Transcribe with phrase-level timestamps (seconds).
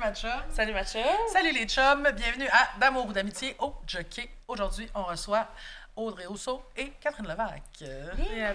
[0.00, 1.12] Salut Matcha.
[1.30, 2.08] Salut les chums.
[2.16, 4.30] Bienvenue à D'amour ou d'amitié au Jockey.
[4.48, 5.46] Aujourd'hui, on reçoit
[5.94, 7.62] Audrey Rousseau et Catherine Levac.
[7.80, 8.54] Yeah.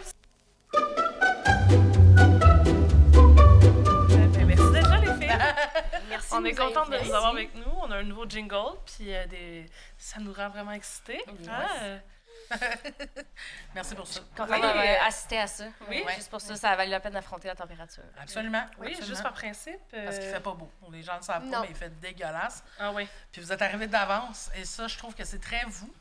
[4.34, 5.38] Ben, merci d'être là, les filles.
[6.10, 7.10] Merci On de est nous contente de inviter.
[7.10, 7.71] vous avoir avec nous.
[7.83, 9.65] On a un nouveau jingle, puis euh, des...
[9.97, 11.23] ça nous rend vraiment excités.
[11.47, 11.97] Ah, euh,
[13.75, 14.21] Merci pour ça.
[14.35, 14.62] Contente Oui.
[14.62, 15.65] d'avoir euh, assisté à ça.
[15.89, 16.03] Oui.
[16.05, 18.03] Ouais, Juste pour ça, ça a valu la peine d'affronter la température.
[18.20, 18.66] Absolument.
[18.77, 19.07] oui, absolument.
[19.07, 19.80] juste par principe.
[19.94, 20.71] euh, Parce qu'il fait pas beau.
[20.91, 22.63] Les gens ne le savent pas, mais il fait dégueulasse.
[22.80, 23.08] Ah oui.
[23.31, 24.50] Puis vous êtes arrivés d'avance.
[24.55, 25.94] Et ça, je trouve que c'est très vous.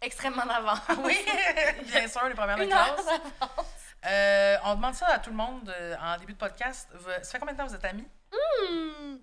[0.00, 0.74] Extrêmement d'avant.
[1.04, 1.18] Oui,
[1.86, 3.06] bien sûr, les premières de Une heure classe.
[3.06, 3.66] d'avance.
[4.06, 6.88] Euh, on demande ça à tout le monde euh, en début de podcast.
[6.94, 8.06] Vous- ça fait combien de temps vous êtes amis?
[8.30, 9.16] Hmm.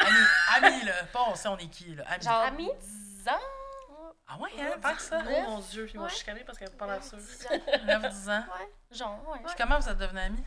[0.00, 0.92] Amis, amis, là.
[1.12, 2.04] Pas on sait on est qui, là.
[2.08, 2.24] Amis.
[2.24, 2.70] Genre Amis?
[2.82, 3.40] 10 ans?
[4.36, 5.22] Ah ouais, hein, tant que ça.
[5.24, 7.16] Oh mon Dieu, ils m'ont chicané parce qu'elle me parle à ça.
[7.16, 7.50] 10 ans.
[7.86, 8.44] 9-10 ans.
[8.58, 8.70] Ouais.
[8.96, 9.38] Genre, ouais.
[9.46, 10.44] Puis comment vous êtes devenus amis?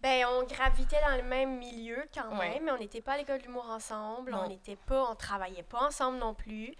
[0.00, 2.60] Ben, on gravitait dans le même milieu quand même, Ouais.
[2.62, 4.42] mais on n'était pas à l'école d'humour ensemble, Non.
[4.44, 6.74] on n'était pas, on travaillait pas ensemble non plus.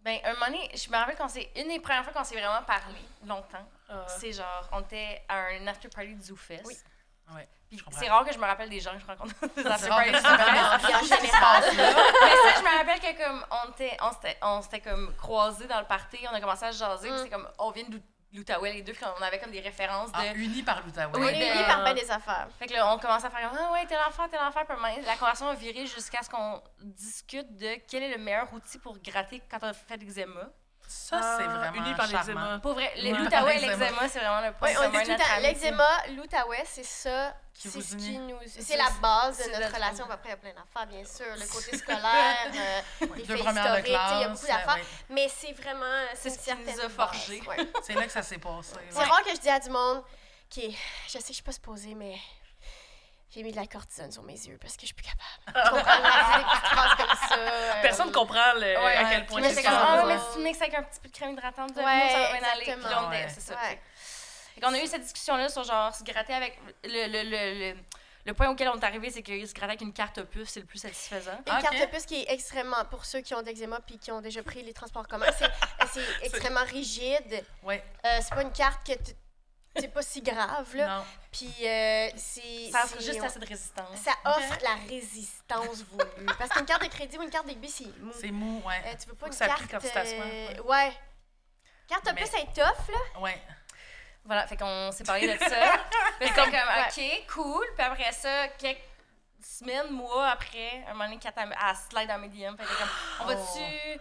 [0.00, 2.34] Ben, un moment donné, je me rappelle quand c'est une des premières fois qu'on s'est
[2.40, 3.68] vraiment parlé, longtemps.
[3.90, 4.06] Ah.
[4.08, 6.62] C'est genre, on était à un after party du ZooFest.
[6.64, 6.76] Oui.
[7.34, 7.46] Ouais.
[7.92, 10.10] C'est rare que je me rappelle des gens que je rencontre aux after rare parties
[10.12, 10.86] que du tu te rappelles ZooFest.
[10.86, 12.02] Puis en Tout ce qui se général, passe là.
[12.24, 15.66] Mais ça, je me rappelle que comme on était, on s'était, on s'était comme croisés
[15.66, 17.18] dans le party, on a commencé à se jaser, Mm.
[17.18, 20.10] c'est comme on vient de Lou- l'Outaouais les deux, puis on avait comme des références
[20.12, 20.16] de.
[20.18, 21.18] Ah, unis par l'Outaouais.
[21.18, 22.48] Oui, est ben, unis par ben des affaires.
[22.58, 25.04] Fait que là, on commence à faire comme ah ouais, tel enfant, tel enfant, puis
[25.04, 28.98] la conversation a viré jusqu'à ce qu'on discute de quel est le meilleur outil pour
[28.98, 30.42] gratter quand on fait de l'eczéma.
[30.92, 32.58] Ça, c'est Ah, vraiment unis par l'eczéma.
[32.60, 33.12] Pour vrai, Ouais.
[33.12, 34.08] l'Outaouais et L'eczéma.
[34.08, 37.94] c'est vraiment le point Oui, on tout l'eczéma, l'Outaouais, c'est ça, Qui c'est vous ce
[37.94, 38.36] qui nous...
[38.46, 40.04] C'est C'est la base de c'est notre relation.
[40.10, 42.80] Après, il y a plein d'affaires, bien sûr, le côté scolaire, euh,
[43.14, 44.74] les Deux faits historiques, il y a beaucoup d'affaires.
[44.74, 44.84] ouais.
[45.10, 45.84] Mais c'est vraiment...
[46.14, 47.42] C'est une ce qui nous a base, forgés.
[47.46, 47.56] ouais.
[47.82, 48.74] C'est là que ça s'est passé.
[48.90, 50.02] C'est rare que je dis à du monde
[50.48, 52.16] qui je sais que je suis pas supposée, mais
[53.32, 55.64] j'ai mis de la cortisone sur mes yeux parce que je suis plus capable.
[55.64, 56.60] Tu comprends?
[56.64, 57.34] Phrases comme ça.
[57.38, 59.08] euh, Personne comprend le- Ouais, à ouais.
[59.10, 61.08] quel point c'est c'est comme, ça, ah, mais si tu mixes avec un petit peu
[61.08, 62.62] de crème hydratante de Ouais, nous, ça va bien aller.
[62.62, 63.12] Puis là, on exactement.
[63.12, 63.28] était- Ouais.
[63.32, 63.54] c'est ça.
[63.54, 63.80] Ouais.
[64.54, 66.58] Fait qu'on a eu cette discussion-là sur genre se gratter avec.
[66.84, 67.80] Le, le, le, le,
[68.26, 70.60] le point auquel on est arrivé, c'est que se gratter avec une carte opus, c'est
[70.60, 71.38] le plus satisfaisant.
[71.46, 71.62] Une Ok.
[71.62, 74.62] carte puce qui est extrêmement, pour ceux qui ont d'eczéma puis qui ont déjà pris
[74.62, 75.50] les transports communs, c'est,
[75.92, 77.44] c'est extrêmement rigide.
[77.62, 77.82] Ouais.
[78.04, 79.14] Euh, c'est pas une carte que tu-
[79.76, 80.98] c'est pas si grave, là.
[80.98, 81.04] Non.
[81.32, 82.70] Puis euh, c'est.
[82.72, 83.98] Ça offre c'est- juste assez de résistance.
[83.98, 86.26] Ça offre la résistance voulue.
[86.38, 88.12] Parce qu'une carte de crédit ou une carte d'exbi, c'est mou.
[88.14, 88.82] C'est mou, ouais.
[88.86, 89.62] Euh, tu veux pas Faut une que ça carte.
[89.70, 90.92] quand tu t'assois, euh, ouais.
[91.88, 93.20] Carte Mais- opus est tough, là.
[93.20, 93.40] Ouais.
[94.24, 95.48] Voilà, fait qu'on s'est parlé de ça.
[96.20, 97.66] Puis c'est comme, ok, cool.
[97.76, 98.80] Puis après ça, quelques
[99.42, 101.54] semaines, mois après, un moment donné, Kat, elle
[101.88, 102.54] slide dans mes DM.
[102.56, 102.88] Fait comme,
[103.20, 104.00] on va-tu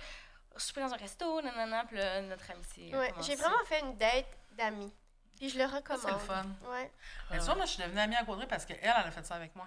[0.58, 2.94] souper dans un resto, nanana, puis là, notre amitié.
[2.96, 3.13] Ouais.
[3.22, 4.94] J'ai vraiment fait une date d'amis.
[5.39, 6.01] Puis je le recommande.
[6.03, 6.45] c'est le fun.
[6.69, 6.91] Ouais.
[7.31, 9.25] Mais tu vois, moi, je suis devenue amie à Audrey parce qu'elle, elle a fait
[9.25, 9.66] ça avec moi.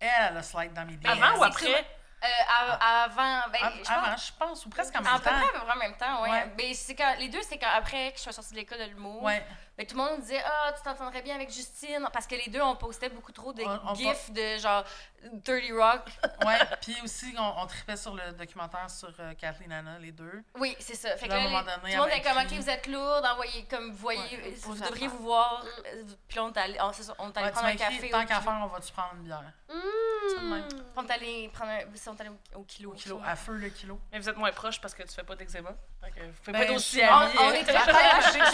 [0.00, 1.08] Elle, elle a slide dans mes DM.
[1.10, 1.86] Avant ou après?
[2.24, 5.20] Euh, av- avant, ben, je pense- Avant, je pense, ou presque en À même peu
[5.22, 5.36] près temps.
[5.48, 6.30] à peu près en même temps, ouais.
[6.30, 6.52] Ouais.
[6.56, 8.84] Mais c'est quand, les deux, c'est quand après que je suis sortie de l'école de
[8.84, 9.24] l'humour.
[9.24, 9.44] Ouais.
[9.78, 12.06] Ben, tout le monde disait Ah, tu t'entendrais bien avec Justine.
[12.12, 14.84] Parce que les deux, on postait beaucoup trop de On- on gifs de genre
[15.44, 16.02] 30 Rock.
[16.46, 16.58] Ouais.
[16.80, 20.42] Puis aussi, on, on tripait sur le documentaire sur euh, Kathleen Anna, les deux.
[20.56, 21.16] Oui, c'est ça.
[21.16, 22.86] Fait que Là, à un moment donné, tout le monde était comme Ok, vous êtes
[22.88, 25.64] lourd, envoyez, comme vous voyez, Ouais, vous devriez vous voir.
[26.28, 28.10] Puis là, on est allé, on, ça, on est allé Ouais, prendre un écrit, café.
[28.10, 28.40] tant au qu'à kilo.
[28.50, 29.42] faire, on va-tu prendre une bière?
[29.68, 30.58] Ça de même.
[30.64, 30.68] Mmh.
[30.96, 32.90] On est allé prendre un, on est allé au, au kilo.
[32.90, 33.98] Au kilo, à feu le kilo.
[34.12, 35.70] Mais vous êtes moins proches parce que tu fais pas d'eczéma.
[36.00, 37.32] Fait que vous pouvez Ben, pas être aussi je- On, amis.
[37.38, 37.52] on euh.
[37.52, 38.34] est très proches.
[38.36, 38.51] On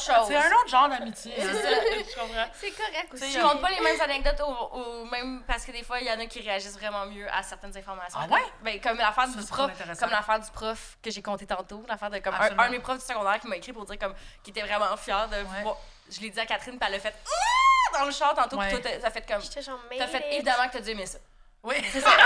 [0.00, 1.34] C'est un autre genre d'amitié.
[1.36, 1.68] C'est ça.
[2.10, 2.46] Je comprends.
[2.54, 3.32] C'est correct aussi.
[3.32, 6.10] Je compte pas les mêmes anecdotes au, au même parce que des fois il y
[6.12, 8.18] en a qui réagissent vraiment mieux à certaines informations.
[8.22, 8.42] Ah ouais?
[8.62, 12.18] Ben, comme l'affaire du prof, comme l'affaire du prof que j'ai compté tantôt, l'affaire de
[12.18, 14.66] comme un, de mes profs du secondaire qui m'a écrit pour dire comme qu'il était
[14.66, 15.62] vraiment fier de Ouais.
[15.62, 15.76] voir-
[16.10, 17.98] Je l'ai dit à Catherine puis elle a fait Ah!
[17.98, 18.80] dans le char tantôt puis Ouais.
[18.80, 21.18] toi t'as fait comme J'étais genre, t'as fait évidemment que t'as dû aimer ça.
[21.62, 21.76] Oui.
[21.92, 22.10] C'est ça.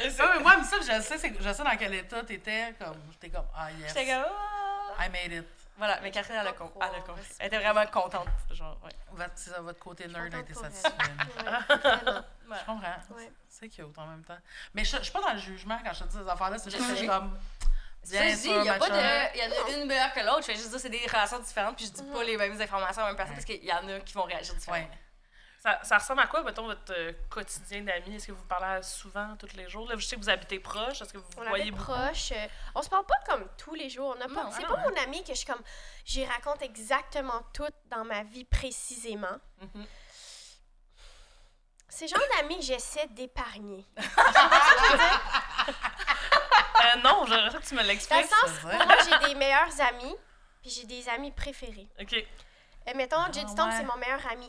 [0.00, 2.74] Ouais, mais moi, ça, je sais, je sais dans quel état t'étais.
[2.78, 4.24] Comme, j'étais comme, ah yes, J'étais comme
[4.98, 5.04] Ah!
[5.06, 5.44] I made it.
[5.76, 7.22] Voilà, mais Catherine elle a, con- elle compris.
[7.38, 8.90] Elle était vraiment contente, genre ouais.
[9.12, 10.88] Votre- C'est ça, votre côté nerd a été satisfait.
[10.88, 10.96] Ouais.
[12.60, 13.16] Je comprends.
[13.16, 13.30] Ouais.
[13.48, 14.38] C'est cute en même temps.
[14.74, 16.58] Mais je, je suis pas dans le jugement quand je te dis ces affaires-là.
[16.58, 17.38] C'est juste que je suis comme.
[18.04, 19.36] Sûr, il y a pas de.
[19.36, 20.40] Il y en a une meilleure que l'autre.
[20.40, 23.02] Je fais juste dire, c'est des relations différentes, puis je dis pas les mêmes informations
[23.02, 23.42] à la même personne Ouais.
[23.42, 24.88] parce qu'il y en a qui vont réagir différemment.
[25.68, 28.16] Ça, ça ressemble à quoi, mettons, votre euh, quotidien d'amis?
[28.16, 29.86] Est-ce que vous parlez souvent, tous les jours?
[29.88, 31.02] Là, je sais que vous habitez proche.
[31.02, 31.84] Est-ce que vous On voyez beaucoup?
[31.92, 32.32] proche.
[32.32, 34.14] euh, on se parle pas comme tous les jours.
[34.16, 35.62] On a pas, Non, c'est pas non, mon ami que je suis comme.
[36.04, 39.36] J'y raconte exactement tout dans ma vie précisément.
[39.60, 39.86] Mhm.
[41.90, 43.84] C'est le genre d'amis que j'essaie d'épargner.
[46.80, 48.26] Euh, non, j'aimerais que tu me Dans le l'expliques.
[48.26, 50.14] sens, moi, j'ai des meilleurs amis,
[50.62, 51.88] puis j'ai des amis préférés.
[52.00, 52.24] OK.
[52.88, 53.76] Euh, mettons, du Temple, ouais.
[53.76, 54.48] c'est mon meilleur ami.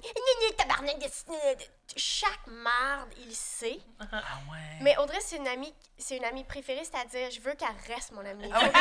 [0.57, 1.63] Tabarnak de-
[1.97, 3.79] Chaque marde, il sait.
[3.99, 4.05] Ah
[4.51, 4.57] ouais.
[4.81, 8.25] Mais Audrey, c'est une amie, c'est une amie préférée, c'est-à-dire, je veux qu'elle reste mon
[8.25, 8.49] amie.
[8.53, 8.71] Ah Je je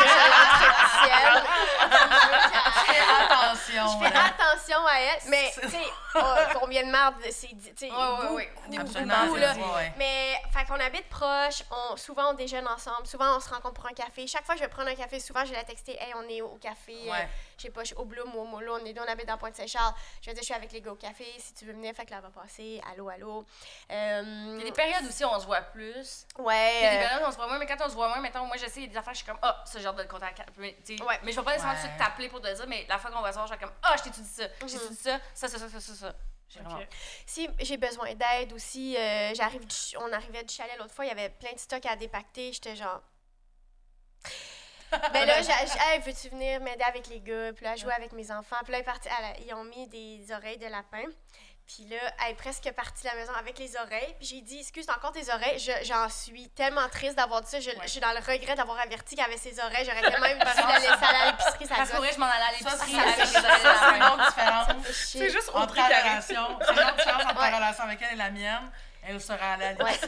[2.93, 3.87] Fais veux qu'elle- attention.
[4.01, 5.21] je fais attention à elle.
[5.29, 5.85] Mais, tu sais,
[6.15, 6.21] oh,
[6.61, 8.53] combien de marde, c'est, tu sais, Ouais, ouais, beaucoup, ouais.
[8.67, 9.55] beaucoup, Absolument, beaucoup, là.
[9.55, 9.93] dit, ouais.
[9.97, 13.87] Mais, fait qu'on habite proche, on, souvent on déjeune ensemble, souvent on se rencontre pour
[13.87, 14.27] un café.
[14.27, 16.29] Chaque fois que je vais prendre un café, souvent je vais la texter, hey, on
[16.29, 17.29] est au café, euh, Ouais.
[17.57, 19.27] je sais pas, je suis au Bloom ou au Molo, on est deux, on habite
[19.27, 19.95] dans Pointe-Saint-Charles.
[20.23, 22.05] Je vais dire, je suis avec les gars au café, si tu veux venir, fait
[22.07, 23.45] que là, on va passer, allô, allô.
[23.91, 24.23] Euh,
[24.55, 26.27] Il y a des périodes aussi où on se voit plus.
[26.39, 27.08] ouais.
[27.21, 28.81] Où on se voit moins, mais quand on se voit moins, mettons, moi je sais,
[28.81, 30.41] il y a des affaires, je suis comme, ah, ce genre de contact.
[30.57, 31.19] Mais, Ouais.
[31.23, 31.95] mais je vais pas nécessairement tout de Ouais.
[31.95, 33.73] suite t'appeler pour te dire, mais la fois qu'on va se voir, je suis comme,
[33.83, 34.67] ah, je dit ça, Mhm.
[34.69, 36.15] dit ça, ça, ça, ça, ça, ça,
[36.61, 36.81] vraiment.
[37.27, 39.67] Si j'ai besoin d'aide aussi, euh, j'arrive
[39.99, 42.77] on arrivait du chalet l'autre fois, il y avait plein de stocks à dépacter, j'étais
[42.77, 43.01] genre.
[45.13, 47.53] ben là, j'ai hey, veux-tu venir m'aider avec les gars?
[47.53, 48.57] Puis là, jouer avec mes enfants.
[48.65, 48.85] Puis là, ils,
[49.21, 51.05] la- ils ont mis des oreilles de lapin.
[51.69, 54.15] Puis là, elle est presque partie de la maison avec les oreilles.
[54.19, 55.59] Puis j'ai dit, excuse, t'as encore tes oreilles.
[55.59, 57.61] Je- J'en suis tellement triste d'avoir dit ça.
[57.61, 59.85] Je, je suis dans le regret d'avoir averti qu'elle avait ses oreilles.
[59.85, 61.67] J'aurais tellement aimé dû la laisser aller à l'épicerie.
[61.67, 62.15] Ça vrai, gosse.
[62.15, 64.03] je m'en allais à Ça, l'épicerie ça, avec ça, les oreilles de ça, c'est une
[64.03, 64.67] autre différence.
[64.67, 65.21] Ça fait chier.
[65.21, 67.51] C'est juste Entre ta relation, c'est une autre différence entre Ouais.
[67.51, 68.71] ta relation avec elle et la mienne.
[69.07, 69.99] Elle sera allée à Ouais.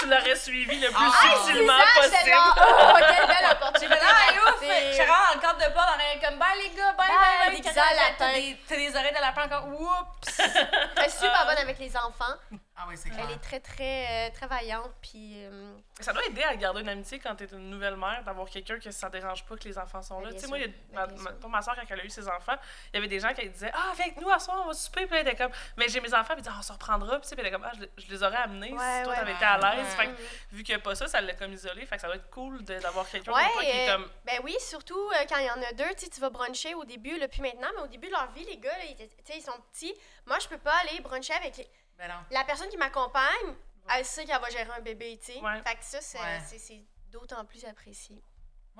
[0.00, 2.30] Tu l'aurais suivi le plus Ah, subtilement possible.
[2.30, 3.96] genre, oh, quelle belle J'ai opportunité.
[3.96, 4.60] fait, ah, ouf!
[4.62, 7.18] Je rentre dans le cadre de porte, on est comme, bye les gars, bye, Bye,
[7.18, 7.72] bye, bye.
[7.74, 8.16] elle.
[8.16, 10.38] T'as des, t'as des oreilles de lapin encore, oups!
[10.38, 12.34] Elle est super bonne avec les enfants.
[12.82, 13.26] Ah oui, c'est clair.
[13.28, 14.90] Elle est très, très, euh, très vaillante.
[15.02, 18.48] Puis, euh, Ça doit aider à garder une amitié quand t'es une nouvelle mère, d'avoir
[18.48, 20.28] quelqu'un que ça dérange pas que les enfants sont là.
[20.30, 20.76] Ben, Tu sais, moi, il y a- sûr.
[20.94, 22.56] ma, Ben, ma, pour ma soeur, quand elle a eu ses enfants,
[22.90, 24.72] il y avait des gens qui disaient Ah, viens avec nous à soir, on va
[24.72, 25.06] souper.
[25.06, 27.12] Puis elle était comme Mais j'ai mes enfants, puis ils disaient Ah, on se reprendra.
[27.18, 28.78] Puis tu sais, puis elle était comme Ah, je, les- je les aurais amenés Ouais,
[28.78, 29.18] si toi ouais.
[29.18, 29.89] t'avais été à l'aise.
[29.98, 30.06] Ouais.
[30.06, 31.84] Fait que, vu qu'il n'y a pas ça, ça l'a comme isolé.
[31.86, 34.10] Fait que ça doit être cool d'avoir quelqu'un Ouais, qui est comme.
[34.24, 37.18] ben oui, surtout euh, quand il y en a deux, tu vas bruncher au début,
[37.18, 39.94] là, puis maintenant, mais au début de leur vie, les gars, là, ils, sont petits.
[40.26, 42.14] Moi, je peux pas aller bruncher avec les- Ben non.
[42.30, 43.54] la personne qui m'accompagne.
[43.96, 45.40] Elle sait qu'elle va gérer un bébé, tu sais.
[45.40, 45.60] Ouais.
[45.66, 46.40] Fait que ça, c'est Ouais.
[46.46, 48.22] c'est- c'est d'autant plus apprécié.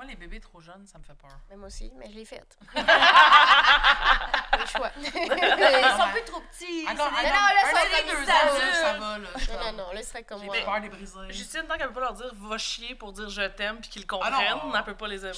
[0.01, 1.29] Moi, les bébés trop jeunes, ça me fait peur.
[1.51, 2.57] Mais moi aussi, mais je l'ai faite.
[2.75, 4.91] le choix.
[4.97, 6.87] Ils sont plus trop petits.
[6.91, 9.29] Encore, des- non, là, ça, des deux ans, ça va, là.
[9.49, 10.57] non, non, non, là, ce serait comme J'ai moi.
[10.65, 11.19] peur des brisés.
[11.29, 14.03] Justine, tant qu'elle peut pas leur dire va chier pour dire je t'aime puis qu'ils
[14.03, 14.75] le Ah comprennent, non.
[14.75, 15.35] elle peut pas les aimer.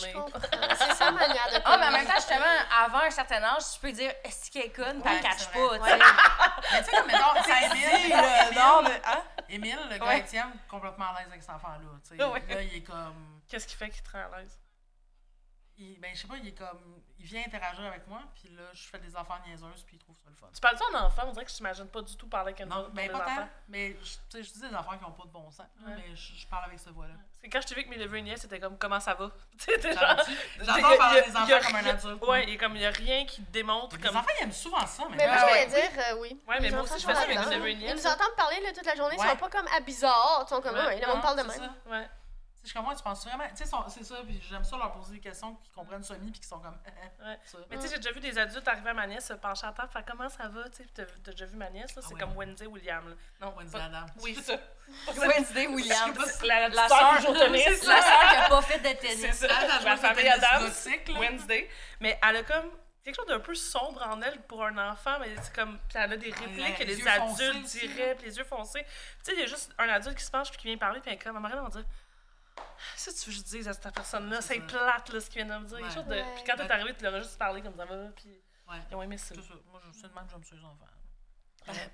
[0.76, 2.44] C'est sa manière de Ah, mais en même temps, justement,
[2.84, 5.38] avant un certain âge, tu peux dire est-ce qu'elle est conne, puis Ouais, elle cache
[5.40, 5.78] c'est pas, vrai.
[5.80, 5.98] tu sais.
[6.72, 8.16] Mais tu sais, comme mettons, sais, Émile,
[8.54, 9.02] Non, mais.
[9.06, 9.22] Hein?
[9.48, 11.78] Émile, le gars complètement à l'aise avec cet enfant-là.
[12.08, 12.24] tu sais.
[12.24, 12.42] Ouais.
[12.48, 13.41] Là, il est comme.
[13.52, 14.58] Qu'est-ce qui fait qu'il te rend à l'aise?
[15.76, 17.02] Il, ben, je sais pas, il est comme.
[17.19, 20.16] Il vient interagir avec moi, puis là, je fais des affaires niaiseuses, puis il trouve
[20.16, 20.46] ça le fun.
[20.54, 21.22] Tu parles-tu en enfant?
[21.26, 23.19] On dirait que je t'imagine pas du tout parler avec Non, autre ben des pas
[23.25, 23.37] enfants.
[23.37, 23.49] tant.
[23.69, 25.66] Mais je, tu sais, je dis des affaires qui ont pas de bon sens.
[25.81, 25.94] là, Ouais.
[25.96, 27.14] Mais je, je parle avec cette voix-là.
[27.43, 29.31] C'est quand je t'ai vu avec mes neveux et c'était comme comment ça va?
[30.60, 32.22] J'adore parler des y a enfants comme un adulte.
[32.25, 34.16] Ouais, il est comme il y a rien qui démontre Les comme.
[34.16, 35.16] enfants, ils aiment souvent ça, mais.
[35.16, 36.40] Mais moi, je voulais dire, euh, oui.
[36.48, 37.90] Ouais, mais Les moi enfants aussi, je fais ça avec mes neveux et nièces.
[37.93, 40.44] Ils nous entendent parler là, toute la journée, ils sont pas comme à bizarre.
[40.46, 41.00] Ils sont comme, Ouais.
[41.06, 41.72] monde Non, parle de même.
[41.87, 42.08] Ouais.
[42.62, 43.44] Tu sais, je comprends, tu penses vraiment.
[43.48, 46.40] Tu sais, c'est ça, puis j'aime ça leur poser des questions qui comprennent semi, puis
[46.40, 46.78] qui sont comme.
[47.20, 47.38] Ouais.
[47.44, 47.58] ça.
[47.68, 49.72] Mais tu sais, j'ai déjà vu des adultes arriver à ma nièce, se pencher à
[49.72, 52.06] table, faire comment ça va, tu sais, puis t'as déjà vu ma nièce, là, Ah
[52.08, 52.20] c'est ouais.
[52.20, 53.14] comme Wednesday William, là.
[53.40, 54.10] Non, Wednesday pas- Adams.
[54.20, 54.54] Oui, ça.
[55.16, 56.42] Wednesday Williams.
[56.44, 57.96] La, La sœur sœur du jour tennis, C'est là.
[57.96, 59.36] la sœur qui a pas fait de C'est tennis.
[59.36, 61.18] ça, Elle, elle la famille là.
[61.18, 61.68] Wednesday.
[62.00, 62.70] Mais elle a comme
[63.04, 65.78] quelque chose d'un peu sombre en elle pour un enfant, mais c'est comme.
[65.88, 68.84] Puis elle a des répliques que les adultes diraient, puis les yeux foncés.
[68.84, 68.90] Tu
[69.24, 71.10] sais, il y a juste un adulte qui se penche puis qui vient parler, puis
[71.10, 71.84] elle est comme, maman, on va dire.
[72.96, 75.58] Ça, tu veux que je dise à cette personne-là, C'est plate, là, ce qu'il vient
[75.58, 75.78] de me dire.
[75.78, 76.02] Ouais.
[76.04, 76.24] De- Ouais.
[76.36, 78.28] Puis quand t'es arrivé, tu leur as juste parlé comme ça va, puis
[78.68, 78.76] Ouais.
[78.90, 79.34] ils ont aimé ça.
[79.34, 80.86] Moi, je suis de même, j'aime ça, les enfants.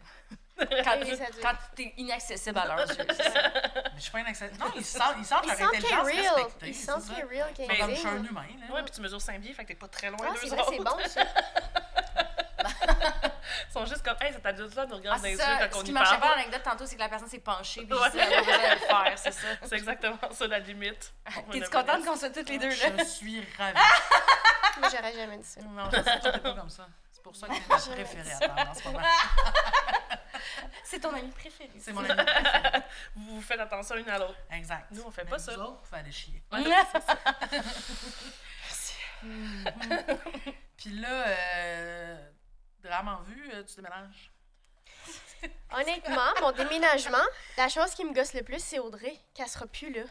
[0.58, 0.96] Quand,
[1.42, 3.04] quand t'es inaccessible à leurs yeux.
[3.10, 3.50] c'est ça.
[3.54, 4.58] Mais je suis pas inaccessible.
[4.58, 6.34] Non, ils sentent, ils sentent Ils leur sentent qu'il est intelligence real.
[6.42, 6.68] respectée.
[6.68, 8.74] Ils sentent qu'il est real, qu'il est Mais Comme je suis un humain, là.
[8.74, 10.48] Ouais, puis tu mesures 5 pieds, fait que t'es pas très loin Ah, d'eux c'est
[10.48, 10.96] vrai, c'est autres.
[10.96, 11.20] bon, ça.
[13.68, 15.76] Ils sont juste comme, hey, cet adulte-là nous Ah, regarde dans c'est les yeux quand
[15.76, 16.36] on Ce qui y marchait pas parle.
[16.38, 18.08] l'anecdote tantôt, c'est que la personne s'est penchée, puis Ouais.
[18.14, 19.46] elle le faire, c'est ça.
[19.64, 21.12] C'est exactement ça la limite.
[21.50, 22.74] T'es-tu contente qu'on soit toutes les deux là?
[22.98, 23.78] Je suis ravie.
[24.80, 25.60] Moi, j'aurais jamais dit ça.
[25.62, 26.86] Non, je sais pas comme ça.
[27.10, 29.00] C'est pour ça que t'es ma préférée à en ce moment.
[30.84, 31.70] C'est ton ami préféré.
[31.80, 32.82] C'est mon ami préféré.
[33.16, 34.38] Vous vous faites attention une à l'autre.
[34.52, 34.86] Exact.
[34.92, 35.52] Nous, on fait Mais pas vous ça.
[35.58, 36.42] autres, vous pouvez aller chier.
[40.76, 42.16] Puis là, euh,
[42.88, 44.32] drame en vue, euh, tu déménages.
[45.74, 47.22] Honnêtement, mon déménagement,
[47.58, 50.02] la chose qui me gosse le plus, c'est Audrey, qu'elle sera plus là.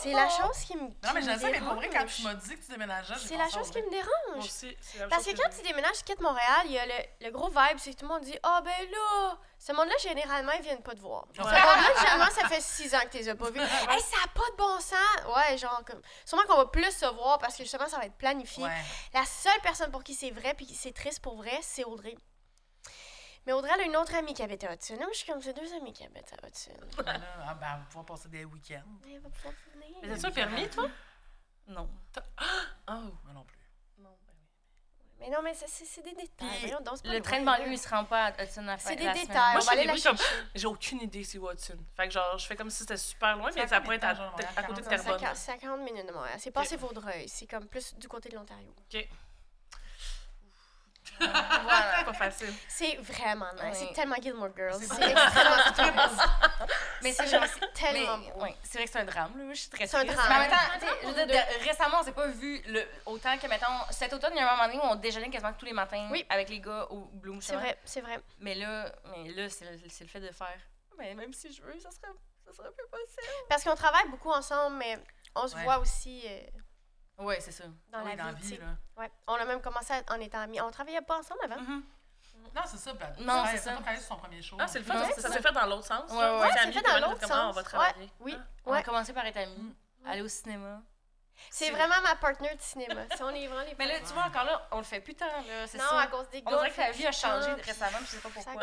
[0.00, 0.82] C'est la chose qui me.
[0.82, 3.28] Non, mais je sais, mais pour vrai, quand tu m'as dit que tu déménageais, j'ai
[3.28, 4.44] C'est la chose qui me dérange.
[4.44, 7.30] aussi, la Parce que quand tu déménages, tu quittes Montréal, il y a le, le
[7.30, 10.62] gros vibe, c'est que tout le monde dit Ah, ben là, ce monde-là, généralement, ils
[10.62, 11.26] viennent pas te voir.
[11.34, 13.60] Ce monde-là, généralement, ça fait six ans que tu les as pas vus.
[13.60, 15.36] hey, ça a pas de bon sens.
[15.36, 16.00] Ouais, genre, comme.
[16.24, 18.64] Sûrement qu'on va plus se voir parce que justement, ça va être planifié.
[18.64, 18.82] Ouais.
[19.14, 22.16] La seule personne pour qui c'est vrai puis qui c'est triste pour vrai, c'est Audrey.
[23.48, 24.96] Mais Audrey, elle a une autre amie qui habite à Hudson.
[24.96, 26.70] Moi, je suis comme, c'est deux amis qui habitent à Hudson.
[26.98, 28.82] Ben ah, ben, on va pouvoir passer des week-ends.
[29.06, 29.96] Elle va pouvoir venir.
[30.02, 30.86] Mais t'as-tu un permis, toi?
[31.66, 31.88] Non.
[32.90, 32.92] Oh.
[33.24, 33.58] Moi non plus.
[33.98, 35.16] Non, ben oui.
[35.20, 36.28] Mais non, mais ça, c'est c'est des détails.
[36.36, 37.72] Puis, Voyons donc, c'est pas Le train de banlieue, là.
[37.72, 39.36] il se rend pas à Hudson à la fin C'est de des la détails.
[39.36, 40.16] on Moi, va je aller la bruits comme.
[40.54, 41.78] J'ai aucune idée c'est Watson.
[41.96, 44.04] Fait que genre, je fais comme si c'était super loin, C'est mais ça pourrait être
[44.04, 44.88] à, côté de?
[44.88, 45.18] Terrebonne.
[45.20, 46.36] 50, 50 minutes de Montréal.
[46.38, 47.26] C'est passé Vaudreuil.
[47.28, 48.74] C'est comme plus du côté de l'Ontario.
[48.92, 49.08] Ok.
[51.20, 52.04] Voilà.
[52.04, 52.52] Pas facile.
[52.68, 53.62] C'est vraiment nice.
[53.80, 53.86] Oui.
[53.88, 54.74] C'est tellement Gilmore Girls.
[54.80, 56.02] C'est C'est extrêmement.
[57.02, 57.24] Mais C'est
[57.74, 58.40] tellement Mais, beau.
[58.42, 59.54] ouais, c'est vrai que c'est un drame, là.
[59.54, 60.16] Je suis très C'est un triste.
[60.16, 60.28] drame.
[60.28, 63.46] Mais en même temps, je veux dire, récemment, on s'est pas vu le, autant que,
[63.46, 65.72] mettons, cet automne, il y a un moment donné où on déjeunait quasiment tous les
[65.72, 66.24] matins Oui.
[66.28, 67.40] avec les gars au Bloom.
[67.40, 68.18] C'est vrai, c'est vrai.
[68.40, 70.58] Mais là, mais là c'est le, c'est le fait de faire.
[70.98, 72.08] Mais même si je veux, ça serait,
[72.46, 73.32] ça serait plus possible.
[73.48, 74.98] Parce qu'on travaille beaucoup ensemble, mais
[75.36, 75.62] on se Ouais.
[75.62, 76.40] voit aussi euh,
[77.18, 77.64] Ouais, c'est ça.
[77.90, 78.56] dans oui, la dans vie.
[78.58, 78.66] là.
[78.96, 79.10] Ouais.
[79.26, 80.60] On a même commencé à- en étant amis.
[80.60, 81.60] On travaillait pas ensemble avant.
[81.60, 81.82] Mhm.
[82.54, 82.92] Non, c'est ça.
[82.94, 83.76] Ben, Non, c'est ça.
[83.76, 84.56] sur son premier show.
[84.60, 84.94] Ah, c'est le fun.
[84.98, 86.10] Ouais, ça c'est s'est fait dans l'autre sens.
[86.10, 87.48] Ouais, ouais, C'est Ouais, c'est amis, fait dans l'autre comment sens.
[87.48, 88.10] on va Ouais, travailler?
[88.20, 88.36] oui.
[88.38, 88.42] Ah.
[88.64, 88.82] On a Ouais.
[88.84, 90.08] commencé par être amis, Mm.
[90.08, 90.80] aller au cinéma.
[91.50, 93.02] C'est vraiment ma partner de cinéma.
[93.14, 95.14] Si on est vraiment les Mais là, tu vois, encore là, on le fait plus
[95.14, 95.66] tant, là.
[95.68, 96.00] C'est Non, ça.
[96.00, 96.56] à cause des On gars.
[96.58, 98.54] dirait que la vie a fait changé récemment, je sais pas pourquoi.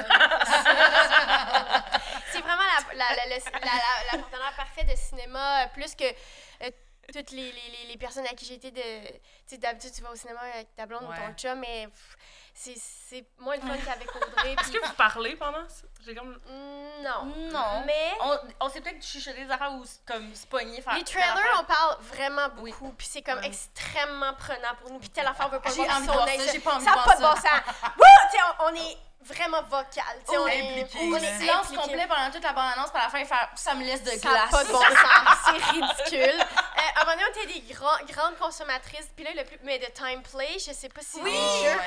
[2.31, 5.95] C'est vraiment la, la, la, le- la, la- la partenaire parfaite de cinéma, euh, plus
[5.95, 6.69] que euh,
[7.13, 8.81] toutes les, les, les, les personnes à qui j'ai été de.
[8.81, 11.15] Tu sais, d'habitude, tu vas au cinéma avec ta blonde Ouais.
[11.15, 12.17] ou ton chum, mais pff,
[12.53, 14.53] c'est c'est moins le fun qu'avec Audrey.
[14.59, 15.83] Est-ce que vous parlez pendant ça?
[16.05, 16.31] J'ai comme.
[16.47, 17.25] Mm, Non.
[17.51, 17.83] Non.
[17.85, 18.11] Mais.
[18.21, 20.95] On, on s'est peut-être chuchoté des affaires ou comme se pogner, faire.
[20.95, 22.71] Les trailers, on parle vraiment Oui.
[22.71, 23.47] beaucoup, puis c'est comme Ouais.
[23.47, 26.59] extrêmement prenant pour nous, puis telle affaire veut pas voir, envie puis de son j'ai
[26.59, 27.41] pas envie ça de a voir pas de bon ça.
[27.41, 27.91] sens.
[27.97, 28.29] Wouh!
[28.31, 31.75] Tu sais, on, on est vraiment vocal, tu sais, on est impliqué, on Silence impliqué.
[31.81, 34.51] complet pendant toute la bande-annonce, à la fin, faire ça me laisse de Ça glace.
[34.51, 36.39] n'a pas de bon sens, c'est ridicule.
[36.41, 39.57] Euh, à un moment donné, on était des grands, grandes consommatrices, puis là, le plus,
[39.63, 41.33] mais de time play, je sais pas si Oui!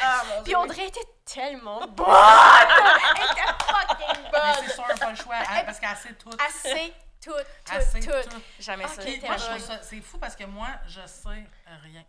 [0.02, 0.56] Ah, Puis Dieu.
[0.58, 2.06] Audrey était tellement bonne!
[3.16, 5.36] Elle était fucking Mais c'est sûr, pas le choix.
[5.36, 6.30] hein, parce qu'elle sait tout.
[6.46, 6.92] Assez,
[7.24, 7.32] tout,
[7.64, 8.28] tout, Assez tout.
[8.30, 8.42] tout.
[8.58, 9.02] Jamais ça.
[9.02, 11.28] Moi, je trouve ça, c'est fou parce que moi, je sais
[11.84, 12.04] rien.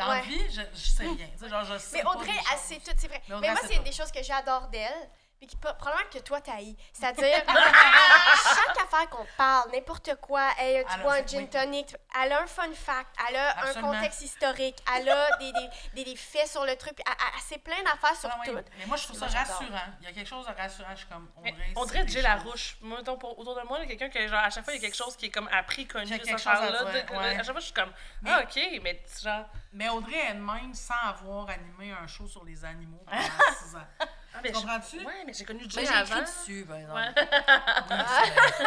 [0.00, 0.16] Dans Ouais.
[0.20, 1.14] la vie, je, je sais rien.
[1.32, 3.20] Tu sais, genre, je sais Mais Audrey, elle sait tout, c'est vrai.
[3.28, 6.18] Mais Mais, moi, c'est une des choses que j'adore d'elle, puis qui peut- probablement que
[6.18, 6.76] toi t'haïs.
[6.92, 11.48] C'est-à-dire, chaque affaire qu'on parle, n'importe quoi, hey, tu Elle a bois un gin oui.
[11.48, 13.90] tonic, elle a un fun fact, elle a Absolument.
[13.92, 17.56] un contexte historique, elle a des, des, des, des faits sur le truc, elle, sait
[17.58, 18.58] plein d'affaires sur Ah oui, tout.
[18.78, 19.80] Mais moi, je trouve ça Moi, rassurant.
[20.02, 20.90] Il y a quelque chose de rassurant.
[20.92, 21.30] Je suis comme,
[21.74, 22.46] on c'est dirait des Jay la choses.
[22.50, 22.76] rouche.
[22.82, 24.74] Moi, mettons, pour- autour de moi, il y a quelqu'un qui, genre, à chaque fois,
[24.74, 26.84] il y a quelque chose qui est comme appris, connu, cette à affaire-là.
[26.92, 27.36] dire, de- ouais.
[27.36, 29.46] À chaque fois, je suis comme, Mais- ah, ok, mais genre.
[29.72, 33.22] Mais Audrey elle-même, sans avoir animé un show sur les animaux pendant
[33.58, 33.86] six ans.
[34.34, 34.98] Ah, mais Tu comprends-tu?
[35.04, 36.16] Ouais, mais j'ai connu Mais Jay j'ai avant.
[36.20, 37.00] écrit dessus, par exemple.
[37.00, 37.14] Ouais.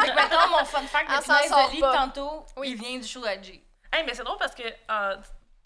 [0.02, 2.72] Oui, maintenant, mon fun fact Elle de sort de lit tantôt, Oui.
[2.72, 3.64] il vient du show de Jay.
[3.92, 5.18] Hey, mais c'est drôle parce que euh,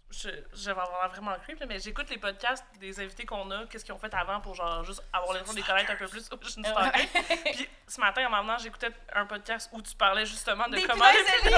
[0.10, 3.84] je, je vais avoir vraiment creep, mais j'écoute les podcasts des invités qu'on a, qu'est-ce
[3.84, 6.30] qu'ils ont fait avant pour genre juste avoir l'impression de les connaître un peu plus.
[6.42, 7.08] Je stalker.
[7.46, 11.06] Puis ce matin, en m'emmenant, j'écoutais un podcast où tu parlais justement de Des comment
[11.12, 11.52] les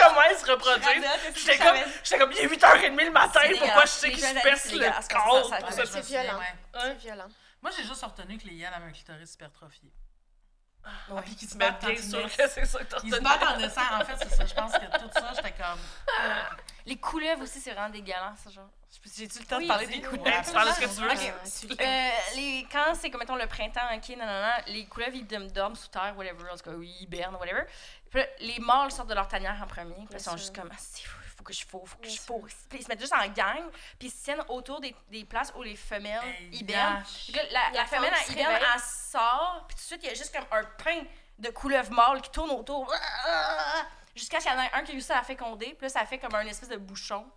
[0.00, 1.04] comment elles se reproduisent.
[1.36, 4.72] J'étais comme, j'étais comme, il est 8h30 le matin, pourquoi je sais qu'ils se percent
[4.72, 6.40] le corps C'est violent.
[6.80, 7.28] C'est violent.
[7.66, 9.90] Moi, j'ai juste retenu que les hyènes avaient un clitoris hypertrophié.
[11.10, 11.20] Ouais.
[11.22, 13.42] Puis qu'ils se battent bien ils sûr que c'est ça que t'as Ils se battent
[13.42, 13.80] en naissant.
[14.00, 14.46] En fait, c'est ça.
[14.46, 15.80] Je pense que tout ça, j'étais comme.
[16.84, 18.70] Les couleuvres aussi, c'est vraiment dégueulasse, genre.
[19.16, 20.44] J'ai-tu le temps Oui, de parler des couleuvres?
[20.46, 20.94] tu parles de ce que
[21.64, 21.80] tu veux.
[21.80, 25.26] Euh, les, quand c'est comme mettons le printemps, ok, non, non, non, les couleuvres ils
[25.26, 27.64] dorment- sous terre, whatever, en tout cas, ils hibernent, whatever.
[28.10, 30.76] Puis les mâles sortent de leur tanière en premier, puis ils sont juste comme, ah,
[30.78, 32.26] c'est fou, que je fous, faut que Bien je sûr.
[32.26, 32.46] fous.
[32.68, 35.52] Puis ils se mettent juste en gang, puis ils se tiennent autour des, des places
[35.56, 36.22] où les femelles
[36.52, 37.04] hibernent.
[37.34, 38.68] là, la, La la femelle, elle se hiberne, réveille.
[38.74, 41.02] elle sort, puis tout de suite, il y a juste comme un pain
[41.38, 42.92] de couleuvre mâle qui tourne autour.
[44.14, 46.06] Jusqu'à ce qu'il y en ait un qui réussit à la féconder, puis là, ça
[46.06, 47.30] fait comme un espèce de bouchon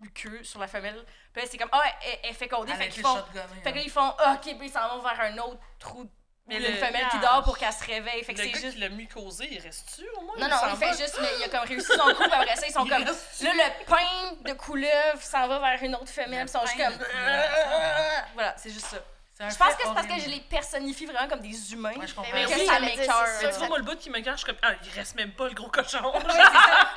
[0.00, 1.02] du queue sur la femelle.
[1.32, 3.16] Puis là, c'est comme, ah, elle, elle fécondée, Elle a fait été qu'ils font.
[3.16, 3.80] shotgunnée, Fait là.
[3.80, 6.10] ils font, ah, ok, puis ils s'en vont vers un autre trou.
[6.48, 8.22] Mais Mais une le- femelle qui dort pour qu'elle se réveille.
[8.22, 8.74] Fait que Le gars juste.
[8.74, 10.36] qui l'a mucosé, il reste-tu au moins?
[10.38, 12.66] Non, non, s'en il fait juste, mais il a comme réussi son coup, après ça,
[12.68, 13.02] ils sont Il comme.
[13.04, 16.76] reste- Là, le pain de couleuvre s'en va vers une autre femelle, ils sont juste
[16.76, 16.96] comme.
[16.96, 17.04] de.
[18.34, 18.98] Voilà, c'est juste ça.
[19.38, 21.92] Je pense que c'est parce que je les personnifie vraiment comme des humains.
[21.98, 22.30] Ouais, je comprends.
[22.32, 24.44] Mais que oui, ça Mais sûr tu vois, moi, le bout qui me cache, je
[24.44, 25.98] suis comme, ah, il reste même pas le gros cochon.
[26.14, 26.20] Ouais,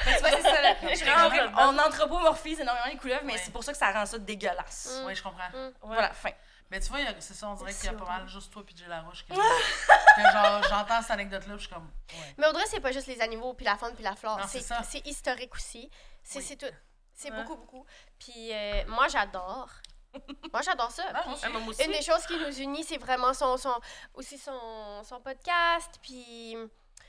[0.05, 0.75] c'est ça.
[0.83, 1.27] Mais ça.
[1.27, 5.01] vraiment- On anthropomorphise énormément les couleuvres, mais c'est pour ça que ça rend ça dégueulasse.
[5.05, 5.49] Oui, je comprends.
[5.81, 6.29] Voilà, fin.
[6.71, 8.75] Mais tu vois, c'est ça, on dirait qu'il y a pas mal juste toi puis
[8.77, 12.35] Jill Larouche que, que genre, j'entends cette anecdote-là, je suis comme, ouais.
[12.37, 14.39] Mais Audrey, c'est pas juste les animaux, puis la faune, puis la flore.
[14.47, 14.83] C'est C'est ça.
[14.83, 15.89] c'est historique aussi.
[16.23, 16.45] C'est Oui.
[16.45, 16.75] c'est tout.
[17.13, 17.43] C'est Ouais.
[17.43, 17.85] beaucoup, beaucoup.
[18.19, 19.69] Puis euh, moi, j'adore.
[20.53, 21.03] moi, j'adore ça.
[21.13, 23.73] Ah, Puis une des choses qui nous unit, c'est vraiment son, son,
[24.13, 25.99] aussi son, son podcast.
[26.01, 26.55] Puis.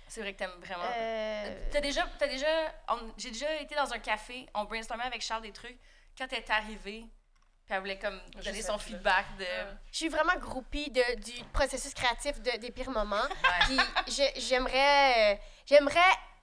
[0.09, 0.83] C'est vrai que t'aimes vraiment.
[0.97, 2.49] euh, T'as déjà, t'as déjà,
[2.89, 5.79] on- j'ai déjà été dans un café, on brainstormait avec Charles des trucs.
[6.19, 7.07] Quand elle est arrivée,
[7.71, 9.45] puis elle voulait comme Je donner son je feedback de.
[9.45, 9.67] Ouais.
[9.93, 13.17] Je suis vraiment groupie de, du processus créatif de- des pires moments.
[13.23, 13.67] Ouais.
[13.67, 15.37] Puis j'ai- j'aimerais euh,
[15.67, 16.01] j'aimerais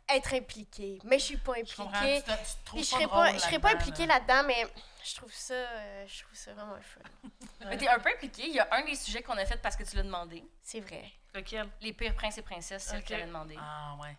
[0.08, 2.24] être impliquée, mais je suis pas Je impliquée.
[2.26, 4.20] Je pas serais pas, je serais pas impliquée là.
[4.20, 4.66] là-dedans, mais
[5.04, 7.30] je trouve ça, euh, je trouve ça vraiment fun.
[7.68, 8.44] Mais t'es un peu impliqué.
[8.48, 10.46] Il y a un des sujets qu'on a fait parce que tu l'as demandé.
[10.64, 11.04] C'est vrai.
[11.34, 11.68] Lequel?
[11.82, 13.02] Les pires princes et princesses, c'est Ok.
[13.04, 13.58] que tu l'as demandé.
[13.60, 14.16] Ah, ouais.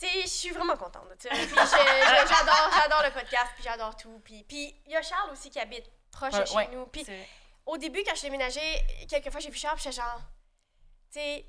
[0.00, 4.20] Je suis vraiment contente j'adore, j'adore le podcast, puis j'adore tout.
[4.24, 4.44] Puis
[4.86, 6.86] il y a Charles aussi qui habite proche de chez nous.
[6.86, 7.06] Puis
[7.66, 10.20] au début, quand je déménageais, quelquefois j'ai vu Charles, puis j'étais genre,
[11.12, 11.46] tu sais,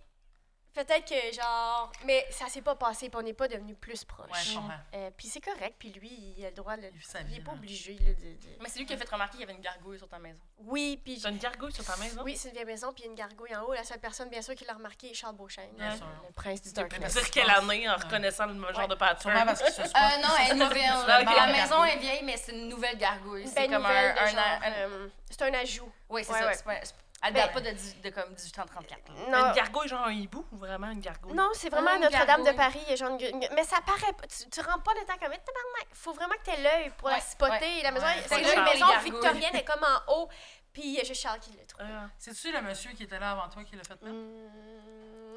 [0.74, 4.30] peut-être que genre, mais ça s'est pas passé, puis on n'est pas devenus plus proches.
[4.32, 4.74] Ouais, je comprends.
[4.96, 6.84] Euh, puis c'est correct, puis lui, il a le droit de.
[6.84, 7.58] Il Il vie, est pas là.
[7.58, 9.62] obligé là, de, de- Mais c'est lui qui a fait remarquer qu'il y avait une
[9.62, 10.40] gargouille sur ta maison.
[10.60, 12.22] Oui, puis T'as une gargouille sur ta maison?
[12.24, 13.74] oui, c'est une vieille maison, puis il y a une gargouille en haut.
[13.74, 16.06] La seule personne, bien sûr, qui l'a remarqué est Charles Beauchesne, Bien le- sûr.
[16.28, 17.14] le prince du Tu Darkness.
[17.14, 19.46] dire quelle année en reconnaissant le genre de Sûrement pattern?
[19.46, 19.82] parce que ce.
[19.82, 20.84] Euh, non, elle est nouvelle.
[21.08, 21.36] Ah, ok.
[21.36, 23.48] La maison est vieille, mais c'est une nouvelle gargouille.
[23.48, 24.14] C'est comme nouvelle un.
[24.14, 25.92] de un- genre, un- euh, c'est un ajout.
[26.10, 26.46] Oui, c'est Ouais, ça.
[26.48, 26.54] ouais.
[26.56, 26.94] c'est pas- c'est-
[27.26, 29.00] Elle Ben- date pas de, de comme 1834.
[29.08, 29.14] là.
[29.30, 31.34] Non, Une gargouille, genre un hibou ou vraiment une gargouille?
[31.34, 32.52] non c'est vraiment Ah, Notre-Dame de.
[32.52, 32.82] Paris.
[32.90, 34.28] il genre une- Mais ça paraît pas.
[34.28, 35.88] Tu, tu rentres pas le temps comme tabarnak.
[35.94, 37.54] Faut vraiment que t'aies l'œil pour la spotter.
[37.62, 37.82] ouais.
[37.84, 40.28] La maison, Ouais, c'est c'est une maison victorienne, elle est comme en haut.
[40.74, 41.86] Puis il y a juste Charles qui l'a trouvé.
[41.88, 42.10] Ah.
[42.18, 44.16] C'est-tu le monsieur qui était là avant toi qui l'a fait mettre?
[44.16, 44.48] Mmh.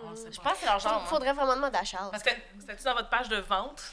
[0.01, 0.31] pas.
[0.31, 0.93] Je pense que c'est leur genre.
[0.95, 1.09] Faut- moi.
[1.09, 2.11] Faudrait vraiment demander à Charles.
[2.11, 2.31] Parce que.
[2.61, 3.83] C'était-tu dans votre page de vente?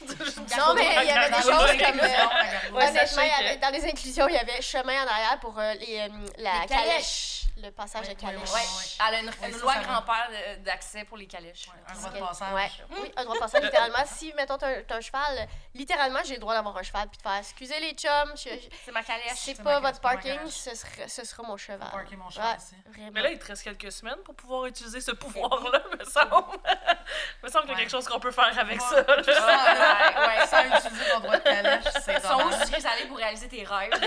[0.56, 1.46] Non, mais il y avait des choses
[1.78, 2.00] comme.
[2.00, 5.04] euh, Ouais, Honnêtement, sachez il y avait- que- dans les inclusions, il y avait chemin
[5.04, 6.08] en arrière pour euh, les, euh,
[6.38, 7.43] la Les calèche.
[7.56, 8.50] Le passage Oui, de oui, calèche.
[8.52, 10.28] oui, Ouais, elle a une, Oui, une ça, loi grand-père
[10.64, 11.68] d'accès pour les calèches.
[11.68, 12.50] Ouais, un droit de passage.
[12.90, 12.96] Ouais.
[13.00, 14.04] Oui, un droit de passage, littéralement.
[14.06, 17.22] Si, mettons, t'as un, un cheval, littéralement, j'ai le droit d'avoir un cheval puis de
[17.22, 19.34] faire excusez les chums, C'est ma calèche.
[19.36, 21.88] c'est c'est pas ma- votre parking, ce sera, ce sera mon cheval.
[21.92, 22.56] Parker mon cheval
[22.88, 23.10] vraiment.
[23.12, 26.58] Mais là, il te reste quelques semaines pour pouvoir utiliser ce pouvoir-là, me semble.
[27.42, 28.86] me semble qu'il y a quelque chose qu'on peut faire avec Ouais.
[28.88, 29.02] ça.
[29.02, 29.16] là.
[29.16, 30.46] Ouais, ouais.
[30.48, 33.62] Sans utiliser ton droit de calèche, c'est Ils sont où tu allé pour réaliser tes
[33.64, 33.92] rêves?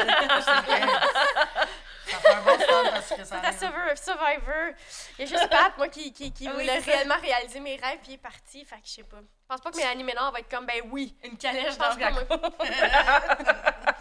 [2.08, 3.42] Ça fait un bon stand parce que ça.
[3.54, 3.98] Survivor.
[3.98, 4.74] Survivor.
[5.20, 7.76] Il y a juste Pat, moi, qui, qui, qui Ah oui, voulait réellement réaliser mes
[7.76, 8.64] rêves, puis il est parti.
[8.66, 9.18] Fait que je sais pas.
[9.20, 11.16] Je pense pas que Mélanie Ménard va être comme, ben oui.
[11.24, 12.28] Une calèche dans le.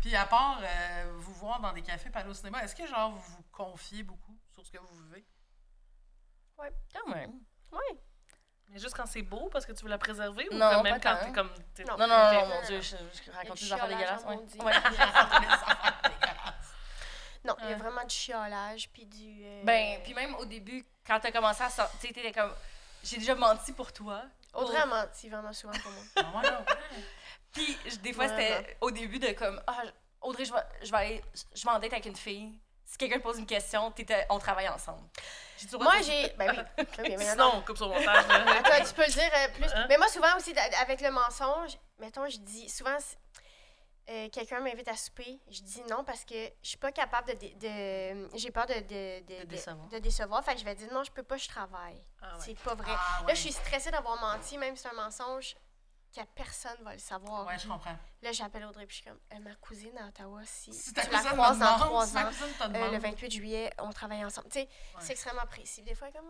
[0.00, 2.86] Puis à part euh, vous voir dans des cafés, pas aller au cinéma, est-ce que
[2.86, 5.26] genre vous vous confiez beaucoup sur ce que vous vivez?
[6.94, 7.40] Quand même.
[7.72, 7.98] Oui.
[8.76, 11.00] Mais juste quand c'est beau parce que tu veux la préserver ou Non, comme même
[11.00, 11.50] quand t'es comme.
[11.74, 11.96] t'es- Non.
[11.96, 12.90] Non, non, non, mon Dieu, je,
[13.24, 14.24] je raconte des affaires dégueulasses.
[14.24, 14.64] Ouais.
[14.64, 14.72] Ouais.
[17.44, 19.44] Non, il y a vraiment du chiolage, puis du...
[19.46, 22.52] euh, Ben, puis même au début, quand t'as commencé à sortir, tu sais, t'étais comme.
[23.02, 24.22] J'ai déjà menti pour toi.
[24.52, 25.92] Audrey a menti vraiment souvent pour
[26.32, 26.42] moi.
[26.44, 26.64] Ah.
[27.52, 29.58] Puis des fois, c'était au début de comme.
[29.66, 29.84] Ah,
[30.20, 31.24] Audrey, je vais, je vais aller.
[31.54, 32.58] Je vais en date avec une fille.
[32.88, 35.02] Si quelqu'un te pose une question, t'étais- on travaille ensemble.
[35.80, 36.28] Moi, j'ai...
[36.38, 36.84] Ben oui.
[36.98, 38.24] Mais Sinon, on coupe sur montage.
[38.26, 39.66] Toi, tu peux le dire euh, plus.
[39.74, 39.86] Hein?
[39.88, 42.96] Mais moi, souvent aussi, avec le mensonge, mettons, je dis souvent,
[44.08, 48.28] euh, quelqu'un m'invite à souper, je dis non parce que je suis pas capable de.
[48.38, 49.88] J'ai peur de, de, de, De décevoir.
[49.88, 50.44] de décevoir.
[50.44, 52.00] Fait que je vais dire non, je peux pas, je travaille.
[52.22, 52.40] Ah ouais.
[52.44, 52.92] C'est pas vrai.
[52.94, 55.56] Ah, Là, je suis stressée d'avoir menti, même si c'est un mensonge,
[56.14, 57.46] que personne va le savoir.
[57.46, 57.96] Ouais, je comprends.
[58.22, 61.04] Là, j'appelle Audrey, puis je suis comme, Euh, ma cousine à Ottawa, si, Si ta
[61.04, 62.30] tu la croises dans trois ans.
[62.74, 64.48] euh, le 28 juillet, on travaille ensemble.
[64.48, 65.00] Tu sais, Ouais.
[65.00, 65.82] c'est extrêmement précis.
[65.82, 66.24] Des fois, comme.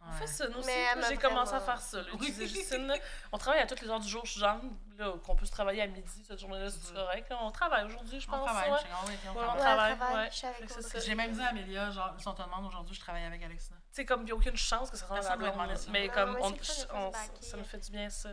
[0.00, 0.70] On fait ça, nous aussi.
[1.08, 1.98] J'ai commencé à faire ça.
[1.98, 2.28] Là, Oui.
[2.28, 2.94] utiliser Justine.
[3.32, 4.24] On travaille à toutes les heures du jour.
[4.24, 4.58] Je suis genre,
[4.96, 7.32] là, qu'on peut se travailler à midi, cette journée-là, c'est correct.
[7.40, 8.44] On travaille aujourd'hui, je On pense.
[8.46, 8.78] travaille, ouais.
[8.78, 9.96] je sais, oui, ok, on Ouais, on travaille.
[9.96, 10.28] travaille, travaille,
[10.94, 11.00] ouais.
[11.04, 13.76] J'ai même dit à Amélia, genre, si on te demande aujourd'hui, je travaille avec Alexina.
[13.98, 15.76] Sais, comme il n'y a aucune chance que ça soit la demander blonde.
[15.76, 15.90] ça.
[15.90, 16.54] Mais comme, on,
[17.40, 18.28] ça me fait du bien, ça.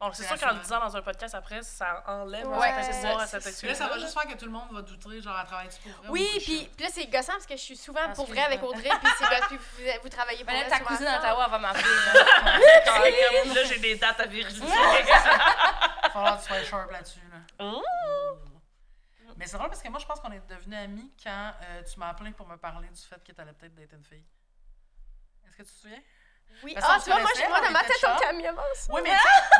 [0.00, 2.92] Bon, c'est sûr qu'en le disant dans un podcast après, ça enlève Ouais, un petit
[2.98, 3.58] pouvoir à c'est cette ça.
[3.60, 5.68] Puis là, ça va juste faire que tout le monde va douter, genre, à travailler
[5.82, 6.08] pour vrai.
[6.08, 8.62] ou Oui, puis, là, c'est gossant parce que je suis souvent Ah, pour vrai avec.
[8.62, 11.58] Audrey, puis c'est gosse- puis vous, vous travaillez pour Ben là, ta cousine d'Ottawa va
[11.58, 11.84] m'appeler.
[12.06, 13.54] là.
[13.54, 14.64] Là, j'ai des dates à vérifier.
[14.66, 17.72] Il va falloir que tu sois sharp là-dessus, là.
[19.36, 21.98] Mais c'est drôle parce que moi, je pense qu'on est devenus amis quand euh, tu
[21.98, 24.24] m'as appelé pour me parler du fait que tu allais peut-être d'être une fille.
[25.64, 25.98] Que tu te souviens?
[26.62, 28.20] Oui, ah, tu vois, moi, je- moi, dans ma tête, on chums.
[28.20, 28.86] camion avance.
[28.90, 29.10] Oui, mais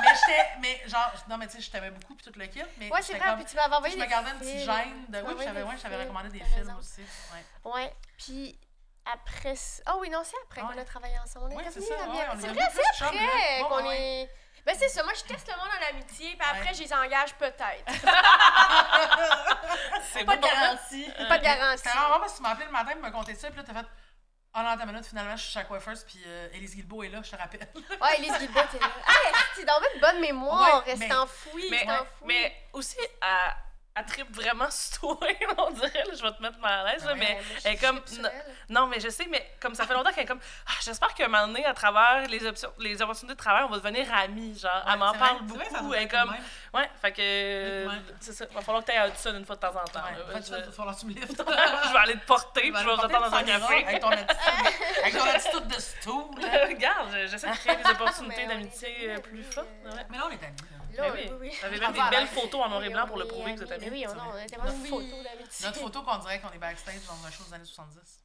[0.02, 0.46] mais j'étais.
[0.60, 2.62] Mais genre, non, mais tu sais, je t'aimais beaucoup, puis tout le kit.
[2.78, 4.60] Mais Ouais, c'est vrai, comme- puis tu m'avais envoyé je des me gardais une petite
[4.60, 4.76] films.
[4.76, 5.18] gêne de.
[5.22, 6.76] Oui, puis j'avais films, recommandé des films raison.
[6.78, 7.00] aussi.
[7.02, 7.72] Ouais.
[7.72, 8.58] Ouais, puis
[9.10, 9.56] après...
[9.56, 10.74] ça- Ah oui, non, c'est après Ouais.
[10.74, 11.46] qu'on a travaillé ensemble.
[11.46, 12.18] On est Ouais, c'est devenus ça, amis.
[12.40, 14.28] c'est vrai, c'est après Ouais, qu'on est...
[14.64, 15.02] Ben, c'est ça.
[15.02, 17.84] Moi, je teste le monde en amitié, puis après, je les engage peut-être.
[20.12, 21.10] C'est Pas de garantie.
[21.28, 21.82] Pas de garantie.
[21.82, 23.74] C'était vraiment parce que tu m'as appelé le matin me conter ça, puis là, t'as
[23.74, 23.86] fait.
[24.54, 27.20] Ah non, ta minute, finalement, je suis chez coiffeuse, puis euh, Élise Guilbeault est là,
[27.22, 27.66] je te rappelle.
[27.74, 28.90] Ouais, Elise Guilbeault, t'es là.
[29.06, 29.12] Ah,
[29.56, 30.84] c'est dans une bonne mémoire.
[30.84, 32.26] Ouais, Reste mais- enfoui, Mais, enfoui.
[32.26, 33.54] mais aussi, elle,
[33.94, 35.18] elle tripe vraiment sur toi,
[35.58, 35.88] on dirait.
[35.92, 38.00] là, je vais te mettre mal à l'aise, Ouais, mais Ouais, elle est comme.
[38.70, 40.40] non, mais je sais, mais comme ça fait longtemps qu'elle est comme.
[40.66, 43.68] Ah, J'espère qu'à un moment donné, à travers les, options, les opportunités de travail, on
[43.70, 44.58] va devenir amis.
[44.58, 45.84] Genre, elle m'en parle vrai, vrai, beaucoup.
[45.88, 46.30] doit Elle est comme.
[46.30, 46.42] même.
[46.74, 47.86] Ouais, fait que.
[47.88, 47.94] Ouais.
[48.20, 48.46] C'est ça.
[48.52, 50.00] Va falloir que tu ailles à Hudson une fois de temps en temps.
[50.04, 50.40] Ouais, là.
[50.40, 51.42] je, il va falloir que tu me liftes.
[51.46, 53.84] je vais aller te porter, puis je vais retourner dans un café.
[53.86, 56.40] Avec ton attitude, de stool.
[56.40, 56.66] là.
[56.66, 59.66] Regarde, je- j'essaie de créer des opportunités d'amitié euh, plus fortes.
[59.86, 60.06] euh, Ouais.
[60.10, 60.56] Mais là, on est amis.
[60.96, 61.12] Là.
[61.12, 61.20] Oui.
[61.30, 61.52] oui, oui.
[61.58, 63.54] Vous avez Ah, même des bah, belles photos en noir et blanc pour le prouver
[63.54, 63.90] que vous êtes amis.
[63.90, 65.66] Oui, on, a tellement de photos d'amitié.
[65.66, 68.20] Notre photo qu'on dirait qu'on est backstage dans un show des années 70.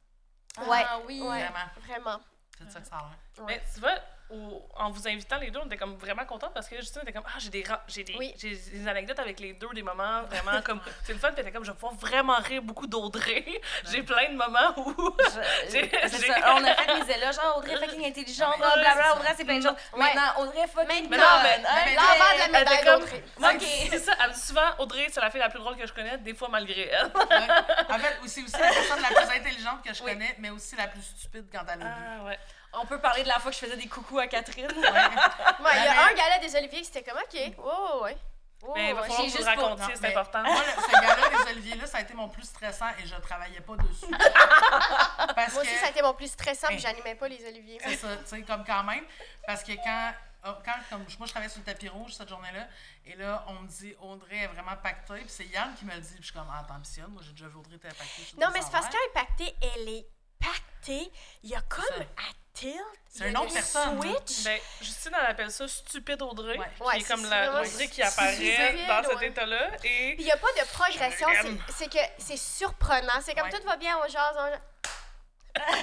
[0.66, 0.84] Ouais.
[0.84, 1.20] Ah oui.
[1.20, 1.26] Ouais.
[1.26, 1.58] Vraiment.
[1.86, 2.20] Vraiment.
[2.58, 3.46] C'est ça que ça a l'air.
[3.46, 3.98] Mais tu vois,
[4.30, 7.12] au- en vous invitant les deux, on était comme vraiment contents parce que Justine était
[7.12, 8.34] comme Ah, j'ai des, j'ai des, Oui.
[8.38, 10.80] j'ai des anecdotes avec les deux, des moments vraiment comme.
[11.04, 13.44] C'est le fun, puis était comme Je vais pouvoir vraiment rire beaucoup d'Audrey.
[13.90, 14.92] J'ai plein de moments où.
[15.18, 18.58] Je- J'ai- c'est j'ai- ça, on a fait mes éloges, genre Audrey fucking intelligente, Ouais,
[18.58, 19.16] blablabla, c'est ça.
[19.16, 19.76] Audrey c'est plein de choses.
[19.92, 19.98] Ouais.
[20.14, 21.62] Maintenant, Audrey fucking Maintenant, non, mais- conne.
[21.84, 23.24] mais- Hey, L'envers de la Elle était médaille comme- d'Audrey.
[23.38, 23.62] Moi, Ok.
[23.90, 26.18] c'est ça, elle dit souvent Audrey, c'est la fille la plus drôle que je connais,
[26.18, 27.06] des fois malgré elle.
[27.06, 27.48] Ouais.
[27.88, 30.12] En fait, c'est aussi la personne la plus intelligente que je Oui.
[30.12, 31.90] connais, mais aussi la plus stupide quand elle a vu.
[32.20, 32.38] Ah, ouais.
[32.74, 34.66] On peut parler de la fois que je faisais des coucous à Catherine.
[34.66, 38.02] Ouais, il y a Mais- un gala des Oliviers qui c'était comme, OK, ouais, ouais,
[38.02, 38.16] ouais.
[38.60, 39.08] Ouais, Mais il va ouais.
[39.08, 40.42] falloir que vous racontiez, c'est mais- important.
[40.42, 43.60] Moi, le- ce gars-là, les Oliviers-là, ça a été mon plus stressant et je travaillais
[43.60, 44.06] pas dessus.
[45.34, 45.68] Parce Moi que.
[45.68, 46.80] aussi, ça a été mon plus stressant, puis Hey.
[46.82, 47.78] j'animais pas les Oliviers.
[47.82, 49.04] C'est ça, tu sais, comme quand même.
[49.46, 50.12] Parce que quand,
[50.46, 52.66] oh, quand comme, moi, je travaillais sur le tapis rouge cette journée-là,
[53.06, 56.00] et là, on me dit Audrey est vraiment pactée, puis c'est Yann qui me le
[56.00, 58.22] dit, puis je suis comme, ah, t'ambitionnes, moi j'ai déjà vu Audrey être pactée.
[58.40, 60.06] Non, mais c'est parce qu'elle est pactée, elle est
[60.40, 61.10] pactée.
[61.42, 61.84] Il y a comme
[62.16, 62.74] à tilt.
[63.10, 64.02] C'est une autre personne, là.
[64.02, 64.44] Switch.
[64.44, 66.58] Ben, Justine, elle appelle ça stupide Audrey.
[66.58, 66.66] Ouais.
[66.76, 69.26] Qui Ouais, est comme c'est la vraiment Audrey qui stupide, apparaît dans cet ouais.
[69.28, 69.68] état-là.
[69.84, 70.14] Et.
[70.14, 73.20] Puis il n'y a pas de progression, c'est- c'est que c'est surprenant.
[73.22, 73.58] C'est comme Ouais.
[73.58, 74.60] tout va bien, on jase.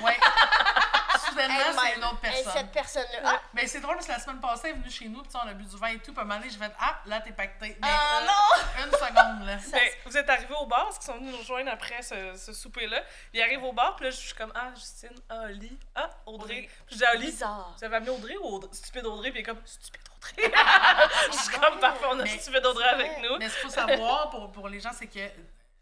[0.03, 0.17] Ouais.
[1.29, 2.51] Soudainement, c'est une autre personne.
[2.53, 3.19] cette personne-là.
[3.25, 5.31] Ah, Mais c'est drôle parce que la semaine passée, elle est venue chez nous, puis
[5.33, 6.99] on a bu du vin et tout, puis à un moment donné, j'ai fait Ah,
[7.05, 7.77] là, t'es pacté.
[7.81, 8.85] Mais Ah euh, non!
[8.85, 9.57] une seconde, là.
[9.71, 12.53] Ben, vous êtes arrivés au bar, parce qu'ils sont venus nous rejoindre après ce, ce
[12.53, 13.01] souper-là.
[13.33, 16.69] Ils arrivent au bar, puis là, je suis comme Ah, Justine, ah, Oli, ah, Audrey.
[16.85, 17.73] Puis je dis Oli, bizarre.
[17.77, 19.31] vous avez amené Audrey ou Audrey- stupide Audrey?
[19.31, 20.53] Puis il est comme Stupide Audrey.
[21.31, 23.37] je suis comme Parfait, on a Mais- stupide Audrey avec nous.
[23.39, 25.19] Mais ce qu'il faut savoir pour, pour les gens, c'est que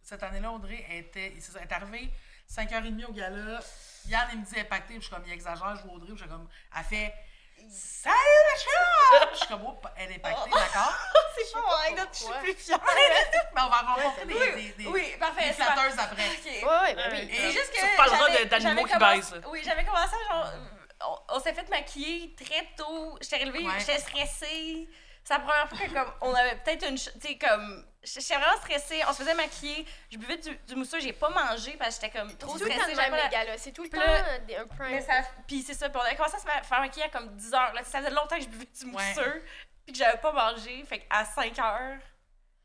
[0.01, 2.09] cette année-là, Audrey était, elle est arrivée
[2.49, 3.59] 5h30 au gala.
[4.07, 6.23] Yann, il me dit, puis je suis comme, il exagère, je vois Audrey, puis je
[6.23, 7.13] suis comme, elle fait
[7.69, 8.15] Salut
[8.51, 10.93] la je suis comme, oh, elle est pactée, d'accord?
[11.35, 12.79] C'est pas mon anecdote, je suis plus fière.
[13.55, 16.27] Mais on va rencontrer des, Oui, des, des, oui, parfait, des flatteuses après.
[16.29, 16.45] Ok.
[16.45, 17.29] Ouais, ouais, ben oui.
[17.31, 19.41] Et- C'est juste que Tu de- d'animaux qui baisent.
[19.47, 20.53] Oui, j'avais commencé à genre.
[21.07, 23.17] On, on s'est fait maquiller très tôt.
[23.21, 23.79] J'étais relevée, Ouais.
[23.79, 24.89] j'étais stressée.
[25.23, 26.97] C'est la première fois que comme on avait peut-être une.
[26.97, 27.85] ch- Tu sais, comme.
[28.03, 29.01] J'étais vraiment stressée.
[29.07, 29.85] On se faisait maquiller.
[30.11, 30.99] Je buvais du, du mousseux.
[30.99, 33.01] J'ai pas mangé parce que j'étais comme trop C'est tout le temps stressée.
[33.11, 33.57] les gars, là.
[33.57, 34.91] C'est tout le temps un prime.
[34.91, 35.13] Mais ça,
[35.47, 35.89] puis c'est ça.
[35.89, 37.73] Puis on a commencé à se faire maquiller à comme 10 heures.
[37.73, 37.83] Là.
[37.83, 39.09] Ça faisait longtemps que je buvais du Ouais.
[39.09, 39.43] mousseux.
[39.85, 40.83] Puis que j'avais pas mangé.
[40.85, 41.97] Fait qu'à 5 heures,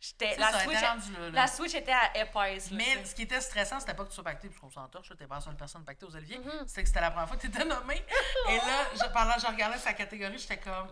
[0.01, 0.33] j'étais.
[0.35, 0.97] C'est La ça, switch, là,
[1.33, 2.71] la switch était à épaisse.
[2.71, 4.87] là, Mais ce qui était stressant, c'était pas que tu sois pacté, puis qu'on s'en
[4.89, 6.39] torche, t'es pas la seule personne pactée aux Oliviers.
[6.39, 6.65] Mhm.
[6.67, 8.05] C'était que c'était la première fois que t'étais nommée.
[8.51, 10.89] Et là, je, pendant que je regardais sa catégorie, j'étais comme,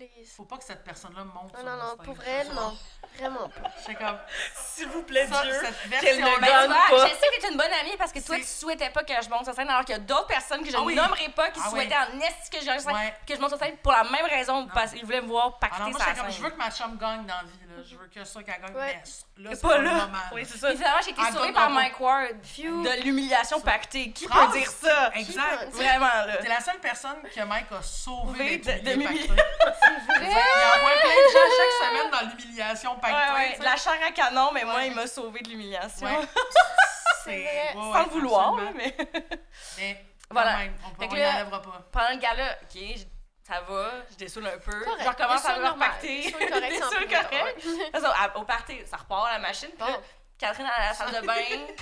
[0.00, 0.32] Please.
[0.34, 1.52] faut pas que cette personne-là monte.
[1.58, 2.74] Non, non, non, pour vrai, non.
[3.18, 3.68] Vraiment pas.
[3.80, 4.16] J'étais comme,
[4.54, 5.52] S'il vous plaît, ça, Dieu.
[5.60, 7.06] cette qu'elle ne Ben, gagne vois, pas.
[7.06, 9.02] je sais que tu es une bonne amie parce que toi, C'est- tu souhaitais pas
[9.04, 10.94] que je monte sur scène, alors qu'il y a d'autres personnes que je Ah oui.
[10.94, 13.14] nommerai pas qui Ah souhaitaient en esti que je, gagne sur scène, Ouais.
[13.26, 15.76] que je monte sur scène pour la même raison, parce qu'ils voulaient me voir pacter
[15.76, 16.30] Alors moi, comme, scène.
[16.30, 17.82] je veux que ma chum gagne dans la vie, là.
[17.88, 18.74] Je veux que ça qu'elle gagne.
[18.76, 19.02] Ouais.
[19.38, 19.92] Mais là, C'est pas pas le là.
[19.92, 20.18] moment.
[20.32, 20.48] Oui, là.
[20.50, 20.70] c'est ça.
[20.72, 22.82] Finalement, j'ai été Ah, sauvée par Mike Ward Phew.
[22.82, 24.10] de l'humiliation pactée.
[24.12, 25.10] Qui peut dire ça?
[25.14, 25.70] Exact.
[25.72, 26.36] Vraiment, là.
[26.38, 29.18] T'es la seule personne que Mike a sauvé Sauvé d'être de- de pacté.
[29.28, 30.42] C'est Il vrai.
[30.76, 33.32] envoie plein de gens chaque semaine dans l'humiliation pactée.
[33.34, 36.06] ouais, la chair à canon, mais moi, il m'a sauvé de l'humiliation.
[36.06, 36.26] Ouais.
[37.24, 37.74] C'est vrai.
[37.74, 38.96] ouais, ouais, Sans le vouloir, mais.
[39.78, 40.56] Mais Voilà.
[40.58, 41.86] même, on peut- là- enlèvera pas.
[41.92, 42.80] Pendant le gala, ok,
[43.50, 44.84] ça va, je dessoule un peu.
[44.84, 45.02] Correct.
[45.02, 46.22] Je recommence à me repacter.
[46.22, 48.04] Dessoule correct Dessoule correct.
[48.04, 49.70] À- au party, ça repart à la machine.
[49.70, 50.02] Puis là, Bon.
[50.38, 51.34] Catherine à la salle de bain.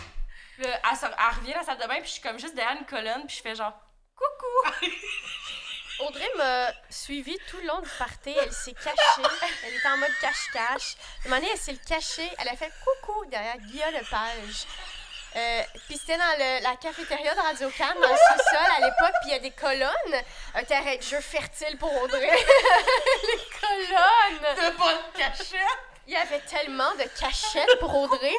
[0.56, 2.76] Puis là, elle, revient à la salle de bain, puis je suis comme juste derrière
[2.76, 3.72] une colonne, puis je fais genre
[4.16, 4.86] coucou.
[6.00, 8.30] Audrey m'a suivi tout le long du party.
[8.30, 9.22] Elle s'est cachée.
[9.64, 10.96] Elle était en mode cache-cache.
[11.24, 12.28] Un moment donné, elle s'est le cachée.
[12.38, 14.66] Elle a fait coucou derrière Guillaume Lepage.
[15.38, 19.30] Euh, puis c'était dans la cafétéria de Radio Can dans le sous-sol à l'époque, puis
[19.30, 20.22] il y a des colonnes,
[20.54, 22.20] un terrain de jeu fertile pour Audrey.
[23.22, 24.56] les colonnes!
[24.56, 25.87] De bonne cachette!
[26.08, 28.32] Il y avait tellement de cachettes pour Audrey.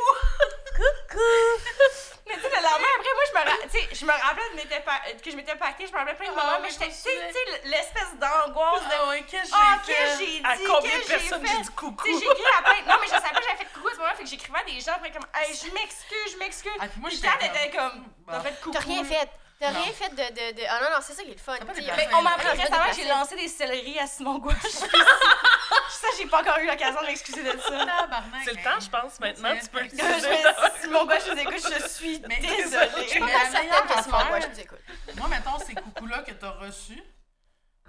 [2.27, 4.49] Mais tu sais, le lendemain, après, moi, je me, ra- tu sais, je me rappelais
[4.51, 6.67] de m'étais pa- que je m'étais pactée, je me rappelais plein de Ah, moments, mais
[6.67, 8.93] mais j'étais, je tu sais, tu sais, l'espèce d'angoisse de.
[8.99, 10.17] Ah ouais, qu'est-ce que Ah, j'ai que fait?
[10.19, 11.61] j'ai dit, À combien de personnes j'ai fait?
[11.61, 12.05] dit coucou?
[12.07, 12.81] J'ai écrit à plein.
[12.87, 14.59] Non, mais je savais pas que j'avais fait coucou à ce moment-là, fait que j'écrivais
[14.59, 16.71] à des gens, après comme, hey, je m'excuse, je m'excuse.
[16.79, 18.31] Ah, puis moi, j'étais comme- comme, Bon.
[18.33, 18.71] t'as fait coucou.
[18.71, 19.29] T'as rien fait.
[19.59, 20.61] T'as rien fait de, de, de...
[20.69, 21.57] Ah non, non, c'est ça qui est le fun.
[21.57, 21.73] Pas.
[21.75, 24.55] Mais on m'a appris récemment que j'ai lancé des céleris à Simon Gouache.
[24.61, 28.09] ça, j'ai pas encore eu l'occasion de m'excuser de ça.
[28.45, 28.63] C'est le hein.
[28.63, 29.53] temps, je pense, maintenant.
[29.61, 33.07] Tu peux Je Je vais- Simon Gouache, je vous écoute, je suis Mais- Je désolée.
[33.09, 34.79] suis pas Mais mal la certaine que Simon Gouache nous écoute.
[35.17, 37.03] Moi, mettons, ces coucous-là que t'as reçus,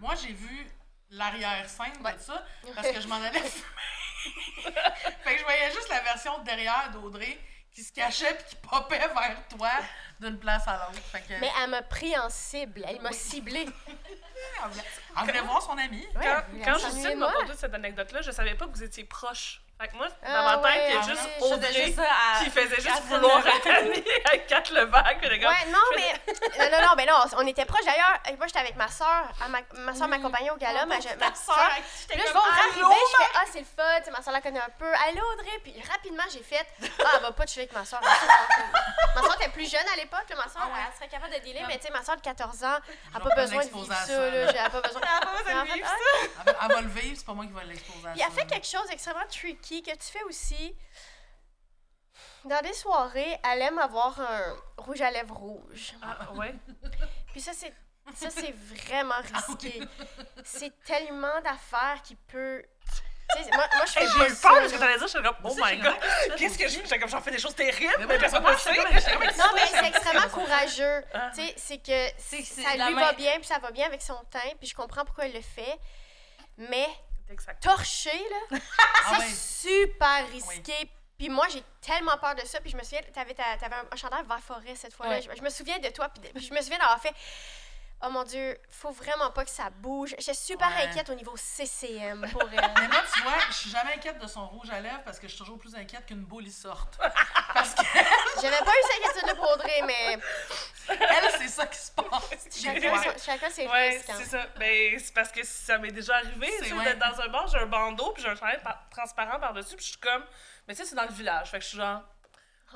[0.00, 0.66] moi, j'ai vu
[1.10, 4.72] l'arrière-scène de ça parce que je m'en allais fumer.
[5.22, 7.38] fait que je voyais juste la version de derrière d'Audrey
[7.74, 9.70] qui se cachait puis qui popait vers toi
[10.20, 11.00] d'une place à l'autre.
[11.26, 12.84] Que, Mais elle m'a pris en cible.
[12.86, 13.66] Elle m'a ciblé.
[13.86, 16.06] elle voulait- voir son ami.
[16.16, 16.24] Ouais,
[16.64, 19.60] Quand, quand Justine de m'a conté cette anecdote-là, je savais pas que vous étiez proches.
[19.80, 21.96] Fait que moi, dans Ah ma tête, il y a ouais, juste faisais Audrey juste
[21.96, 22.44] ça à.
[22.44, 25.22] qui faisait juste vouloir amie avec Kat Levac.
[25.22, 26.12] Ouais, non, mais.
[26.60, 28.18] Non, non, non, mais non, on était proches d'ailleurs.
[28.36, 29.24] Moi, j'étais avec ma soeur.
[29.48, 30.84] Ma, ma soeur m'accompagnait au gala.
[30.84, 34.04] Ma, ma à Puis là, je Allô, arriver, je fais Ah, c'est le fun, tu
[34.04, 34.92] sais, ma soeur la connaît un peu.
[35.08, 35.58] Allô, Audrey.
[35.64, 36.66] Puis rapidement, j'ai fait
[37.02, 38.00] Ah, elle va pas chiller avec ma soeur.
[39.14, 40.80] ma soeur était plus jeune à l'époque, ma soeur, Ah ouais.
[40.88, 43.18] elle serait capable de dealer, mais tu sais, ma soeur de 14 ans, elle n'a
[43.18, 44.12] vais pas pas besoin de vivre à ça, ça.
[44.26, 45.00] Elle a pas besoin.
[45.00, 46.56] A de vivre fait, ça.
[46.62, 48.40] Elle va, le vivre, c'est pas moi qui vais l'exposer à Puis elle ça.
[48.40, 50.76] fait quelque chose d'extrêmement tricky que tu fais aussi.
[52.44, 55.94] Dans des soirées, elle aime avoir un rouge à lèvres rouge.
[56.02, 56.54] Ah, ouais?
[57.32, 57.72] Puis ça, c'est
[58.14, 59.80] ça c'est vraiment Ah risqué.
[60.44, 62.62] C'est tellement d'affaires qui peut.
[63.52, 65.06] Moi, moi, je fais Hey, J'ai eu ça, peur de ce que t'allais dire.
[65.06, 65.94] J'étais comme, oh my god,
[66.36, 66.84] qu'est-ce que je fais?
[66.84, 68.74] J'étais comme, j'en fais des choses terribles, Mais personne ne le sait.
[69.38, 71.04] Non, mais c'est extrêmement courageux.
[71.14, 71.30] Ah.
[71.34, 74.18] Tu sais, c'est que ça lui main- va bien, puis ça va bien avec son
[74.32, 75.78] teint, puis je comprends pourquoi il le fait.
[76.58, 76.88] Mais
[77.30, 77.62] Exact.
[77.62, 78.18] torcher,
[78.50, 78.58] là,
[79.06, 79.34] Ah c'est
[79.68, 80.74] super risqué.
[81.18, 82.60] Puis moi, j'ai tellement peur de ça.
[82.60, 85.20] Puis je me souviens, t'avais, ta- t'avais un, un chandail vert forêt cette fois-là.
[85.20, 86.08] Je, je me souviens de toi.
[86.08, 87.14] Puis, de- puis je me souviens d'avoir fait
[88.02, 90.14] Oh mon Dieu, faut vraiment pas que ça bouge.
[90.18, 90.84] J'étais super Ouais.
[90.88, 92.50] inquiète au niveau CCM pour elle.
[92.76, 95.26] Mais moi, tu vois, je suis jamais inquiète de son rouge à lèvres parce que
[95.28, 96.98] je suis toujours plus inquiète qu'une boule y sorte.
[97.52, 97.82] Parce que
[98.40, 100.18] J'avais pas eu cette inquiétude-là pour Audrey, mais
[100.88, 102.46] elle, c'est ça qui se passe.
[102.62, 103.12] Chacun, fois.
[103.12, 104.08] son- chacun ses Ouais, risques.
[104.08, 104.14] hein.
[104.18, 104.46] c'est ça.
[104.56, 106.84] Ben, c'est parce que ça m'est déjà arrivé, tu ouais.
[106.84, 109.84] d'être dans un bar, j'ai un bandeau, puis j'ai un chandail par- transparent par-dessus, puis
[109.84, 110.24] je suis comme...
[110.68, 112.02] Mais tu sais, c'est dans le village, fait que je suis genre...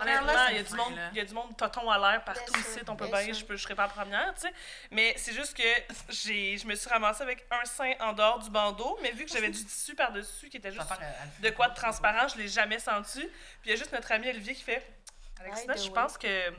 [0.01, 2.53] Honnêtement, il y a du monde, il y a du monde toton à l'air partout
[2.53, 4.53] Bien ici, sûr, on peut bien je, peux, je serais pas la première, tu sais.
[4.91, 5.63] Mais c'est juste que
[6.09, 9.31] j'ai, je me suis ramassée avec un sein en dehors du bandeau, mais vu que
[9.31, 12.79] j'avais du tissu par-dessus qui était juste fait de quoi de transparent, je l'ai jamais
[12.79, 13.21] senti.
[13.21, 13.31] Puis
[13.67, 14.85] il y a juste notre ami Olivier qui fait
[15.45, 16.51] Alexina, je pense que.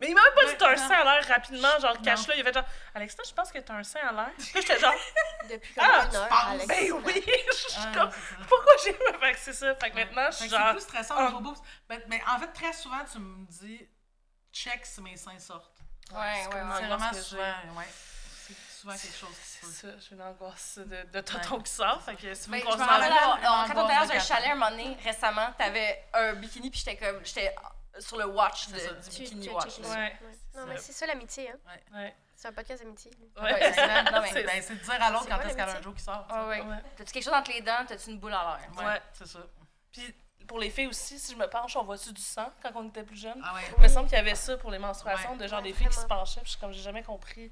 [0.00, 2.34] Mais il m'a même pas dit Ouais, t'as un sein à l'air rapidement, genre cache-le.
[2.36, 4.30] Il a fait genre Alexina, je pense que t'as un sein à l'air.
[4.36, 4.92] Puis j'étais genre
[5.48, 6.44] Depuis comme Ah, une heure, penses?
[6.50, 6.66] Alex.
[6.66, 8.10] Ben oui, je suis Ah, comme.
[8.48, 8.92] Pourquoi j'ai.
[8.92, 9.74] Fait que c'est ça?
[9.76, 10.72] Fait que maintenant, je suis c'est genre.
[10.72, 11.30] plus stressant Ah.
[11.30, 11.56] boobs.
[11.88, 13.88] Ben, mais en fait, très souvent, tu me dis
[14.52, 15.78] check si mes seins sortent.
[16.12, 17.42] Ouais, ouais, C'est vraiment souvent,
[17.78, 17.88] ouais.
[18.46, 19.70] C'est souvent quelque chose qui se C'est passe.
[19.80, 22.02] ça, j'ai une angoisse de, de tonton qui sort.
[22.02, 24.96] Fait que si vous Ben, me quand on était dans un chalet un moment donné,
[25.02, 27.24] récemment, t'avais un bikini, puis j'étais comme.
[27.24, 27.54] J'étais
[28.00, 28.92] sur le watch de- C'est ça.
[28.94, 29.78] du Tu- bikini tu watch.
[29.80, 30.16] Ouais.
[30.54, 31.58] Non, mais c'est ça l'amitié, hein.
[31.94, 32.14] Ouais.
[32.36, 33.10] C'est un podcast d'amitié.
[33.36, 33.42] Ouais.
[33.42, 33.72] Ouais,
[34.32, 36.26] c'est Ben, c'est de dire à l'autre quand est-ce qu'elle a un joke qui sort.
[36.28, 36.62] Ah ouais.
[36.96, 37.84] T'as-tu quelque chose entre les dents?
[37.86, 38.70] T'as-tu une boule à l'air?
[38.78, 39.02] Ouais, Ouais.
[39.12, 39.38] c'est ça.
[39.92, 40.14] Puis
[40.46, 43.02] pour les filles aussi, si je me penche, on voit-tu du sang quand on était
[43.04, 43.40] plus jeune?
[43.42, 43.60] Ah ouais.
[43.78, 45.36] Il me semble qu'il y avait ça pour les menstruations, Ouais.
[45.38, 46.40] de genre Ouais, des filles qui se penchaient.
[46.42, 47.50] Puis comme, j'ai jamais compris.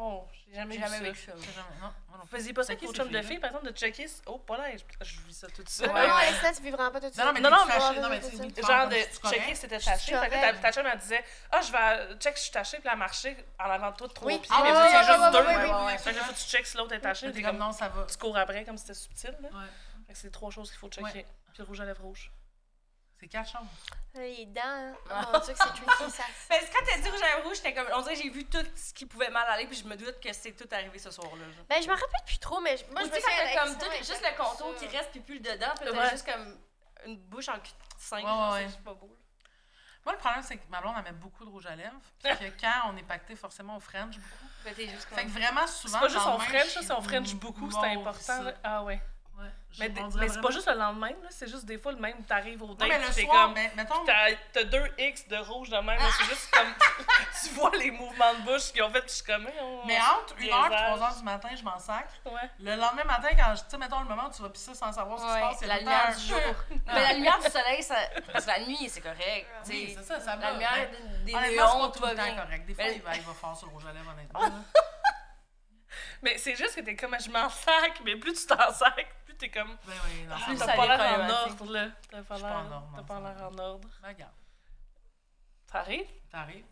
[0.00, 0.24] On...
[0.48, 1.02] J'ai jamais, vu jamais ça.
[1.02, 1.32] vécu ça.
[1.36, 3.50] C'est jamais- Non, non faisiez pas ça C'est avec qui, vos chums de filles, par
[3.50, 4.06] exemple, de checker.
[4.26, 5.86] Oh, pas là, je, je vis ça tout de suite.
[5.88, 6.06] Non, Ouais.
[6.06, 7.20] non, Alexia, tu vis vraiment pas tout ça.
[7.24, 8.94] Non, non, mais Non, non, mais- Genre de
[9.28, 10.14] checker c'était taché.
[10.16, 12.88] Fait que ta, chum, elle disait Ah, je vais check si je suis taché, puis
[12.92, 14.38] elle marchait en avant de toi de trois Oui.
[14.38, 15.98] pieds, Ah mais ouais, vous ouais, juste deux.
[15.98, 17.26] Fait que que tu checkes si l'autre est taché.
[17.26, 18.06] T'es T'es comme comme, non, ça va.
[18.08, 19.34] tu cours après comme si c'était subtil.
[20.06, 21.26] Fait que c'est trois choses qu'il faut checker.
[21.52, 22.30] Puis le rouge à lèvres rouge.
[23.20, 23.66] C'est quatre choses.
[24.14, 24.92] Les dents, hein.
[25.10, 26.22] Oh mon Dieu, que c'est tricky, ça.
[26.48, 27.86] Quand t'as dit rouge à lèvres rouge, j'étais comme.
[27.94, 30.20] On dirait que j'ai vu tout ce qui pouvait mal aller, puis je me doute
[30.20, 31.44] que c'est tout arrivé ce soir-là.
[31.52, 31.64] genre.
[31.68, 34.22] Ben, je me rappelle plus trop, mais je- moi, je me souviens comme tout, juste
[34.22, 34.86] le contour ça.
[34.86, 35.96] qui reste, puis plus le dedans, puis Ouais.
[35.96, 36.58] t'as juste comme
[37.06, 38.24] une bouche en cul de cinq.
[38.24, 38.68] Ouais, ouais, ouais.
[38.70, 39.10] C'est pas beau.
[40.04, 42.00] Moi, le problème, c'est que ma blonde, elle met beaucoup de rouge à lèvres.
[42.22, 44.48] Puis que quand on est pacté, forcément, au French beaucoup.
[44.62, 46.00] Fait que t'es juste Fait que vraiment, C'est souvent.
[46.00, 48.20] pas juste le lendemain, French, suis c'est on French beaucoup, c'est important.
[48.20, 48.42] ça.
[48.42, 48.54] là.
[48.64, 49.00] Ah ouais.
[49.38, 49.44] Ouais.
[49.70, 52.24] Je- Mais, mais c'est pas juste le lendemain, là, c'est juste des fois le même,
[52.24, 53.54] t'arrives au date, t'es comme.
[53.54, 54.04] ben, mettons.
[54.04, 56.74] T'as t'as deux X de rouge de même, c'est juste comme.
[57.42, 59.46] tu vois les mouvements de bouche qu'ils ont fait, je suis comme.
[59.60, 60.98] on- Mais entre 1h et Liaisage.
[60.98, 62.12] 3h du matin, je m'en sacre.
[62.26, 62.50] Ouais.
[62.58, 64.90] Le lendemain matin, quand je, tu sais, mettons le moment où tu vas pisser sans
[64.90, 66.54] savoir ce qui se passe, c'est la lumière du jour.
[66.86, 67.94] Mais la lumière du soleil, ça...
[68.32, 69.46] parce que la nuit, c'est correct.
[69.68, 70.42] Oui, c'est ça, ça va.
[70.46, 72.34] La lumière Ben, des néons, tout va bien.
[72.34, 72.66] correct.
[72.66, 74.64] Des fois, il va, fort sur le rouge à lèvres, honnêtement.
[76.22, 79.27] Mais c'est juste que t'es comme, je m'en sac, mais plus tu t'en sac, plus
[79.38, 79.76] t'es comme.
[79.86, 81.88] Ben oui, non, Plus ça T'as pas l'air en ordre, là.
[82.10, 83.46] T'as pas l'air en ordre, t'as non, pas ça l'air va.
[83.48, 83.88] en ordre.
[84.02, 84.32] Regarde,
[85.66, 86.08] T'arrives?
[86.30, 86.66] t'arrives.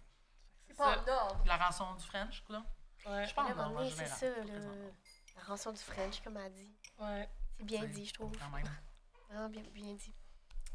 [0.68, 1.42] C'est Pas en ordre.
[1.46, 2.62] La rançon du French, quoi.
[3.06, 4.92] Ouais, Je pense en ordre, c'est ça, présentement,
[5.36, 6.74] La rançon du French, comme elle dit.
[6.98, 7.28] ouais.
[7.58, 8.36] C'est bien dit, je trouve.
[8.38, 8.64] Quand même.
[9.34, 10.14] Ah, bien, bien dit.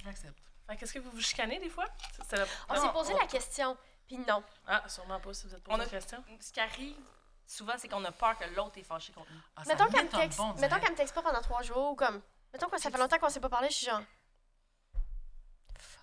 [0.04, 0.38] J'accepte.
[0.68, 1.86] Fait qu'est-ce que vous vous chicanez des fois?
[2.18, 4.44] C'est- c'est la- On Non, s'est posé la question, puis non.
[4.68, 6.24] Ah, sûrement pas si vous êtes On posé a- la question.
[6.42, 6.98] Ce qui arrive
[7.52, 9.42] souvent, c'est qu'on a peur que l'autre est fâché contre nous.
[9.56, 10.80] Ah, ça Mettons qu'elle me texte, mettons dirait.
[10.80, 12.22] qu'elle me texte pas pendant trois jours, ou comme.
[12.54, 14.02] Mettons que ça fait longtemps qu'on s'est pas parlé, je suis genre.
[15.78, 16.02] Fuck.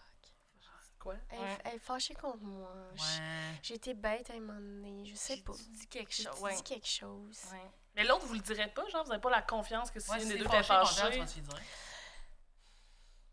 [0.99, 1.15] Quoi?
[1.31, 1.59] Elle, Ouais.
[1.65, 2.71] elle est fâchée contre moi.
[2.93, 3.59] Ouais.
[3.63, 5.53] J'ai été bête à un moment donné, je sais pas.
[5.53, 6.41] dit quelque J'ai chose.
[6.41, 6.57] Ouais.
[6.63, 7.41] quelque chose.
[7.53, 7.71] Ouais.
[7.95, 10.23] Mais l'autre, vous le direz pas, genre, vous avez pas la confiance que si Ouais,
[10.23, 11.23] une des deux tu fâchée.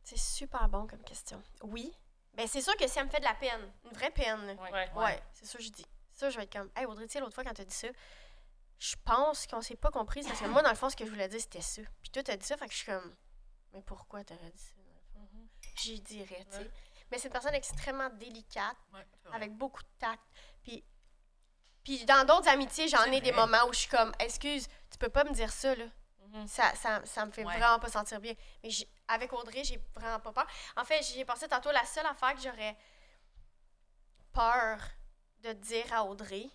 [0.03, 1.41] C'est super bon comme question.
[1.63, 1.91] Oui?
[2.35, 4.71] Ben, c'est sûr que si elle me fait de la peine, une vraie peine, Ouais.
[4.71, 4.89] Ouais.
[4.95, 5.85] ouais, c'est ça que je dis.
[6.15, 7.89] Ça, je vais être comme, hey Audrey, tu sais, l'autre fois quand t'as dit ça,
[8.79, 11.09] je pense qu'on s'est pas comprise parce que moi, dans le fond, ce que je
[11.11, 11.81] voulais dire, c'était ça.
[12.01, 13.15] Puis toi, t'as dit ça, fait que je suis comme,
[13.73, 14.73] mais pourquoi t'aurais dit ça?
[15.13, 15.27] fond?
[15.77, 16.71] J'y dirais, tu sais.
[17.11, 20.23] Mais c'est une personne extrêmement délicate, Ouais, avec beaucoup de tact.
[20.63, 20.83] Puis,
[21.83, 25.09] puis dans d'autres amitiés, j'en ai des moments où je suis comme, excuse, tu peux
[25.09, 25.85] pas me dire ça, là.
[26.19, 26.47] Mhm.
[26.47, 27.57] Ça, ça, ça me fait Ouais.
[27.57, 28.33] vraiment pas sentir bien.
[28.63, 30.47] Mais j'ai- avec Audrey, j'ai vraiment pas peur.
[30.75, 32.75] En fait, j'y ai pensé tantôt, la seule affaire que j'aurais
[34.33, 34.79] peur
[35.53, 36.45] de dire à Audrey,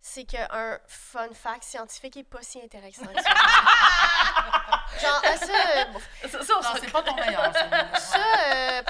[0.00, 3.30] c'est qu'un fun fact scientifique est pas si intéressant que ça.
[5.00, 7.98] Genre, ça, euh, bon, Ça, ça, s'en- c'est pas ton meilleur, ça.
[7.98, 8.82] ça euh,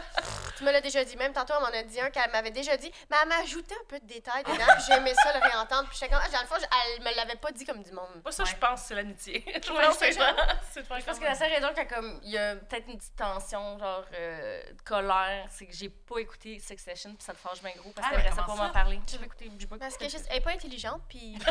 [0.56, 1.16] tu me l'as déjà dit.
[1.16, 2.90] Même tantôt, elle m'en a dit un qu'elle m'avait déjà dit.
[3.10, 5.88] Mais elle m'a ajouté un peu de détails dedans, j'aimais ça le réentendre.
[5.88, 6.56] Puis j'étais comme, ah, dans le fond,
[6.96, 8.20] elle me l'avait pas dit comme du monde.
[8.22, 9.44] Moi, ça, je pense que c'est l'amitié.
[9.66, 12.30] Je Ouais, pense que Je pense que la seule raison qu'il y a comme il
[12.30, 16.58] y a peut-être une petite tension genre euh, de colère, c'est que j'ai pas écouté
[16.58, 19.00] Sex Session puis ça te fâche bien gros parce Ah, que ça pour m'en parler.
[19.06, 20.10] J'ai pas écouté, Parce écouté.
[20.18, 21.36] qu'elle est pas intelligente, puis.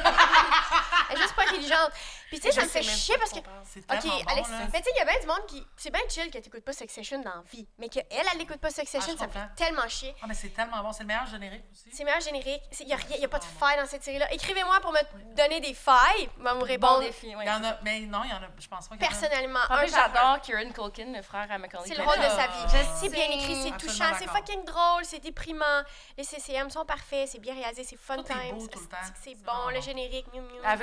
[1.09, 1.91] elle est juste pas intelligente.
[2.29, 3.39] Puis tu sais, ça me fait chier parce que.
[3.63, 4.57] C'est Ok, Alex, là.
[4.73, 5.65] mais tu sais, il y a bien du monde qui.
[5.77, 8.41] C'est bien chill que t'écoutes pas Sex Session dans la vie, mais qu'elle, elle, elle
[8.41, 10.15] écoute pas Sex Ah, je ça me fait tellement chier.
[10.21, 10.91] Ah, mais c'est tellement bon.
[10.91, 11.89] C'est le meilleur générique aussi.
[11.93, 12.61] C'est meilleur générique.
[12.79, 14.31] Il y a, rien- y a pas de c'est faille dans cette série-là.
[14.33, 16.29] Écrivez-moi pour me donner des failles.
[16.37, 17.43] Vous Bon répondre défi, ouais.
[17.45, 19.59] Il y en a, mais non, il y en a, je pense pas personnellement.
[19.69, 22.47] En un j'adore Kieran Culkin, le frère à Macaulay C'est le rôle de sa Ah.
[22.47, 22.73] vie.
[22.77, 25.83] Je C'est bien écrit, c'est Absolument touchant, c'est fucking drôle, c'est déprimant.
[26.17, 28.57] Les CCM sont parfaits, c'est bien réalisé, c'est fun Tout est time.
[28.57, 28.97] beau tout le temps.
[29.23, 30.25] c'est- bon, le générique.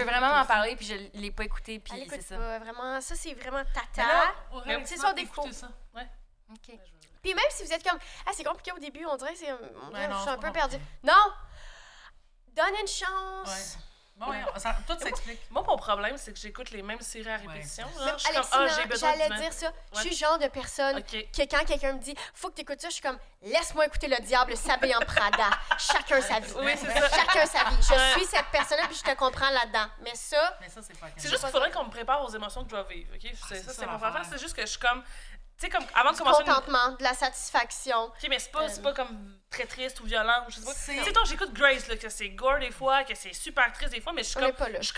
[0.05, 2.37] Veut vraiment m'en parler puis je l'ai pas écouté puis Elle c'est écoute ça.
[2.37, 3.01] pas, vraiment.
[3.01, 4.35] Ça, c'est vraiment tata.
[4.67, 5.43] Mais c'est peux son défaut.
[5.43, 5.69] écouter ça.
[5.95, 6.09] Ouais.
[6.51, 6.79] OK.
[7.23, 9.57] Puis même si vous êtes comme, ah, c'est compliqué au début, on dirait, c'est, on
[9.91, 10.79] dirait, Ouais, non, je suis c'est un peu perdue.
[11.05, 11.13] Non!
[12.49, 13.77] Donne une chance!
[13.77, 13.83] Ouais.
[14.25, 15.41] Bon, ouais, ça, tout s'explique.
[15.51, 17.87] Moi, mon problème, c'est que j'écoute les mêmes séries à répétition.
[17.97, 18.05] genre.
[18.07, 19.73] Même Je suis comme, ah, Alexina, j'ai besoin j'allais dire ça.
[19.95, 20.11] Je suis Ouais.
[20.15, 22.95] le genre de personne que quand quelqu'un me dit faut que tu écoutes ça, je
[22.95, 25.51] suis comme laisse-moi écouter le diable s'habiller en Prada.
[25.79, 26.53] Chacun sa vie.
[26.57, 27.09] Oui, c'est ça.
[27.09, 27.77] Chacun sa vie.
[27.83, 28.13] Je Ouais.
[28.13, 29.87] suis cette personne-là puis je te comprends là-dedans.
[30.03, 32.63] Mais ça, Mais ça, c'est pas C'est juste qu'il faudrait qu'on me prépare aux émotions
[32.65, 33.11] que je dois vivre.
[33.15, 33.21] ok?
[33.23, 34.23] C'est Ah, c'est ça, c'est mon affaire.
[34.31, 35.03] C'est juste que je suis comme.
[35.59, 36.43] Tu sais, comme avant de commencer.
[36.43, 38.05] une- contentement, de la satisfaction.
[38.05, 40.73] Ok, mais c'est pas, c'est pas comme très triste ou violent ou je sais pas.
[40.75, 43.73] C'est- Tu sais, toi, j'écoute Grace, là, que c'est gore des fois, que c'est super
[43.73, 44.53] triste des fois, mais je comme.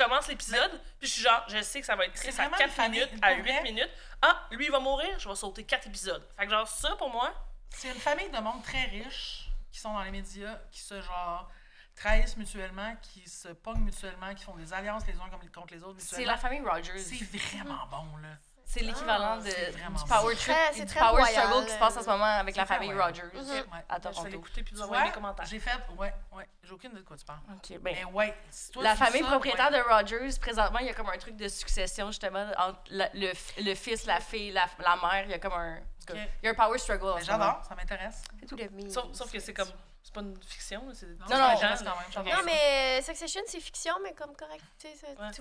[0.07, 2.57] commence l'épisode, puis je suis genre, je sais que ça va être triste à vraiment
[2.57, 3.63] 4 une famille, minutes, à 8 vrai.
[3.63, 3.91] minutes.
[4.23, 6.27] Ah, lui, il va mourir, je vais sauter 4 épisodes.
[6.39, 7.35] Fait que, genre, ça, pour moi,
[7.71, 11.51] C'est une famille de monde très riche qui sont dans les médias, qui se genre
[11.97, 15.83] trahissent mutuellement, qui se pognent mutuellement, qui font des alliances les uns comme- contre les
[15.83, 16.99] autres C'est la famille Rogers.
[16.99, 18.29] C'est vraiment bon, là.
[18.67, 21.79] C'est l'équivalent Ah, de, c'est vraiment du power trip du power royal, struggle qui se
[21.79, 22.93] passe en ce moment avec la famille.
[22.93, 23.41] Rogers Mhm.
[23.41, 23.63] Ouais.
[23.89, 24.29] à je vais Toronto.
[24.31, 25.47] l'écouter puis vous envoyer des commentaires.
[25.47, 27.39] j'ai fait, ouais, ouais, j'ai aucune idée de quoi tu parles.
[27.55, 29.79] OK, ben, Mais ouais, si toi, la famille ça, propriétaire ouais.
[29.79, 33.75] de Rogers, présentement, il y a comme un truc de succession, justement, entre la- le,
[33.75, 35.25] fils, la fille, la, la mère.
[35.25, 35.79] Il y a comme un.
[36.11, 37.45] Il y a un power struggle en Mais ce moment.
[37.45, 38.23] J'adore, ça m'intéresse.
[38.91, 39.69] Sauf, sauf que c'est comme.
[40.03, 42.35] C'est pas une fiction, c'est des Non, quand même.
[42.35, 44.63] Non, mais Succession, c'est fiction, mais comme correct.
[44.79, 44.89] Tu,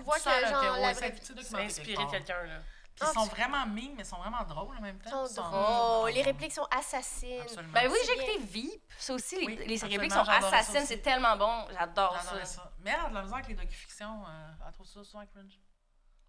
[0.01, 2.59] vois que, genre, la vraie c'est- inspiré de quelqu'un, là.
[2.95, 5.25] Puis ils sont vraiment mimes, mais ils sont vraiment drôles en même temps.
[5.25, 6.12] Sont drôles.
[6.12, 7.41] Les répliques sont assassines.
[7.41, 7.73] Absolument.
[7.73, 8.82] Ben oui, j'ai écouté Veep.
[8.97, 10.86] Ça aussi, les, Oui, les répliques sont assassines.
[10.86, 11.65] C'est tellement bon.
[11.77, 12.45] J'adore ça.
[12.45, 12.71] ça.
[12.82, 14.23] Mais elle a de la misère avec les docu-fictions.
[14.27, 15.60] euh, elle trouve ça souvent cringe.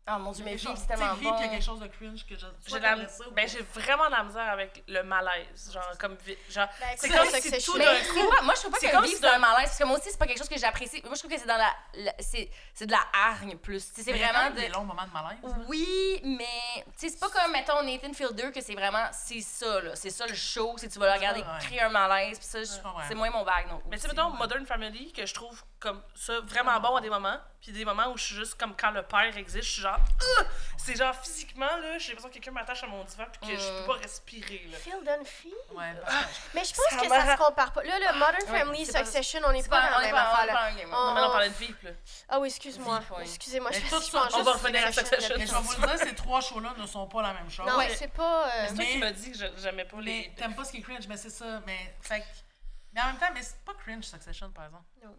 [0.07, 1.35] Ah mon dieu, mais chose- c'est tellement Veep, bon.
[1.39, 2.45] il y a quelque chose de cringe que je.
[2.67, 5.71] J'ai de la- ben, j'ai vraiment de la misère avec le malaise.
[5.73, 6.15] Genre, comme.
[6.17, 8.29] vi- Genre, Ben, c'est comme ça, si c'est tout d'un coup.
[8.37, 9.65] pas, moi, je trouve pas c'est que si c'est un malaise.
[9.69, 11.01] Parce que moi aussi, c'est pas quelque chose que j'apprécie.
[11.05, 11.73] Moi, je trouve que c'est dans la.
[11.95, 13.95] la- c'est, c'est de la hargne plus.
[13.95, 14.73] Tu sais, C'est vraiment même des de.
[14.75, 15.39] longs moments de malaise.
[15.43, 15.65] hein.
[15.69, 16.85] Oui, mais.
[16.99, 19.07] Tu sais, c'est pas comme, mettons, Nathan Fielder, que c'est vraiment.
[19.11, 19.97] C'est ça, là.
[19.97, 20.75] C'est ça le show.
[20.77, 21.47] C'est tu vas le regarder ouais.
[21.61, 22.39] créer un malaise.
[22.39, 23.81] Puis ça, je- c'est moins mon bag, non.
[23.89, 27.11] Mais tu sais, mettons, Modern Family, que je trouve comme ça vraiment bon à des
[27.11, 29.83] moments, puis des moments où je suis juste comme quand le père existe, je suis
[29.83, 29.94] genre.
[30.39, 30.43] Ah!
[30.77, 33.81] C'est genre physiquement, là, j'ai l'impression que quelqu'un m'attache à mon divan, puis que je
[33.81, 34.77] peux pas respirer, là.
[34.77, 35.55] Phil Dunphy?
[35.73, 37.83] Ouais, que- Mais je pense Ça que ça se compare pas.
[37.85, 40.15] Là, le Modern Ouais, Family, Succession, on n'est pas pas, dans on la est même
[40.15, 40.79] pas, on affaire.
[40.79, 40.89] est là.
[40.93, 41.91] On- là, on parlait de Veep, là.
[42.29, 43.01] Ah oui, excuse-moi.
[43.23, 45.35] Excusez-moi, je pense on va revenir à Succession.
[45.39, 47.67] Mais je vais vous le dire, ces trois shows-là ne sont pas la même chose.
[47.67, 48.47] Non, mais- c'est pas.
[48.49, 50.13] euh, C'est toi qui m'as dit que je- j'aimais pas les.
[50.29, 51.63] Mais t'aimes pas ce qui est cringe, mais c'est ça.
[51.67, 52.27] Mais fait que
[52.93, 54.85] Mais en même temps, mais c'est pas cringe Succession, par exemple.
[55.03, 55.17] Non.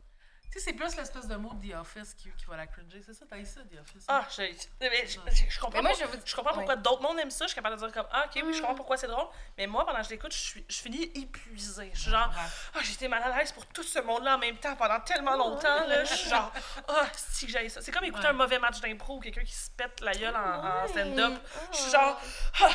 [0.51, 3.01] Tu sais, c'est plus l'espèce de mot de The Office qui, qui va la cringer.
[3.05, 4.05] C'est ça, t'as eu ça, The Office?
[4.07, 4.41] Ah, je,
[4.79, 7.19] mais je, je- je comprends, Mais moi, pour- je vous- je comprends pourquoi d'autres mondes
[7.19, 7.43] aiment ça.
[7.45, 9.27] Je suis capable de dire comme, ah, ok, oui, je comprends pourquoi c'est drôle.
[9.57, 11.91] Mais moi, pendant que je l'écoute, je, suis, je finis épuisée.
[11.93, 12.43] Je suis genre, Ouais.
[12.73, 15.35] ah, j'ai été mal à l'aise pour tout ce monde-là en même temps pendant tellement
[15.35, 15.87] longtemps.
[15.87, 16.49] Là, je suis genre,
[16.87, 17.81] ah, si j'aille ça.
[17.81, 18.29] C'est comme écouter Ouais.
[18.29, 21.33] un mauvais match d'impro ou quelqu'un qui se pète la gueule en, en stand-up.
[21.73, 22.17] Je suis genre,
[22.61, 22.69] ah,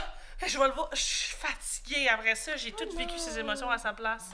[0.47, 2.57] je vais le voir, je suis fatiguée après ça.
[2.59, 4.31] J'ai tout vécu ces émotions à sa place.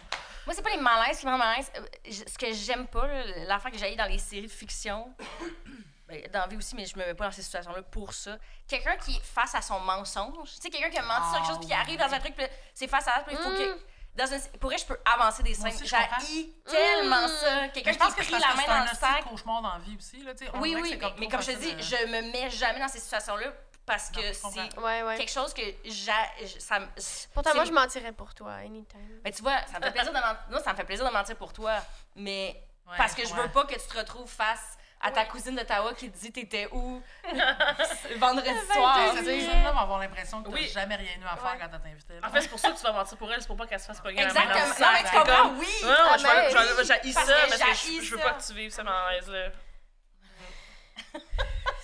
[0.46, 1.70] Moi, c'est pas les malaises qui me rendent malaise.
[1.76, 3.06] Euh, je- Ce que j'aime pas,
[3.46, 5.12] l'affaire que j'ai dans les séries de fiction,
[6.08, 8.38] ben, dans la vie aussi, mais je me mets pas dans ces situations-là pour ça.
[8.68, 11.46] Quelqu'un qui est face à son mensonge, tu sais, quelqu'un qui a menti sur quelque
[11.48, 12.34] chose, puis qui Ah, arrive dans un truc,
[12.74, 13.78] c'est face à face, puis il faut que.
[14.16, 15.72] Dans une, pour vrai, je peux avancer des scènes.
[15.78, 17.60] J'ai tellement ça.
[17.60, 18.96] Mais Quelqu'un je qui a pense que pris c'est la main c'est dans un le
[18.96, 19.24] sac.
[19.24, 20.32] de cauchemar dans la vie aussi, là.
[20.54, 22.88] On Oui, oui, c'est mais, mais comme je te dis, je me mets jamais dans
[22.88, 23.52] ces situations-là
[23.86, 25.16] parce que c'est Ouais, ouais.
[25.16, 26.12] quelque chose que j'a-
[26.58, 26.86] ça me.
[27.32, 29.20] Pourtant, moi, je mentirais pour toi, anytime.
[29.24, 30.64] Mais tu vois, ça me fait plaisir de mentir.
[30.64, 31.74] Ça me fait plaisir de mentir pour toi,
[32.16, 35.28] mais Ouais, parce que je veux pas que tu te retrouves face à ta Ouais.
[35.28, 37.02] cousine d'Ottawa qui te dit t'étais où
[38.18, 38.96] vendredi soir.
[39.14, 39.24] Sais.
[39.24, 40.68] personne-là va avoir l'impression que t'as Oui.
[40.68, 41.58] jamais rien eu à faire Ouais.
[41.60, 42.14] quand t'as invité.
[42.24, 43.80] En fait, c'est pour ça que tu vas mentir pour elle, c'est pour pas qu'elle
[43.80, 44.54] se fasse pogner Exactement.
[44.54, 45.66] Non, mais tu comprends, oui.
[45.82, 46.84] Non, Ah, je vais- je vais- oui.
[46.86, 49.48] j'haïs Parce ça, que je, veux pas que tu vives ce malaise-là.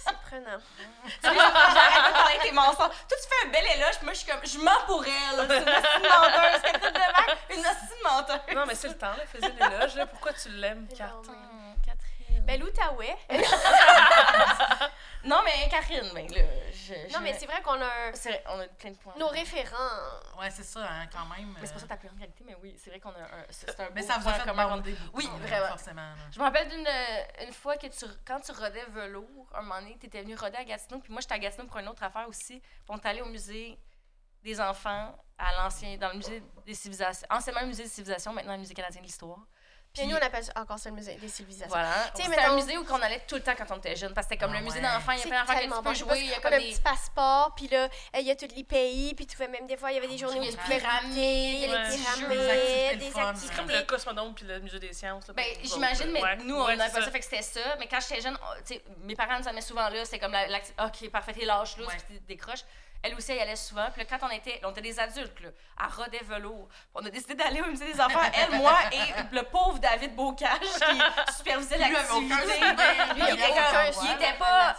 [0.05, 0.59] C'est prenant.
[1.23, 2.77] J'arrête de parler tes mensonges.
[3.09, 5.47] Toi, tu fais un bel éloge, moi, je suis comme, je mens pour elle.
[5.49, 6.63] C'est une hostie menteuse.
[6.63, 7.55] Qu'est-ce que tu devais?
[7.55, 8.55] Une hostie menteuse.
[8.57, 10.07] Non, mais c'est le temps, là, faisais l'éloge, là.
[10.07, 11.07] Pourquoi tu l'aimes, Kat?
[11.07, 11.52] Non, mais Catherine.
[12.45, 13.17] Ben, l'Outaouais.
[15.25, 16.41] Non, mais Catherine, ben là,
[16.73, 16.95] je.
[17.13, 19.15] Non, mais c'est vrai qu'on a un- C'est vrai, on a plein de points.
[19.17, 19.77] nos référents.
[20.37, 21.55] Ouais, c'est ça, hein, quand même.
[21.61, 23.21] Mais c'est pas ça euh, ta plus grande qualité, mais oui, c'est vrai qu'on a
[23.21, 23.45] un.
[23.51, 25.19] C'est c'est un Mais beau ça vous a fait bander beaucoup.
[25.19, 25.69] Oui, euh, vraiment.
[25.69, 26.03] Forcément.
[26.03, 26.17] là.
[26.33, 29.81] Je me rappelle d'une euh, une fois que tu, quand tu rodais velours, un moment
[29.81, 32.03] donné, tu étais venu roder à Gatineau, puis moi j'étais à Gatineau pour une autre
[32.03, 32.59] affaire aussi.
[32.59, 33.79] Puis on est allé au musée
[34.43, 38.55] des enfants, à l'ancien, dans le musée des civilisations, anciennement le musée des civilisations, maintenant
[38.55, 39.39] le musée canadien de l'histoire.
[39.95, 41.69] Puis nous, on appelle ça encore ça le musée des civilisations.
[41.69, 41.93] Voilà.
[42.17, 44.27] Tu C'était un musée où on allait tout le temps quand on était jeune, parce
[44.27, 44.83] que c'était comme Ah le musée ouais.
[44.83, 45.95] d'enfants, il y a C'est plein d'affaires que tellement tu bon.
[45.95, 46.71] jouer, il y a comme on a un des.
[46.73, 49.67] petit passeport, puis là, euh, il y a tous les pays, puis tu pouvais même
[49.67, 51.53] des fois, il y avait des journées où il y tu a pouvais des goûter,
[51.53, 53.33] il y a Des pyramides, des activités.
[53.53, 55.29] C'est comme le Cosmodome puis le musée des sciences.
[55.29, 56.37] là, Ben, j'imagine, mais ouais.
[56.37, 57.77] nous, on n'avait pas ça, fait que c'était ça.
[57.79, 60.47] Mais quand j'étais jeune, on- tu mes parents nous amenaient souvent là, c'était comme la,
[60.49, 62.65] l'acti- OK, parfait, t'es lâche, là, puis t'es décroches.
[63.03, 63.91] Elle aussi, elle y allait souvent.
[63.91, 67.11] Puis là, quand on était, on était des adultes, là, à Rodet Velours, on a
[67.11, 71.79] décidé d'aller au musée des enfants, elle, moi et le pauvre David Bocage qui supervisait
[71.79, 72.35] l'activité.
[73.17, 74.77] Lui, il était pas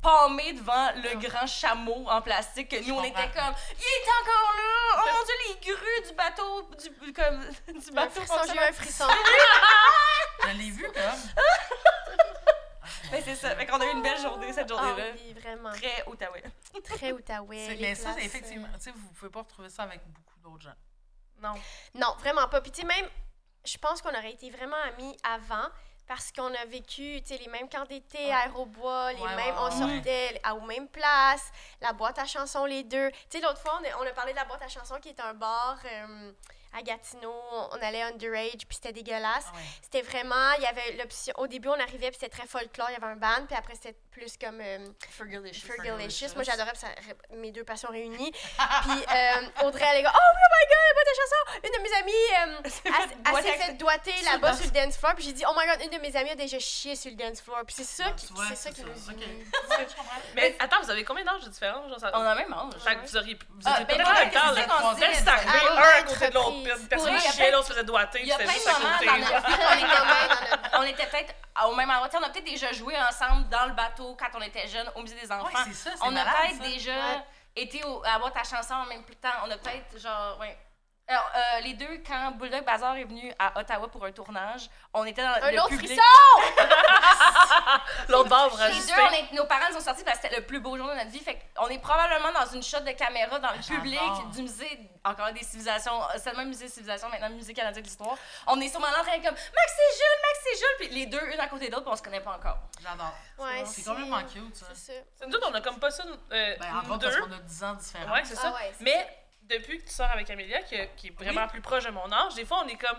[0.00, 4.54] palmé devant le grand chameau en plastique que nous, on était comme, il est encore
[4.56, 5.02] là!
[5.02, 8.72] Oh mon Dieu, les grues du bateau, du, comme, du bateau frisson, j'ai eu un
[8.72, 9.04] frisson.
[10.42, 11.44] Je l'ai vu comme.
[13.10, 13.54] Mais c'est ça.
[13.56, 15.10] Fait qu'on a eu une belle journée cette Ah journée-là.
[15.14, 15.70] oui, vraiment.
[15.72, 16.42] Très Outaouais.
[16.84, 17.76] Très Outaouais.
[17.80, 20.62] Mais ça, places, effectivement, euh, tu sais, vous pouvez pas retrouver ça avec beaucoup d'autres
[20.64, 20.74] gens.
[21.42, 21.54] Non.
[21.94, 22.60] Non, vraiment pas.
[22.60, 23.08] Puis tu sais, même,
[23.64, 25.68] je pense qu'on aurait été vraiment amis avant
[26.06, 28.32] parce qu'on a vécu, tu sais, les mêmes camps d'été Ouais.
[28.32, 29.94] à Aérobois, les Ouais, mêmes, ouais, on ouais.
[29.94, 31.50] sortait à, aux mêmes places,
[31.80, 33.10] la boîte à chansons les deux.
[33.30, 35.10] Tu sais, l'autre fois, on a, on a parlé de la boîte à chansons qui
[35.10, 36.32] est un bar euh,
[36.76, 37.34] à Gatineau.
[37.72, 39.46] On allait underage, puis c'était dégueulasse.
[39.48, 39.62] Ah ouais.
[39.82, 42.94] C'était vraiment, il y avait l'option, au début, on arrivait, puis c'était très folklore, il
[42.94, 44.60] y avait un band, puis après, c'était plus comme...
[44.60, 44.78] euh,
[45.10, 45.66] Fergalicious.
[45.66, 46.34] Fergalicious.
[46.34, 46.88] Moi, j'adorais, ça
[47.34, 48.32] mes deux passions réunies.
[48.82, 51.60] puis euh, Audrey, elle est comme, oh, my god, la boîte à chansons!
[51.64, 55.14] Une de mes amies, euh, elle, s'est fait là-bas le sur le dance floor.
[55.14, 57.16] Puis j'ai dit, oh my god, une de mes amies a déjà chié sur le
[57.16, 57.60] dance floor.
[57.66, 59.16] Puis c'est ça, qui, c'est ça qui nous Ok.
[59.16, 59.44] unit.
[59.70, 60.16] Je comprends.
[60.34, 61.88] Mais attends, vous avez combien d'âges de différence?
[61.88, 62.10] Genre, ça...
[62.14, 62.80] On a même âge.
[62.82, 64.14] Fait que vous auriez, vous Ah, étiez ben peut-être en
[64.54, 65.10] même temps, c'est là.
[65.10, 66.59] que c'est arrivé un à côté de l'autre.
[66.66, 68.68] Une personne Pour vrai, il y a chiait, plein- l'autre se faisait doigter, c'était juste
[68.68, 69.06] à côté.
[69.06, 69.84] dans notre vie
[70.78, 71.34] on était peut-être
[71.66, 72.08] au même endroit.
[72.20, 75.16] On a peut-être déjà joué ensemble dans le bateau quand on était jeunes au musée
[75.20, 75.48] des enfants.
[76.02, 77.24] On a peut-être déjà Ouais.
[77.56, 79.28] été au, à boîte à chanson en même temps.
[79.44, 80.56] On a peut-être genre ouais.
[81.10, 85.04] Alors, euh, les deux, quand Bulldog Bazar est venu à Ottawa pour un tournage, on
[85.04, 85.88] était dans Un le autre public.
[85.88, 86.02] frisson!
[88.08, 90.46] L'autre bord, Les deux, on est- nos parents nous ont sortis parce que c'était le
[90.46, 91.18] plus beau jour de notre vie.
[91.18, 94.00] Fait qu'on est probablement dans une shot de caméra dans le public
[94.34, 98.16] du musée, encore des civilisations, euh, seulement musée des civilisations, maintenant musée canadien de l'histoire.
[98.46, 100.88] On est sûrement là en train de comme Max et Jules, Max et Jules, puis
[100.90, 102.58] les deux, une à côté de l'autre, puis on se connaît pas encore.
[102.80, 103.12] J'adore.
[103.38, 104.66] Ouais, C'est complètement cute, ça.
[104.74, 105.00] C'est ça.
[105.18, 107.22] C'est Nous autres, on a comme pas ça, euh, Ben, nous autres, parce deux.
[107.22, 108.12] qu'on a 10 ans différents.
[108.12, 108.52] Ouais, c'est ça.
[108.54, 109.16] Ah ouais, Mais
[109.50, 112.34] depuis que tu sors avec Amélia, qui, qui est vraiment plus proche de mon âge,
[112.34, 112.98] des fois, on est comme.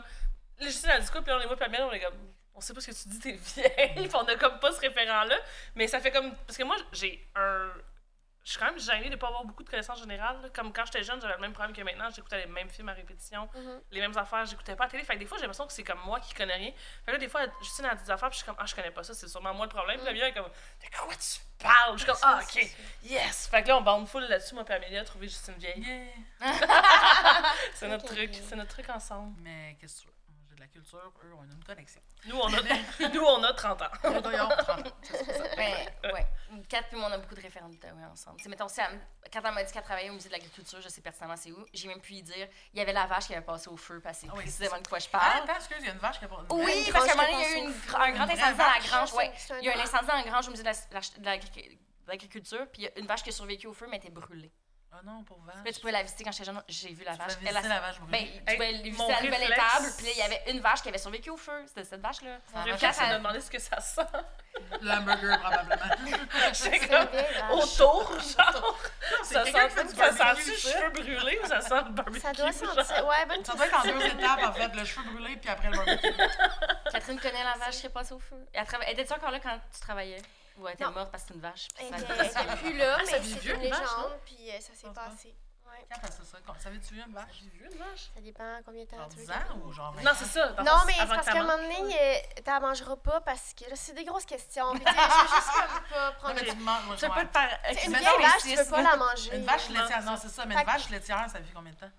[0.60, 2.00] Là, je suis dans le discours, puis là, on est moi, puis Amélia, on est
[2.00, 2.18] comme.
[2.54, 3.94] On sait pas ce que tu dis, t'es vieille.
[4.08, 5.38] Puis on a comme pas ce référent-là.
[5.74, 6.36] Mais ça fait comme.
[6.46, 7.72] Parce que moi, j'ai un.
[8.44, 10.42] Je suis quand même gênée de pas avoir beaucoup de connaissances générales.
[10.42, 10.50] là.
[10.50, 12.10] Comme quand j'étais jeune, j'avais le même problème que maintenant.
[12.10, 13.82] J'écoutais les mêmes films à répétition, Mhm.
[13.92, 15.04] les mêmes affaires, j'écoutais pas à la télé.
[15.04, 16.72] Fait que des fois, j'ai l'impression que c'est comme moi qui connais rien.
[16.72, 18.74] Fait que là, des fois, Justine a des affaires, puis je suis comme, ah, je
[18.74, 20.00] connais pas ça, c'est sûrement moi le problème.
[20.00, 21.94] Puis Amélia est comme, de quoi tu parles?
[21.94, 22.68] Je suis comme, ah, ok,
[23.04, 23.48] yes!
[23.48, 25.80] Fait que là, on bande full là-dessus, moi, puis Amélia, trouver Justine vieille.
[26.42, 26.52] Yeah.
[27.76, 29.36] C'est notre truc, c'est notre truc ensemble.
[29.40, 30.14] Mais qu'est-ce que tu veux?
[30.62, 32.00] La culture, eux, ont une connexion.
[32.26, 32.60] Nous, on a,
[33.14, 33.86] nous, on a 30 ans.
[34.06, 35.44] Eux, d'ailleurs, 30 ans, c'est ça.
[35.56, 35.74] Ben,
[36.14, 36.28] ouais.
[36.70, 38.38] Kat puis moi, on a beaucoup de référents d'Outaouais ensemble.
[38.38, 39.00] Tu sais, mettons, si elle-
[39.34, 41.66] quand elle m'a dit qu'elle travaillait au musée de l'agriculture, je sais pertinemment c'est où.
[41.74, 44.00] J'ai même pu lui dire, il y avait la vache qui avait passé au feu,
[44.02, 45.44] parce que c'est Ah oui, précisément de quoi je Ah, parle.
[45.44, 46.36] attends, excuse, il y a une vache qui a pas.
[46.48, 47.74] une Oui, vraie- parce qu'à un moment donné, il y a eu une- au un
[47.74, 47.92] feu.
[47.92, 49.14] grand incendie dans la grange.
[49.14, 49.32] Ouais.
[49.50, 51.00] un Il y a un grand- incendie dans la grange au musée de la- la-
[51.20, 53.88] de l'agri- de l'agriculture, puis il y a une vache qui a survécu au feu,
[53.90, 54.52] mais était brûlée.
[54.94, 55.56] Ah non, pour vache.
[55.66, 56.62] Là, tu pouvais la visiter quand j'étais jeune.
[56.68, 57.36] J'ai vu la Tu vache.
[57.36, 58.12] pouvais Elle visiter a- la vache brûlée.
[58.12, 60.44] Ben, tu Hey, pouvais mon visiter la nouvelle réflexe- étable, puis là, il y avait
[60.52, 61.64] une vache qui avait survécu au feu.
[61.68, 62.38] C'était cette vache-là.
[62.54, 64.02] Mon réflexe, c'est de elle- demander ce que ça sent.
[64.82, 65.86] Le hamburger, probablement.
[66.54, 67.52] C'est comme vache.
[67.52, 68.78] autour, genre.
[69.24, 70.36] Ça sent, ça?
[70.36, 72.20] cheveux brûlés ou ça sent le barbecue?
[72.20, 73.08] Ça doit sentir.
[73.08, 74.76] Ouais, bonne Ça doit être en deux étapes, en fait.
[74.76, 76.14] Le cheveu brûlé, puis après le barbecue.
[76.92, 78.36] Catherine connaît la vache qui est passée au feu.
[78.54, 80.22] Elle Était-tu encore là quand tu travaillais?
[80.58, 80.92] Ou elle était Non.
[80.92, 81.68] morte parce que c'est une vache?
[81.76, 83.62] puis Elle ça- était elle était plus là, Ah, ça mais vit c'est vieux, une
[83.64, 85.06] une vache, légende, puis euh, ça s'est pense pas.
[85.10, 85.36] passé.
[85.66, 85.86] Ouais.
[85.90, 86.38] Quand t'as ça?
[86.46, 87.28] Quand- Savais-tu une vache?
[87.40, 88.12] J'ai vu une vache.
[88.14, 89.34] Ça dépend combien de temps Genre tu 10 veux.
[89.34, 90.14] ans ou genre 20 Non, ans?
[90.18, 90.48] c'est ça.
[90.50, 92.42] dans le Non, sens, mais c'est avant parce que qu'à ça un moment donné, euh,
[92.44, 94.74] t'en mangeras pas parce que là, c'est des grosses questions.
[94.74, 97.26] Puis, tu sais, je veux juste comme pas prendre mais le moi, Tu peux pas
[97.26, 97.60] te faire.
[97.70, 99.36] Tu sais, Une Mais vieille non, vache, tu peux pas la manger.
[99.38, 100.22] Une vache Non, laitière, c'est non, ça.
[100.24, 101.92] c'est ça, mais Fait une que- vache laitière, ça vit combien de temps?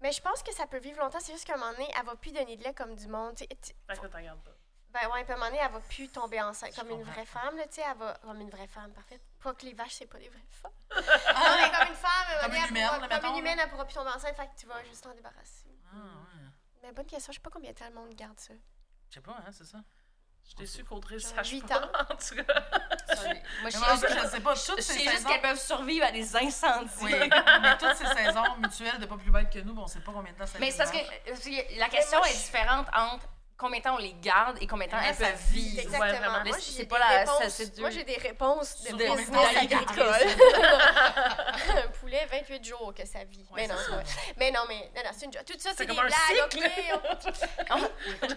[0.00, 1.18] Mais je pense que ça peut vivre longtemps.
[1.20, 3.34] C'est juste qu'à un moment donné, elle va plus donner de lait comme du monde.
[3.36, 4.50] tu sais, tu- Fait que là, t'en gardes pas.
[4.92, 7.26] Ben ouais, puis à un moment donné, elle va plus tomber enceinte comme une vraie
[7.26, 8.14] femme, là, tu sais, elle va...
[8.22, 9.20] Comme une vraie femme, parfait.
[9.42, 10.72] Pas que les vaches, c'est pas des vraies femmes.
[10.96, 13.18] non, mais comme une femme, à un Comme moment donné, une elle humaine, pourra- là,
[13.20, 15.66] comme une humaine, elle pourra plus tomber enceinte, fait que tu vas juste t'en débarrasser.
[15.92, 16.48] Ah, ouais.
[16.82, 18.54] Mais bonne question, je sais pas combien de temps le monde garde ça.
[19.10, 19.78] Je sais pas, hein, c'est ça.
[20.44, 21.90] Je suis déçue qu'Audrey sache huit pas, ans.
[22.10, 22.64] en tout cas.
[23.60, 25.28] Moi, je Mais sais juste- je sais pas, toutes je ces sais juste saisons...
[25.28, 26.90] qu'elles peuvent survivre à des incendies.
[27.02, 27.12] Oui,
[27.60, 30.12] mais toutes ces saisons mutuelles de pas plus belles que nous, bon, on sait pas
[30.12, 33.26] combien de temps ça Mais c'est parce que la question moi, est différente entre
[33.58, 35.70] combien de temps on les garde et combien de temps là, elles peuvent vit.
[35.70, 35.82] vivre.
[35.82, 36.30] Exactement.
[36.30, 37.24] Moi, Mais j'ai pas la-.
[37.78, 40.06] Moi, j'ai des réponses de business agricole.
[41.84, 43.44] Un poulet, 28 jours que ça vit.
[43.50, 43.74] Ouais, mais, non,
[44.38, 45.32] mais non, mais non, non, c'est une.
[45.32, 46.48] Tout ça, c'est des comme un blagues,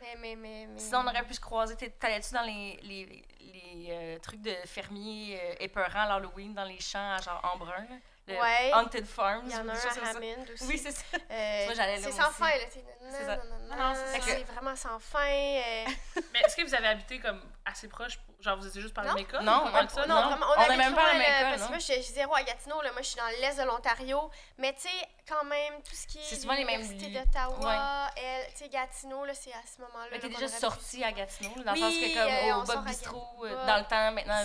[0.00, 0.78] mais, mais, mais, mais...
[0.78, 1.74] Sinon, on aurait pu se croiser.
[1.76, 6.64] T'es- T'allais-tu dans les, les, les euh, trucs de fermiers euh, épeurants à l'Halloween dans
[6.64, 7.86] les champs, genre en brun?
[8.28, 8.70] Le Ouais.
[8.72, 9.42] Haunted Farms.
[9.46, 9.88] Il y en a un à ça.
[10.10, 10.64] Hammond aussi.
[10.68, 11.02] Oui, c'est ça.
[11.28, 11.66] Euh,
[12.00, 12.64] c'est sans fin, là.
[12.70, 13.36] C'est ça.
[13.36, 14.26] non, non, non, Non, non, c'est ça.
[14.26, 15.18] c'est vraiment sans fin.
[15.26, 15.84] euh,
[16.32, 18.18] Mais est-ce que vous avez habité comme assez proche?
[18.18, 19.14] pour- Genre, vous étiez juste par Non.
[19.14, 19.42] même école?
[19.42, 20.06] Non, ça?
[20.06, 20.28] non, non?
[20.30, 22.34] vraiment, On on, est même pas à école, Parce que moi, je je suis zéro
[22.34, 22.92] à Gatineau, là.
[22.92, 24.30] Moi, je suis dans l'est de l'Ontario.
[24.58, 26.22] Mais tu sais, quand même, tout ce qui est.
[26.24, 30.08] C'est souvent les mêmes d'Ottawa, elle, tu sais, Gatineau, là, c'est à ce moment-là.
[30.12, 33.46] Mais t'es déjà sortie à Gatineau, dans le sens que comme euh, au Bob Bistro,
[33.66, 34.42] dans le temps, maintenant,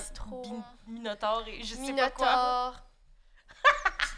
[0.88, 2.74] Minotaur et je sais pas quoi.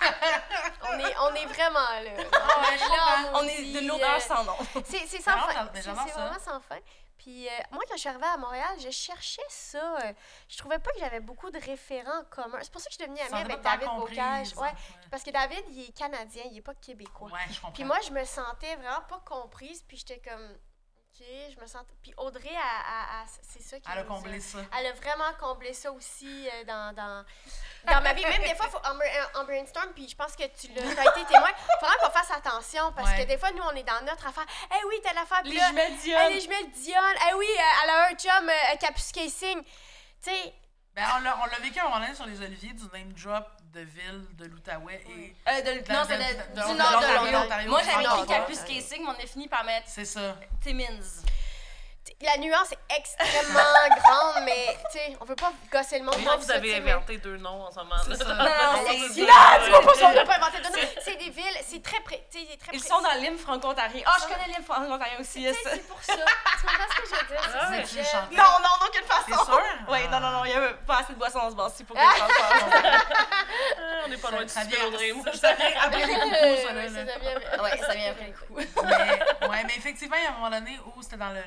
[0.92, 2.12] On, est, on est vraiment là.
[2.34, 4.56] Ah ouais, je Là, On dit, est de l'odeur sans nom.
[4.86, 5.70] C'est c'est sans Non, fin.
[5.76, 5.94] C'est ça.
[5.94, 6.78] vraiment sans fin.
[7.18, 9.98] Puis euh, moi, quand je suis arrivée à Montréal, je cherchais ça.
[10.04, 10.14] euh,
[10.48, 12.58] je trouvais pas que j'avais beaucoup de référents communs.
[12.62, 13.88] C'est pour ça que je suis devenue amie avec David.
[13.98, 14.56] Bocage.
[14.56, 14.72] Ouais,
[15.12, 17.30] parce que David, il est canadien, il est pas québécois.
[17.32, 17.72] Ouais, je comprends.
[17.72, 19.84] Puis moi, je me sentais vraiment pas comprise.
[19.88, 20.58] Puis j'étais comme,
[21.22, 21.84] Je me sens.
[22.02, 24.60] Puis Audrey, a- a- a- c'est ça qui Elle a comblé ça.
[24.78, 27.26] Elle a vraiment comblé ça aussi euh, dans, dans,
[27.86, 28.24] dans ma vie.
[28.24, 31.18] Même des fois, faut, en, bra- en brainstorm, puis je pense que tu l'as as
[31.18, 33.24] été témoin, il faudra qu'on fasse attention parce Ouais.
[33.24, 34.46] que des fois, nous, on est dans notre affaire.
[34.72, 35.42] Eh oui, telle affaire.
[35.42, 36.30] puis Les là, jumelles Hey, Dion.
[36.30, 37.02] les jumelles Dion.
[37.30, 39.62] Eh oui, euh, elle a un chum, euh, Capus Casing.
[39.64, 40.54] Tu sais,
[40.96, 43.14] Ben, on l'a on l'a vécu à un moment donné sur les oliviers du name
[43.14, 45.36] drop de ville de l'Outaouais et.
[45.48, 47.70] Euh, de- De- non, c'est du nord de l'Ontario.
[47.70, 48.82] Moi, j'avais écrit Capus l'Ontario.
[48.82, 50.38] Casing, mais on a fini par mettre C'est ça.
[50.62, 50.86] Timmins.
[52.22, 53.60] La nuance est extrêmement
[54.04, 56.18] grande, mais tu sais, on veut pas gosser le monde.
[56.20, 57.96] Moi, comme vous ça, avez inventé deux noms en ce moment.
[58.06, 58.26] C'est ça.
[58.34, 59.14] Non, Alexis.
[59.16, 60.88] c'est là, tu vois pas on n'a pas inventé de nom.
[61.02, 64.04] C'est des villes, c'est très près, c'est très Ils sont dans l'hymne franco-ontarien.
[64.06, 65.46] Ah, je connais l'hymne franco-ontarien aussi.
[65.64, 66.14] C'est pour ça.
[66.14, 67.42] Tu comprends ce que je veux dire?
[67.42, 67.84] Ah C'est ouais.
[67.84, 68.36] que.
[68.36, 69.46] Non, non, d'aucune façon.
[69.46, 69.62] sûr?
[69.90, 70.12] Oui, Ah.
[70.12, 72.02] non, non, non, il y avait pas assez de boissons dans ce bar-ci pour que
[72.02, 72.28] je ça.
[72.30, 75.12] Ah, on n'est pas loin vient- Audrey.
[75.14, 76.30] Moi, ça vient après les coucous,
[76.66, 76.90] ça, là.
[77.88, 78.56] ça vient après le coup.
[78.84, 81.42] mais, ouais, mais effectivement, il y a un moment donné où c'était dans le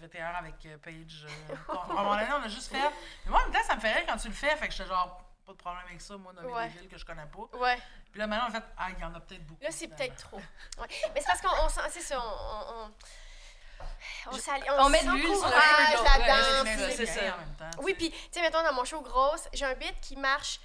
[0.00, 1.26] VTR avec euh, Paige.
[1.28, 2.78] euh, à un moment donné, on a juste fait.
[3.24, 4.54] Mais moi, en même temps, ça me fait rire quand tu le fais.
[4.56, 6.68] Fait que j'étais genre, pas de problème avec ça, moi, nommer Ouais.
[6.68, 7.56] des villes que je connais pas.
[7.58, 7.78] Ouais.
[8.10, 9.62] Puis là, maintenant, en fait, ah, il y en a peut-être beaucoup.
[9.62, 10.38] Là, c'est peut-être trop.
[10.38, 10.86] Ouais.
[11.14, 12.22] Mais c'est parce qu'on on sent, c'est ça, on.
[12.24, 12.90] on, on...
[14.28, 17.20] On, s'allie- on met de l'huile sur le feu, Ouais, c'est ça.
[17.34, 19.94] en même temps, Oui, puis, tu sais, mettons, dans mon show Grosse, j'ai un bit
[20.00, 20.60] qui marche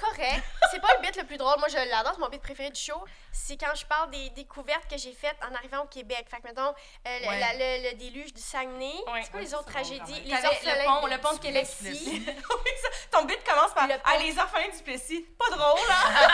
[0.00, 0.42] correct.
[0.70, 1.58] C'est pas le bit le plus drôle.
[1.58, 2.12] Moi, je l'adore.
[2.14, 3.04] C'est mon bit préféré du show.
[3.32, 6.26] C'est quand je parle des découvertes que j'ai faites en arrivant au Québec.
[6.30, 6.72] Fait que, mettons, euh,
[7.20, 7.38] le- Ouais.
[7.40, 8.92] la- le, le déluge du Saguenay.
[9.12, 9.22] Ouais.
[9.22, 10.20] c'est quoi les autres tragédies?
[10.24, 11.66] Les orphelins le pont, le pont de Québec.
[11.80, 12.22] Plessis.
[12.50, 12.88] Oui, ça.
[13.10, 15.22] Ton bit commence par Le Ah, les orphelins du Plessis.
[15.38, 16.28] Pas drôle, hein?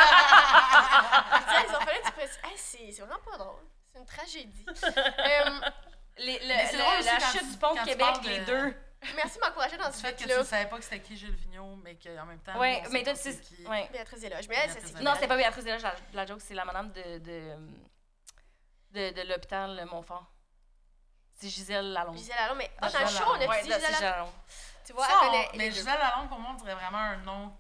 [1.69, 2.39] Les orphelins du Plessis.
[2.45, 3.62] Hey, c'est vraiment pas drôle.
[3.93, 4.67] C'est une tragédie.
[4.97, 5.61] Euh,
[6.19, 8.75] Les- le- le- la chute du pont de Québec, les deux.
[9.15, 10.39] Merci de m'encourager dans ce fait que tu bit-là.
[10.39, 12.53] ne savais pas que c'était qui Gilles Vigneault, mais qu'en même temps.
[12.57, 13.41] On mais toi, tu c'est sais.
[13.41, 13.67] qui.
[13.67, 13.89] Ouais.
[13.93, 14.49] Béatrice Éloge.
[14.49, 15.01] Mais elle, c'est.
[15.01, 17.19] Non, c'était pas Béatrice Desloges, la, la joke, c'est la madame de.
[17.19, 17.57] de
[18.93, 20.25] de, de l'hôpital Montfort.
[21.39, 22.17] C'est Gisèle Lalonde.
[22.17, 24.33] Gisèle Lalonde, mais ah, dans le show, on a Ouais, dit là, c'est Gisèle Lalonde.
[24.87, 25.71] Tu vois, Ça, elle connaît mais.
[25.71, 27.53] Gisèle Lalonde, pour moi, on dirait vraiment un nom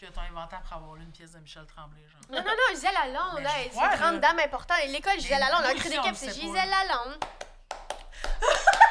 [0.00, 2.20] que t'as inventé après avoir lu une pièce de Michel Tremblay, genre.
[2.30, 4.18] Non, non, non, Gisèle Lalonde, là, c'est une grande là.
[4.20, 4.78] dame importante.
[4.84, 6.32] Et l'école Gisèle Lalonde, le d'équipe, le c'est.
[6.34, 7.24] Gisèle Lalonde.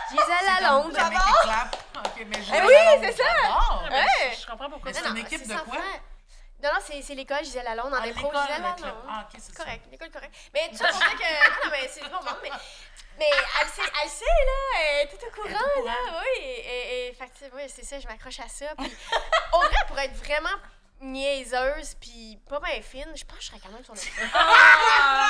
[0.09, 0.93] Gisèle Lalonde.
[0.93, 1.75] clappe.
[1.97, 3.23] Ok, mais Gisèle Eh oui, Lalonde, c'est ça.
[3.41, 3.83] j'adore.
[3.89, 4.35] Mais Ouais.
[4.39, 5.77] Je comprends pourquoi Mais c'est Non, une non, équipe de sans quoi?
[6.63, 8.79] Non, non, c'est c'est l'école Gisèle Lalonde, en Ah, impro l'école, Gisèle le club.
[8.85, 9.05] Lalonde.
[9.09, 9.63] Ah, ok, c'est ça.
[9.63, 10.35] Correct, l'école correct.
[10.53, 11.49] Mais tu sais, dire que.
[11.49, 12.51] Non, non, mais c'est du bon monde, mais.
[13.19, 13.29] Mais
[13.61, 16.41] elle sait, elle sait, là, elle est tout au courant, au là, oui.
[16.43, 18.65] Et, et, et fait que, tu sais, oui, c'est ça, je m'accroche à ça.
[18.77, 18.91] Puis,
[19.53, 20.49] Audrey, pour être vraiment
[21.01, 24.29] niaiseuse, puis pas bien fine, je pense que je serais quand même son amie.
[24.33, 25.29] Ah,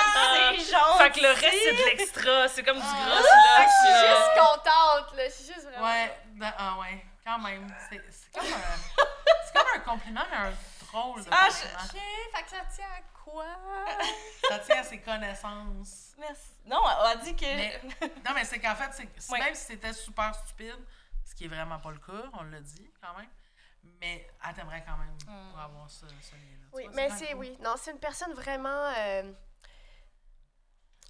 [0.55, 0.97] c'est jaune.
[0.97, 2.47] Fait que le reste, c'est de l'extra.
[2.49, 3.67] C'est comme du gros Fait là.
[3.67, 5.85] je suis juste contente, là, je suis juste vraiment.
[5.87, 7.67] Ouais, da- ah ouais, quand même.
[7.89, 9.03] C'est c'est comme, un-
[9.45, 10.53] c'est comme un compliment, mais un
[10.91, 11.79] drôle de Ah, compliment.
[11.85, 12.01] Ok,
[12.35, 13.45] fait que ça tient à quoi?
[14.49, 16.13] Ça tient à ses connaissances.
[16.17, 16.49] Merci.
[16.65, 17.45] Non, elle a dit que.
[17.45, 17.79] Mais-
[18.25, 19.39] Non, mais c'est qu'en fait, Ouais.
[19.39, 20.75] même si c'était super stupide,
[21.23, 23.29] ce qui est vraiment pas le cas, on l'a dit quand même,
[23.99, 25.17] mais elle t'aimerait quand même
[25.51, 26.67] pour avoir ce, ce lien-là.
[26.73, 28.91] Oui, vois, mais c'est, oui, non, c'est une personne vraiment.
[28.97, 29.31] euh,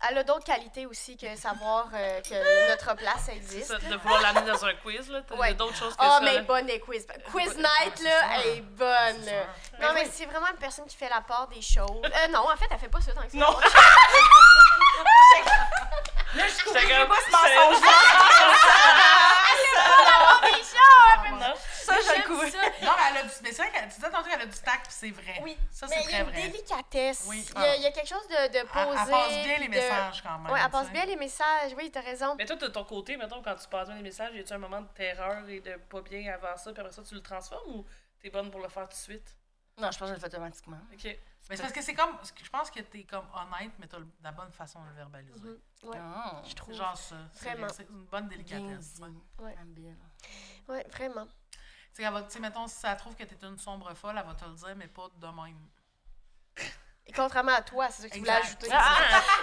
[0.10, 3.68] elle a d'autres qualités aussi que savoir euh, que notre place C'est existe.
[3.68, 5.22] ça, de vouloir l'amener dans un quiz, là.
[5.22, 5.54] T'as- Ouais.
[5.54, 6.20] d'autres choses que Oh, ça.
[6.22, 6.42] mais là.
[6.42, 7.06] bonne des quiz.
[7.32, 8.28] Quiz night, c'est là, ça.
[8.34, 9.22] elle est bonne.
[9.24, 9.44] C'est là.
[9.80, 10.10] Non, mais oui.
[10.12, 12.02] c'est vraiment une personne qui fait la part des choses.
[12.04, 13.38] Euh, non, en fait, elle fait pas ça tant que ça.
[13.38, 13.56] Non.
[16.34, 18.62] Là, je comme- pas ce mensonge des choses!
[20.42, 20.42] Non.
[20.42, 20.64] Ça, je le
[21.24, 21.40] J'aime
[22.28, 22.58] ça.
[22.86, 23.30] Non, mais elle a du.
[23.44, 25.40] Mais c'est vrai qu'elle tantôt qu'elle a du tact, puis c'est vrai.
[25.44, 26.42] Oui, Ça, c'est il y très a une vrai.
[26.50, 27.26] délicatesse.
[27.28, 27.46] Oui.
[27.56, 28.90] Il, y a, il y a quelque chose de, de Elle, posé.
[29.04, 30.52] elle passe bien les de- messages quand même.
[30.52, 30.94] Ouais, elle passe sais.
[30.94, 31.74] bien les messages.
[31.78, 32.36] Oui, t'as raison.
[32.38, 34.58] Mais toi, de ton côté, mettons, quand tu passes bien les messages, y a-tu un
[34.58, 37.76] moment de terreur et de pas bien avant ça, puis après ça, tu le transformes
[37.76, 37.86] ou
[38.20, 39.36] t'es bonne pour le faire tout de suite?
[39.78, 40.80] Non, je pense que je le fais automatiquement.
[40.94, 41.18] Ok.
[41.50, 42.18] Mais c'est parce que c'est comme.
[42.44, 45.50] Je pense que t'es comme honnête, mais t'as la bonne façon de le verbaliser.
[45.84, 46.42] Ouais, Ah.
[46.48, 46.74] je trouve.
[46.76, 47.16] Genre ça.
[47.34, 47.68] C'est Vraiment.
[47.70, 49.00] c'est une bonne délicatesse.
[49.02, 49.10] Ouais.
[49.46, 49.56] Ouais.
[50.70, 51.28] Ouais, vraiment.
[51.94, 54.46] Tu sais, tu mettons, si ça trouve que t'es une sombre folle, elle va te
[54.46, 55.58] le dire, mais pas de même.
[57.16, 58.68] Contrairement à toi, c'est ça que tu voulais ajouter.
[58.72, 58.96] Ah!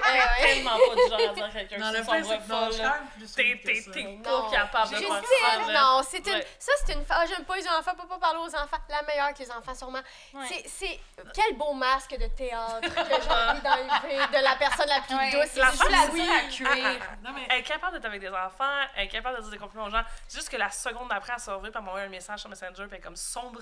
[0.08, 0.54] Eh ouais.
[0.54, 2.02] tellement pas du genre à dire à quelqu'un Dans qui le
[2.48, 4.50] non, T'es Non.
[4.50, 6.42] capable de faire non, c'est une.
[6.58, 7.04] Ça, c'est une.
[7.08, 8.76] Ah, j'aime pas les enfants, pas, pas parler aux enfants.
[8.88, 10.00] La meilleure que les enfants, sûrement.
[10.34, 10.46] Ouais.
[10.48, 11.00] C'est- C'est.
[11.34, 15.30] Quel beau masque de théâtre que j'ai envie d'enlever de la personne la plus Ouais,
[15.30, 15.54] douce.
[15.56, 16.22] la C'est femme juste la oui.
[16.22, 16.40] dure à
[16.74, 17.00] cuire.
[17.22, 17.46] Non, mais.
[17.50, 18.64] Elle est capable d'être avec des enfants,
[18.96, 20.02] elle est capable de dire des compliments aux gens.
[20.26, 22.74] C'est juste que la seconde d'après, elle se revient par m'envoyer un message sur Messenger,
[22.74, 23.60] puis elle est comme sombre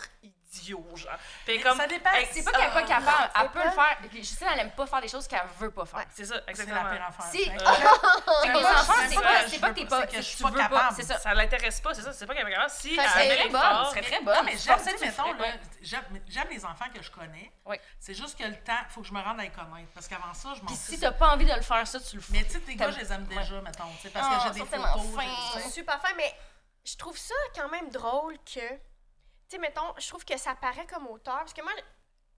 [0.58, 1.12] idiot, genre.
[1.16, 1.78] Puis elle est Mais comme.
[1.78, 2.10] ça dépend.
[2.30, 3.96] C'est pas qu'elle est pas capable, elle peut pas- le faire.
[4.12, 6.04] Justine, elle aime pas faire des choses qu'elle veut pas faire.
[6.14, 6.90] C'est ça, C'est la exactement.
[6.90, 7.26] pire affaire.
[7.30, 7.62] Si- Fait que-
[8.46, 10.06] Euh, les pas- enfants, c'est pas pas, que c'est je pas veux que t'es pas,
[10.12, 10.94] je suis tu pas capable.
[10.96, 11.18] C'est ça.
[11.18, 12.70] Ça l'intéresse pas, c'est ça, c'est pas qu'elle est capable.
[12.70, 14.44] Si Fait que elle c'est avait très les bonne, c'est très Non, bonne.
[14.44, 17.52] mais Je j'aime, j'aime les enfants que je connais.
[18.00, 19.90] C'est juste que le temps, il faut que je me rende à les connaître.
[19.94, 22.16] Parce qu'avant ça, je m'en Puis si t'as pas envie de le faire, ça, tu
[22.16, 22.32] le fais.
[22.32, 23.84] Mais tu sais, tes gars, je les aime déjà, mettons.
[24.12, 25.72] Parce Ah, que j'ai ils des photos.
[25.72, 26.34] super fin, mais
[26.84, 28.60] je trouve ça quand même drôle que.
[29.48, 31.38] Tu sais, mettons, je trouve que ça paraît comme auteur.
[31.38, 31.72] Parce que moi,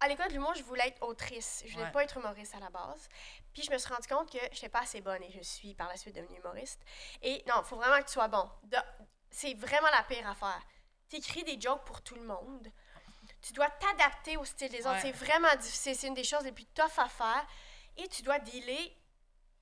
[0.01, 1.63] à l'école de l'humour, je voulais être autrice.
[1.67, 1.91] Je voulais Ouais.
[1.93, 3.09] pas être humoriste à la base.
[3.53, 5.89] Puis je me suis rendu compte que j'étais pas assez bonne et je suis par
[5.89, 6.81] la suite devenue humoriste.
[7.23, 8.49] Et non, il faut vraiment que tu sois bon.
[9.31, 10.61] C'est vraiment la pire affaire.
[11.09, 12.69] T'écris des jokes pour tout le monde.
[13.41, 14.91] Tu dois t'adapter au style des autres.
[14.97, 15.01] Ouais.
[15.01, 15.97] C'est vraiment difficile.
[15.97, 17.47] C'est une des choses les plus tough à faire.
[17.97, 18.95] Et tu dois dealer.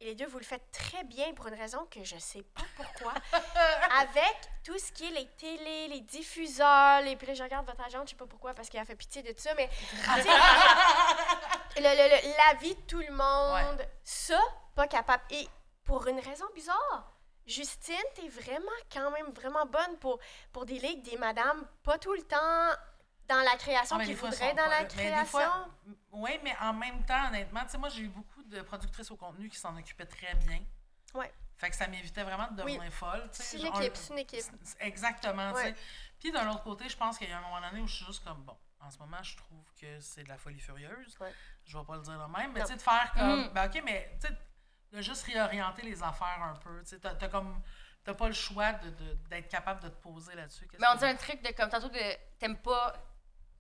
[0.01, 2.63] Et les deux, vous le faites très bien pour une raison que je sais pas
[2.77, 3.15] pourquoi.
[3.99, 7.17] avec tout ce qui est les télés, les diffuseurs, les...
[7.17, 9.23] Puis là, je regarde votre agente, je sais pas pourquoi, parce qu'elle a fait pitié
[9.23, 9.71] de ça, mais...
[11.77, 14.39] le- le- le- la vie de tout le monde, ça,
[14.75, 15.23] pas capable.
[15.31, 15.49] Et
[15.85, 17.13] pour une raison bizarre,
[17.47, 20.19] Justine, t'es vraiment, quand même, vraiment bonne pour,
[20.53, 22.71] pour des ligues, des madames, pas tout le temps
[23.29, 25.41] dans la création Ah, qui voudraient dans la création.
[26.13, 29.17] Oui, mais en même temps, honnêtement, tu sais, moi, j'ai eu beaucoup de productrices au
[29.17, 30.61] contenu qui s'en occupaient très bien.
[31.15, 31.33] Ouais.
[31.57, 32.75] Fait que ça m'évitait vraiment de Oui.
[32.75, 33.29] devenir folle.
[33.33, 34.45] C'est une équipe, c'est une équipe.
[34.81, 35.63] Exactement, tu Ouais.
[35.75, 35.77] sais.
[36.21, 38.05] Puis d'un autre côté, je pense qu'il y a un moment donné où je suis
[38.07, 41.17] juste comme, bon, en ce moment, je trouve que c'est de la folie furieuse.
[41.21, 41.33] Ouais.
[41.65, 43.53] Je vais pas le dire de même, mais tu sais, de faire comme, Mm.
[43.55, 44.35] ben ok, mais tu sais,
[44.93, 46.81] de juste réorienter les affaires un peu.
[46.83, 47.63] Tu sais, t'as comme,
[48.05, 50.69] t'as pas le choix de- de- d'être capable de te poser là-dessus.
[50.79, 52.95] Mais on dit un truc de comme tantôt que t'aimes pas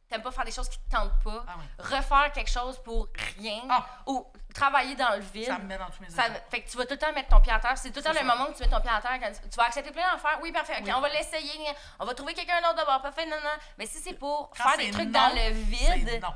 [0.08, 1.44] t'aimes pas faire des choses qui te tentent pas.
[1.48, 1.64] Ah oui.
[1.78, 3.86] Refaire quelque chose pour rien Ah.
[4.06, 5.46] ou travailler dans le vide.
[5.46, 7.28] Ça me met dans tous mes Ça- fait que tu vas tout le temps mettre
[7.28, 7.76] ton pied à terre.
[7.76, 9.18] C'est tout le temps le moment où tu mets ton pied à terre.
[9.20, 10.38] Quand tu, vas accepter plein d'affaires.
[10.42, 10.78] Oui, parfait.
[10.80, 11.52] OK, on va l'essayer.
[11.98, 13.02] On va trouver quelqu'un d'autre d'abord.
[13.02, 13.50] Parfait, non, non.
[13.78, 16.34] Mais si c'est pour Quand faire des trucs non, dans le vide, non.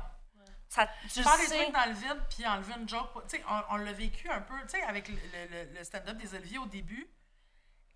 [0.67, 3.09] ça, tu faire des trucs dans le vide puis enlever une joke.
[3.29, 5.83] Tu sais, on, on l'a vécu un peu, tu sais, avec le, le- le- le
[5.83, 7.09] stand-up des Oliviers au début.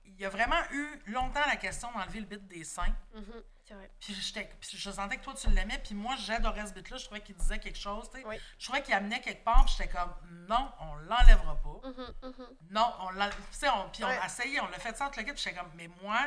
[0.06, 2.94] Il y a vraiment eu longtemps la question d'enlever le bit des seins.
[3.14, 3.44] Mhm.
[3.68, 3.90] C'est vrai.
[4.00, 5.80] Puis, j'étais- puis je sentais que toi, tu l'aimais.
[5.84, 6.98] Puis moi, j'adorais ce bit-là.
[6.98, 8.08] Je trouvais qu'il disait quelque chose.
[8.12, 8.28] tu sais.
[8.28, 8.40] Oui.
[8.60, 9.66] Je trouvais qu'il amenait quelque part.
[9.66, 10.14] Puis j'étais comme,
[10.48, 11.88] non, on l'enlèvera pas.
[11.90, 12.48] Mhm, mhm.
[12.70, 13.30] Non, on l'a.
[13.30, 15.32] Tu sais, on, puis on a essayé, on l'a fait ça entre le kit.
[15.34, 16.20] Puis j'étais comme, mais moi,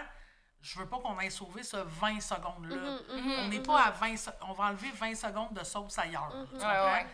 [0.61, 2.75] je veux pas qu'on aille sauver ce 20 secondes-là.
[2.75, 5.97] Mhm, mhm, On n'est pas à 20 se- On va enlever 20 secondes de sauce
[5.99, 6.31] ailleurs.
[6.33, 6.39] tu.
[6.39, 6.93] Ouais, comprends?
[6.95, 7.07] ouais.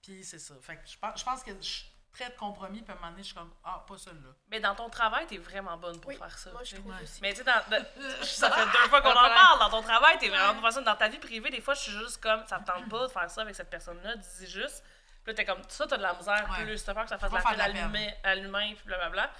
[0.00, 0.54] Puis c'est ça.
[0.62, 2.82] Fait que je pense, je pense que je très de compromis.
[2.82, 4.30] Puis à un moment donné, je suis comme, ah, pas celle-là.
[4.50, 6.50] Mais dans ton travail, t'es vraiment bonne pour Oui, faire ça.
[6.52, 7.20] Moi, je trouve aussi.
[7.22, 7.84] Mais tu sais, dans- dans-
[8.24, 9.58] ça fait deux fois qu'on en parle.
[9.58, 10.80] Dans ton travail, t'es vraiment pour faire ça.
[10.82, 13.12] Dans ta vie privée, des fois, je suis juste comme, ça me tente pas de
[13.12, 14.84] faire ça avec cette personne-là, dis juste.
[15.24, 16.64] Puis là, t'es comme, ça, t'as de la misère, Ouais.
[16.64, 18.12] plus t'as peur que ça fasse de la peine.
[18.24, 19.22] à l'humain, puis blablabla.
[19.22, 19.30] Ouais.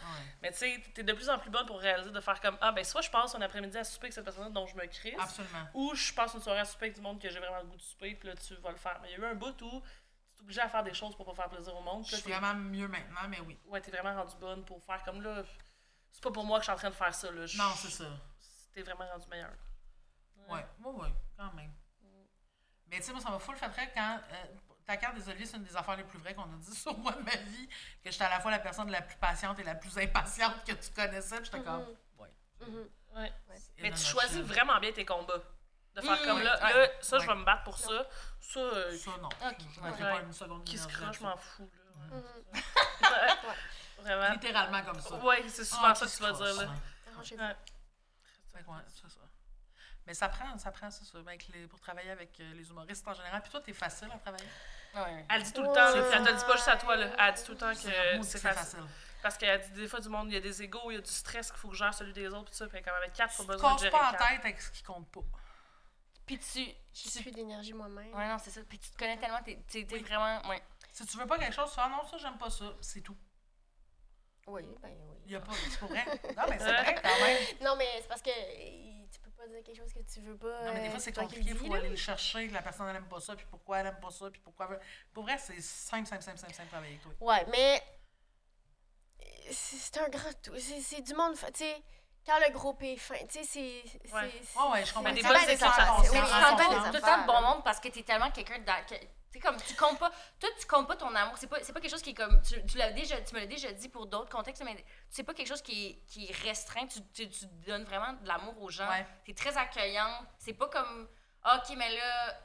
[0.40, 2.70] Mais tu sais, t'es de plus en plus bonne pour réaliser de faire comme, ah,
[2.70, 5.16] ben, soit je passe un après-midi à souper avec cette personne-là dont je me crisse,
[5.18, 5.58] Absolument.
[5.74, 7.76] ou je passe une soirée à souper avec du monde que j'ai vraiment le goût
[7.76, 8.96] de souper, puis là, tu vas le faire.
[9.02, 9.82] Mais il y a eu un bout où
[10.42, 12.04] tu es obligé à faire des choses pour pas faire plaisir au monde.
[12.06, 13.58] Je suis vraiment mieux maintenant, mais oui.
[13.66, 15.42] Ouais, t'es vraiment rendu bonne pour faire comme là.
[16.10, 17.46] C'est pas pour moi que je suis en train de faire ça, là.
[17.46, 18.04] Je- Non, c'est ça.
[18.74, 19.52] T'es vraiment rendu meilleur.
[20.48, 21.72] Ouais, ouais, ouais, quand même.
[22.88, 24.20] Mais tu sais, moi, ça m'a full fait rire quand.
[24.32, 24.44] euh,
[24.84, 26.96] ta carte des oliviers, c'est une des affaires les plus vraies qu'on a dit sur
[26.98, 27.68] moi de ma vie.
[28.04, 30.72] Que j'étais à la fois la personne la plus patiente et la plus impatiente que
[30.72, 31.36] tu connaissais.
[31.40, 31.86] Puis j'étais comme.
[32.18, 32.28] Ouais.
[32.60, 32.88] Mhm.
[33.14, 33.32] Ouais.
[33.78, 35.40] Mais tu choisis vraiment bien tes combats.
[35.94, 36.72] De faire Mm, comme là, ouais.
[36.74, 38.06] là, ça, je vais me battre pour ça.
[38.40, 39.28] Ça, euh, Ça, non.
[39.28, 40.10] Ok, Je me fais ouais.
[40.12, 41.70] pas une seconde qui se croche, je m'en fous,
[42.10, 42.16] là.
[42.16, 42.62] Ouais.
[43.98, 44.32] Vraiment.
[44.32, 45.14] Littéralement comme ça.
[45.16, 46.68] Ouais, c'est souvent Ah, ça que tu vas dire, là.
[47.22, 47.36] c'est
[49.10, 49.20] ça.
[50.06, 51.00] Mais ça prend, ça prend, ça.
[51.18, 53.40] Avec les, pour travailler avec euh, les humoristes en général.
[53.42, 54.48] Puis toi, t'es facile à travailler?
[54.94, 55.24] Ouais.
[55.30, 57.06] Elle dit tout le temps, elle te dit pas juste à toi, là.
[57.18, 58.80] Elle dit tout le temps que c'est facile.
[59.22, 61.00] Parce qu'elle dit des fois du monde, il y a des égaux, il y a
[61.00, 62.66] du stress qu'il faut que je gère celui des autres, puis ça.
[62.66, 64.28] Puis comme avec quatre, Tu faut besoin de gérer pas en quatre.
[64.28, 65.20] tête avec ce qui compte pas.
[66.26, 66.64] Puis tu.
[66.94, 68.14] J'ai tu- plus d'énergie moi-même.
[68.14, 68.60] Ouais, non, c'est ça.
[68.68, 70.02] Puis tu te connais tellement, t'es t'es- t'es Oui.
[70.02, 70.40] vraiment.
[70.48, 70.62] Ouais.
[70.92, 72.72] Si tu veux pas quelque chose, tu fais ah non, ça, j'aime pas ça.
[72.80, 73.16] C'est tout.
[74.46, 75.16] Oui, ben oui.
[75.26, 75.52] Il y a pas.
[75.70, 76.04] C'est pour vrai.
[76.36, 77.38] Non, mais c'est vrai quand même.
[77.62, 78.30] Non, mais c'est parce que
[79.10, 80.64] tu peux pas dire quelque chose que tu veux pas.
[80.64, 81.50] Non, mais des fois, c'est compliqué.
[81.50, 81.78] Il faut là.
[81.78, 84.10] aller le chercher, que la personne, elle aime pas ça, puis pourquoi elle aime pas
[84.10, 84.66] ça, puis pourquoi.
[84.66, 84.80] elle veut-
[85.14, 87.12] Pour vrai, c'est simple, simple, simple, simple, simple travailler avec toi.
[87.20, 87.82] Ouais, mais
[89.50, 90.52] c'est c'est un grand tout.
[90.58, 91.34] C'est c'est du monde.
[91.36, 91.82] Tu sais,
[92.26, 94.12] quand le groupe est fin, tu sais, c'est.
[94.14, 94.30] Ouais.
[94.44, 95.08] c'est- Ouais, je comprends.
[95.10, 97.26] c'est des bonnes ça- Oui, ça- c'est ça- bien ça- des tout le temps de
[97.26, 98.64] bon monde parce que t'es tellement quelqu'un de.
[98.88, 98.94] que-
[99.32, 100.10] Tu sais, comme tu comptes pas.
[100.38, 101.38] Toi, tu comptes pas ton amour.
[101.38, 102.42] C'est pas, c'est pas quelque chose qui est comme.
[102.42, 104.76] Tu, tu l'as déjà, tu me l'as déjà dit pour d'autres contextes, mais
[105.08, 106.86] c'est pas quelque chose qui est, qui est restreint.
[106.86, 108.86] Tu, tu, tu donnes vraiment de l'amour aux gens.
[108.90, 109.06] Ouais.
[109.24, 110.26] T'es très accueillante.
[110.38, 111.08] C'est pas comme.
[111.44, 112.36] Ah, ok, mais là.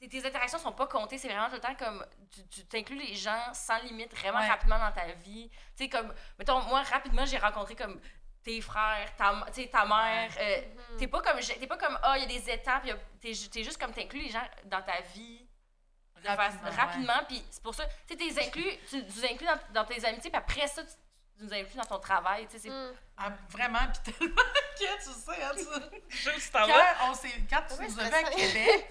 [0.00, 1.18] Tes, tes interactions sont pas comptées.
[1.18, 2.06] C'est vraiment tout le temps comme.
[2.30, 4.48] Tu, tu t'inclus les gens sans limite, vraiment Ouais.
[4.48, 5.50] rapidement dans ta vie.
[5.76, 6.10] Tu sais, comme.
[6.38, 8.00] Mettons, moi, rapidement, j'ai rencontré comme
[8.42, 10.30] tes frères, ta, ta mère.
[10.38, 10.60] euh,
[10.92, 10.96] Mhm.
[10.98, 12.96] T'es pas comme, t'es pas comme, ah, il y a des étapes, il y a-
[13.20, 15.46] t'es, t'es juste comme, t'inclus les gens dans ta vie
[16.22, 19.84] Rapidement, rapidement, puis c'est pour ça, tu sais, t'es inclus, tu, les inclus dans, dans
[19.86, 20.90] tes amitiés, puis après ça, tu,
[21.38, 22.68] tu nous inclus dans ton travail, tu sais, c'est...
[22.68, 22.92] Mm.
[23.16, 24.34] Ah, vraiment, puis tellement
[24.78, 26.52] que tu sais, hein, tu- Juste.
[26.52, 26.66] Quand,
[27.08, 28.22] on s'est, quand tu Ouais, nous vu à.
[28.24, 28.90] Québec,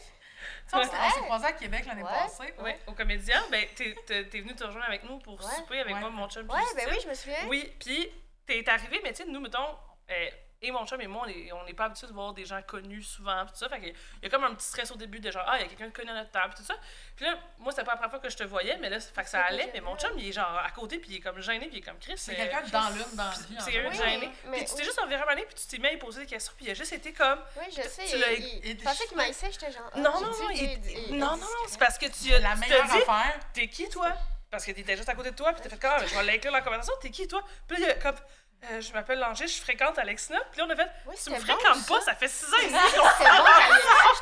[0.73, 1.21] on s'est Ouais.
[1.25, 2.09] croisés à Québec l'année Ouais.
[2.09, 2.53] passée.
[2.59, 5.55] Ouais, au comédien, ben, t'es, t'es, t'es venu te rejoindre avec nous pour Ouais.
[5.55, 5.99] souper avec Ouais.
[5.99, 6.47] moi, mon chum.
[6.47, 7.45] puis Ouais, ben oui, je me souviens.
[7.47, 8.09] Oui, puis
[8.49, 9.77] t'es arrivé, mais tu sais, nous, mettons,
[10.11, 10.29] euh,
[10.61, 12.61] et mon chum et moi, on est- on n'est pas habitués de voir des gens
[12.63, 13.69] connus souvent, tout ça.
[13.69, 13.93] Fait qu'il
[14.23, 15.87] y a comme un petit stress au début de genre, ah, il y a quelqu'un
[15.87, 16.75] de connu à notre table, puis tout ça.
[17.15, 19.23] Puis là, moi, c'était pas la première fois que je te voyais, mais là, fait
[19.23, 21.21] que ça C'est allait, mais mon chum, il est genre à côté, puis il est
[21.21, 22.17] comme gêné, puis il est comme Chris.
[22.17, 23.31] C'est euh, quelqu'un de dans l'une, dans en
[23.61, 24.29] c'est quelqu'un gêné.
[24.47, 24.83] mais Puis tu t'es oui.
[24.83, 26.91] juste environ année, puis tu t'es mis à poser des questions, puis il a juste
[26.91, 27.39] été comme.
[27.57, 28.07] Oui, je sais.
[28.07, 29.89] Je pensais qu'il m'haïssait, j'étais genre.
[29.93, 33.39] ah, Non, non, non, non, non, c'est parce que tu, as- La meilleure affaire.
[33.53, 34.13] t'es qui toi?
[34.51, 36.15] Parce que t'étais juste à côté de toi, puis t'as fait comme, ah, mais je
[36.15, 37.43] vais l'inclure dans la conversation, t'es qui toi?
[37.67, 38.15] Puis là, il y a comme,
[38.62, 41.36] euh, je m'appelle Langer, je fréquente Alexina, puis là, on a fait, Oui, tu me
[41.38, 41.93] bon, fréquentes ça.
[41.95, 42.70] pas, ça fait 6 ans ici.
[42.74, 43.05] C'est bon,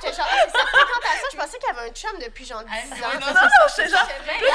[0.01, 1.27] j'étais genre, ah, c'est sa fréquentation.
[1.31, 3.07] Je pensais qu'il y avait un chum depuis genre 10 Hey, ans.
[3.13, 4.49] oui, non, Non, non, j'étais genre, J'étais bien-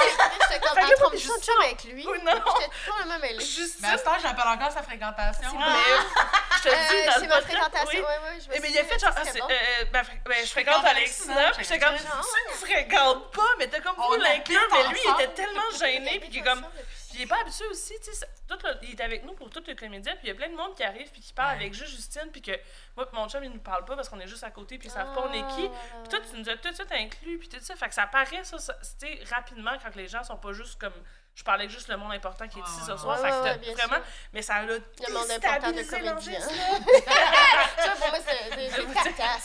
[0.49, 2.07] j'étais comme, Fait que là, elle trompe son juste chum avec lui.
[2.07, 2.33] Oui, non.
[2.33, 3.45] J'étais complètement mêlée.
[3.81, 5.51] Mais à ce temps, j'appelle encore sa fréquentation.
[5.51, 5.59] Bon.
[5.59, 8.01] je te dis Euh, dans c'est ma fréquentation.
[8.01, 8.41] oui.
[8.45, 9.49] Je me Eh, mais il a fait genre, ah, bon.
[9.51, 13.81] euh, ben, ben, je fréquente Alexina, puis j'étais comme, tu me fréquentes pas, mais t'as
[13.81, 16.65] comme voulu l'inclure, mais lui, il était tellement gêné, puis il est comme,
[17.13, 19.35] Puis il est pas habitué aussi, tu sais, ça- tout le- il est avec nous
[19.35, 21.33] pour tout le comédien, puis il y a plein de monde qui arrive puis qui
[21.33, 21.57] parle Ouais.
[21.63, 22.53] avec juste Justine, puis que
[22.97, 24.91] moi mon chum, ils nous parlent pas parce qu'on est juste à côté, puis ils
[24.91, 25.69] savent pas on est qui.
[25.73, 27.95] Ah, Puis toi, tu nous as tout de suite inclus, puis tout ça, fait que
[27.95, 30.95] ça paraît, ça, ça tu sais, rapidement, quand les gens sont pas juste comme...
[31.35, 33.67] Je parlais avec juste le monde important qui est ici ce soir, ouais, fait que
[33.67, 33.95] ouais, vraiment...
[33.95, 34.05] sûr.
[34.35, 36.13] Mais ça l'a Le monde important de comédien.
[36.13, 36.51] l'enregistre.
[37.79, 38.69] Ça, pour moi, c'est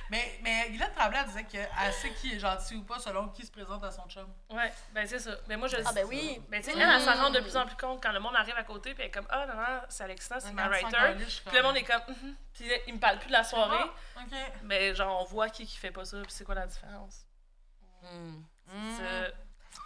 [0.09, 3.45] Mais, mais Guylaine Tremblay, elle disait qu'elle sait qui est gentil ou pas selon qui
[3.45, 4.27] se présente à son chum.
[4.49, 5.31] Ouais, ben c'est ça.
[5.47, 6.41] Mais moi, je Ah, ben oui.
[6.49, 8.35] Ben tu sais, elle, elle s'en rend de plus en plus compte quand le monde
[8.35, 10.97] arrive à côté, puis elle est comme, ah non, non, c'est Alexina, c'est ma writer.
[11.45, 12.35] Puis le monde est comme, Mhm.
[12.53, 13.83] puis il me parle plus de la soirée.
[14.15, 14.37] Ah, ok.
[14.63, 17.25] Mais genre, on voit qui qui fait pas ça, puis c'est quoi la différence.
[18.03, 18.43] Mm.
[18.97, 19.33] C'est-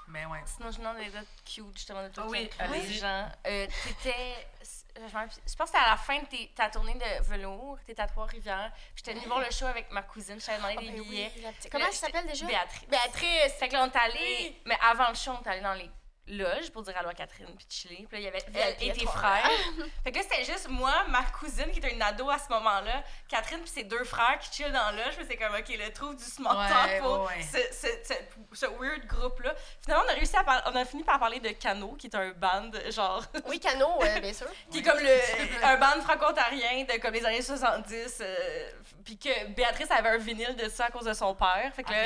[0.08, 0.42] Mais ouais.
[0.46, 2.94] Sinon, je demande des dates cute, justement, de tout Ah oui, les allez-y.
[3.00, 3.30] gens.
[3.48, 4.48] Euh, T'étais
[4.96, 8.08] Je, pense que c'était à la fin de tes- ta tournée de velours, t'es à
[8.08, 8.72] Trois-Rivières.
[8.96, 11.32] J'étais venue voir le show avec ma cousine, je t'avais demandé Ah, des ben billets.
[11.72, 12.46] Comment elle s'appelle déjà?
[12.46, 12.88] Béatrice.
[12.88, 13.54] Béatrice.
[13.60, 15.90] Fait que là, on est allé, mais avant le show, on est allé dans les
[16.32, 18.08] loges pour dire allô à Catherine puis chiller.
[18.10, 19.50] Puis là, il y avait elle et tes frères.
[20.04, 23.04] fait que là, c'était juste moi, ma cousine qui était une ado à ce moment-là,
[23.28, 25.16] Catherine puis ses deux frères qui chillent dans la loge.
[25.18, 27.42] Puis c'est comme, OK, le trouve du small Ouais, talk pour ouais.
[27.42, 29.54] Ce, ce, ce- ce weird groupe-là.
[29.82, 32.16] Finalement, on a réussi à parler, on a fini par parler de Cano, qui est
[32.16, 34.48] un band, genre, Oui, Cano, euh, bien sûr.
[34.72, 38.18] qui est comme le, un band franco-ontarien de comme les années 70.
[38.22, 38.70] euh,
[39.04, 41.72] puis que Béatrice avait un vinyle de ça à cause de son père.
[41.76, 41.98] Fait que là.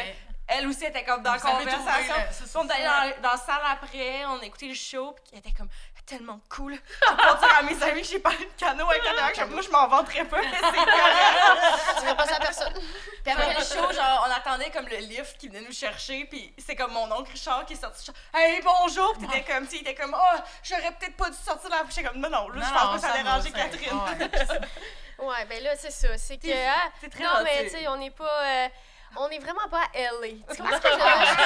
[0.48, 2.16] Elle aussi était comme dans la conversation.
[2.56, 5.40] on est allé dans, dans la salle après, on a écouté le show, puis elle
[5.40, 5.70] était comme
[6.06, 6.74] tellement cool.
[6.74, 9.62] J'ai pas dire à mes amis que j'ai parlé de canot avec elle, comme moi
[9.62, 12.00] je m'en vanterais pas, mais c'est correct.
[12.00, 12.74] Tu vas passer à personne.
[13.24, 16.54] Puis après le show, genre, on attendait comme le lift qui venait nous chercher, puis
[16.64, 18.12] c'est comme mon oncle Richard qui est sorti.
[18.34, 19.14] Hey, bonjour!
[19.18, 21.76] Puis t'étais comme, tu sais, il était comme, oh, j'aurais peut-être pas dû sortir de
[21.76, 24.00] la J'étais comme, non, non, là, je pense pas que ça ça- Catherine.
[25.20, 25.46] ouais.
[25.50, 26.18] Ben là, c'est ça.
[26.18, 26.44] C'est que.
[26.44, 28.70] T'es- ah, très non, mais tu sais, on n'est pas.
[29.18, 30.28] On est vraiment pas à LA.
[30.50, 31.38] Tu comprends ce que je veux dire?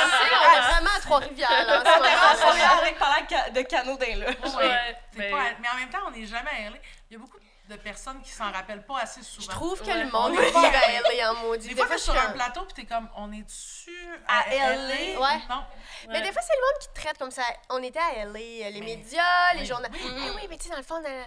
[0.42, 2.84] On est vraiment à Trois-Rivières, là, en ce On moment.
[2.86, 4.28] est avec de canot d'un là.
[4.28, 6.78] Ouais, Ouais, t'es mais- pas à- mais en même temps, on n'est jamais à LA.
[7.10, 9.44] Il y a beaucoup de personnes qui s'en rappellent pas assez souvent.
[9.46, 10.04] Je trouve que Ouais.
[10.04, 11.68] le monde On est vit pas- à LA en maudit.
[11.70, 14.10] Des fois, t'es je sur suis un comme- plateau puis t'es comme, on est dessus
[14.28, 14.76] À à, LA?
[14.76, 15.20] LA?
[15.20, 15.40] Ouais.
[15.50, 15.64] Non.
[16.10, 17.44] Mais des fois, c'est le monde qui te traite comme ça.
[17.70, 19.88] On était à LA, euh, les Mais- médias, les oui, journaux.
[19.94, 20.00] oui.
[20.04, 21.26] Ah oui, mais tu sais, dans le fond, dans-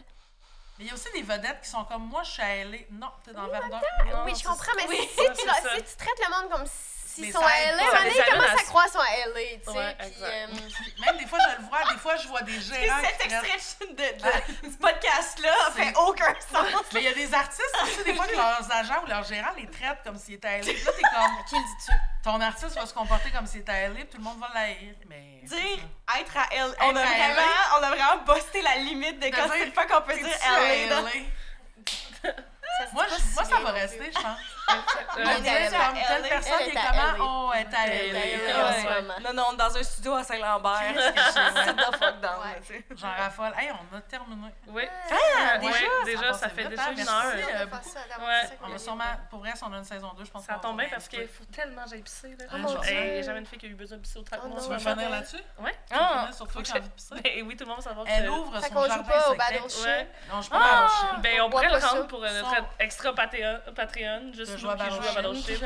[0.78, 2.78] Mais il y a aussi des vedettes qui sont comme, moi, je suis LA.
[2.90, 3.80] Non, t'es dans Verdun.
[4.10, 6.66] Non, oui, je comprends, mais Oui, si, tu, si tu traites le monde comme
[7.14, 8.36] s'ils sont aide LA, pas.
[8.36, 9.70] moment Ça qu'ils sont à LA, tu sais.
[9.78, 10.46] Ouais, puis, euh,
[11.06, 11.78] Même des fois, je le vois.
[11.92, 16.34] Des fois, je vois des gérants Cet extrait de, de- du podcast-là C'est- fait aucun
[16.40, 16.66] sens.
[16.92, 19.52] Mais il y a des artistes aussi, des fois, que leurs agents ou leurs gérants
[19.56, 20.72] les traitent comme s'ils étaient à LA.
[20.72, 21.92] Puis là, t'es comme, Qui le dis-tu?
[22.24, 24.48] ton artiste va se comporter comme s'il était à LA, puis tout le monde va
[24.54, 24.94] l'haïr.
[25.08, 25.40] Mais.
[25.42, 25.58] dire
[26.20, 26.74] être à L.
[26.80, 27.78] On a, vraiment, LA.
[27.78, 30.28] on a vraiment busté la limite de quand c'est fois qu'on peut dire
[30.88, 31.02] LA.
[32.92, 33.04] Moi,
[33.36, 34.38] pas ça va rester, je pense.
[34.68, 34.74] Euh,
[35.14, 37.48] On est comme telle personne qui est est comment?
[37.48, 39.20] Oh, elle est à est LA.
[39.20, 40.94] Non, non, dans un studio à Saint-Lambert.
[40.94, 42.60] Que Sit the fuck down, Ouais.
[42.66, 42.84] tu sais.
[42.96, 43.52] J'en raffole.
[43.58, 44.48] Hey, on a terminé.
[44.68, 44.84] Oui.
[45.10, 45.76] Ah, déjà?
[46.06, 47.22] déjà, Ça ça fait déjà hein, une heure.
[47.26, 49.76] Euh, On va ça, fait ça On a a sûrement, pour vrai, si on a
[49.76, 52.02] une saison 2, je pense Ça qu'on tombe va bien parce qu'il faut tellement j'aille
[52.02, 52.34] pisser.
[52.38, 52.58] Là.
[52.58, 52.80] Mon Hey, Dieu.
[53.16, 54.56] J'ai jamais une fille qui a eu besoin de pisser que Oh moi.
[54.60, 54.62] non.
[54.66, 55.42] Tu veux finir là-dessus?
[55.58, 55.76] Ouais.
[55.88, 57.14] Tu veux Ah, finir sur toi faut qui que as envie de pisser?
[57.22, 58.10] Ben oui, tout le monde va savoir que.
[58.12, 59.34] Elle ouvre Fait son qu'on joue jardin pas au.
[59.34, 61.20] Non, je suis pas Battleship.
[61.22, 62.04] Ben, on On pourrait le rendre ça.
[62.04, 65.44] pour euh, notre extra Patreon, Patreon juste Qui joue à Battleship.
[65.46, 65.60] C'est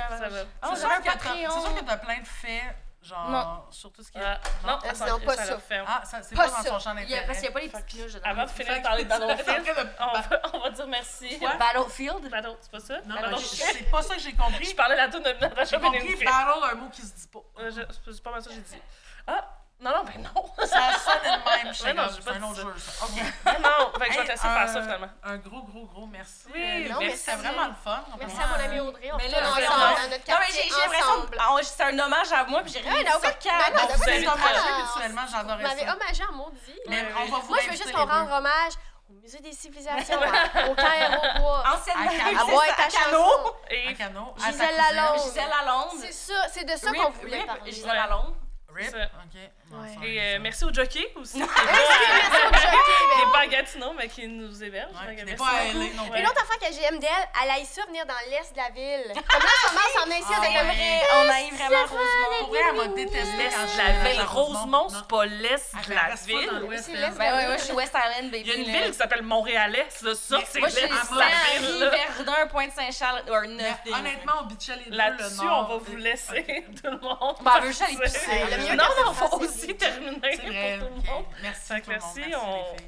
[0.62, 1.50] Ah, sûr sur que t'as- Patreon.
[1.50, 2.62] c'est sûr que t'as plein de faits,
[3.02, 3.64] genre, Non.
[3.70, 4.22] sur tout ce qui est...
[4.24, 5.58] Ah, non, Ah, attends, sinon, pas ça.
[5.86, 6.68] Ah, ça, c'est Pas pas, dans ça.
[6.70, 7.26] son champ Il y a- d'intérêt.
[7.26, 8.30] parce qu'il n'y a pas les petites pinouches dedans.
[8.30, 9.66] Avant de finir de parler de Battlefield,
[10.00, 10.22] on va,
[10.54, 11.38] on va dire merci.
[11.38, 11.54] Quoi?
[11.54, 12.30] Battlefield?
[12.30, 13.00] Battle, c'est pas ça?
[13.06, 14.64] Non, je- c'est pas ça que j'ai compris.
[14.66, 17.28] Je parlais de la toune de Natasha J'ai compris battle, un mot qui se dit
[17.28, 17.40] pas.
[17.60, 18.82] Euh, je- C'est c'est pas mal ça que j'ai dit.
[19.26, 19.44] Ah,
[19.80, 20.66] non, non, ben non.
[20.66, 22.62] Ça sonne de même, je Ouais, non, sais j'ai c'est pas un autre ça.
[22.62, 23.04] jeu, ça.
[23.04, 23.10] OK.
[23.66, 25.08] Non, que je vais te laisser faire ça un- finalement.
[25.22, 26.44] Un gros, gros, gros merci.
[26.52, 27.16] Oui, Euh, non, merci.
[27.18, 28.00] C'était vraiment le fun.
[28.18, 29.10] Merci à mon ami Audrey.
[29.12, 31.82] On Mais là, on- on- dans notre Non, mais quartier j'ai j'ai l'impression que c'est
[31.84, 33.20] un hommage à moi, puis j'ai rien dit non, ça.
[33.20, 34.82] Ben non, On vous avez à le manger droit.
[34.82, 35.92] mutuellement, Vous m'avez ça.
[35.94, 36.80] hommagé en maudit.
[36.88, 37.30] Mais Ouais, on oui.
[37.30, 38.72] va vous Moi, je veux juste qu'on rende hommage
[39.10, 40.26] au Musée des civilisations, à-
[40.70, 41.64] au Caire au bois.
[41.74, 43.54] Anciennement, À À à chanson.
[43.70, 44.34] Et Un canot.
[44.38, 44.76] à ta Gisèle.
[44.76, 45.20] Lalonde.
[45.20, 45.90] Gisèle Lalonde.
[46.00, 47.72] C'est ça, c'est de ça qu'on voulait Rip, parler.
[47.72, 48.34] Gisèle Lalonde.
[48.74, 48.90] Rip.
[48.90, 48.96] Ça.
[49.04, 49.40] OK.
[49.72, 50.08] Ouais.
[50.08, 51.38] Et euh, merci au jockey aussi.
[51.38, 52.76] Merci, merci au jockey,
[53.16, 54.92] Qui ben pas à Gatineau, mais qui nous héberge.
[54.92, 55.78] Ouais, n'est merci pas à beaucoup.
[55.78, 56.20] LA non Ouais.
[56.20, 59.12] Une autre affaire que j'aime d'elle, elle aille ça venir dans l'est de la ville.
[59.12, 60.62] Comme là, en ce moment, on ici, ouais.
[60.62, 61.00] vrai.
[61.14, 62.38] On a eu vraiment Rosemont.
[62.38, 64.22] Pour vrai, elle m'a détesté L'est quand je la ville.
[64.22, 66.80] Rosemont, c'est pas l'est de la ville.
[66.82, 67.10] C'est l'est.
[67.18, 68.44] Ben je suis West Island, baby.
[68.44, 70.14] Il y a une ville qui s'appelle Montréal-Est, là.
[70.14, 71.90] Ça, c'est Moi, l'est de la ville.
[72.16, 74.96] Verdun, Pointe-Saint-Charles, neuf Honnêtement, on bitchait les deux.
[74.96, 76.44] Là-dessus, on va vous laisser,
[76.82, 77.36] tout le monde.
[77.40, 78.76] Ben, elle veut juste aller pisser.
[78.76, 80.78] Non, non, faut aussi vrai.
[80.78, 81.24] pour tout le monde.
[81.42, 81.72] Merci.
[81.72, 82.02] Fait tout le monde.
[82.14, 82.36] merci, les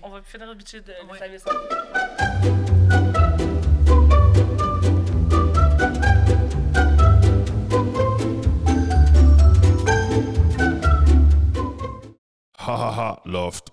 [0.02, 1.18] on, va finir le bitcher de Oui.
[1.18, 1.52] vaisselle.
[12.60, 13.72] Ha ha ha, Loft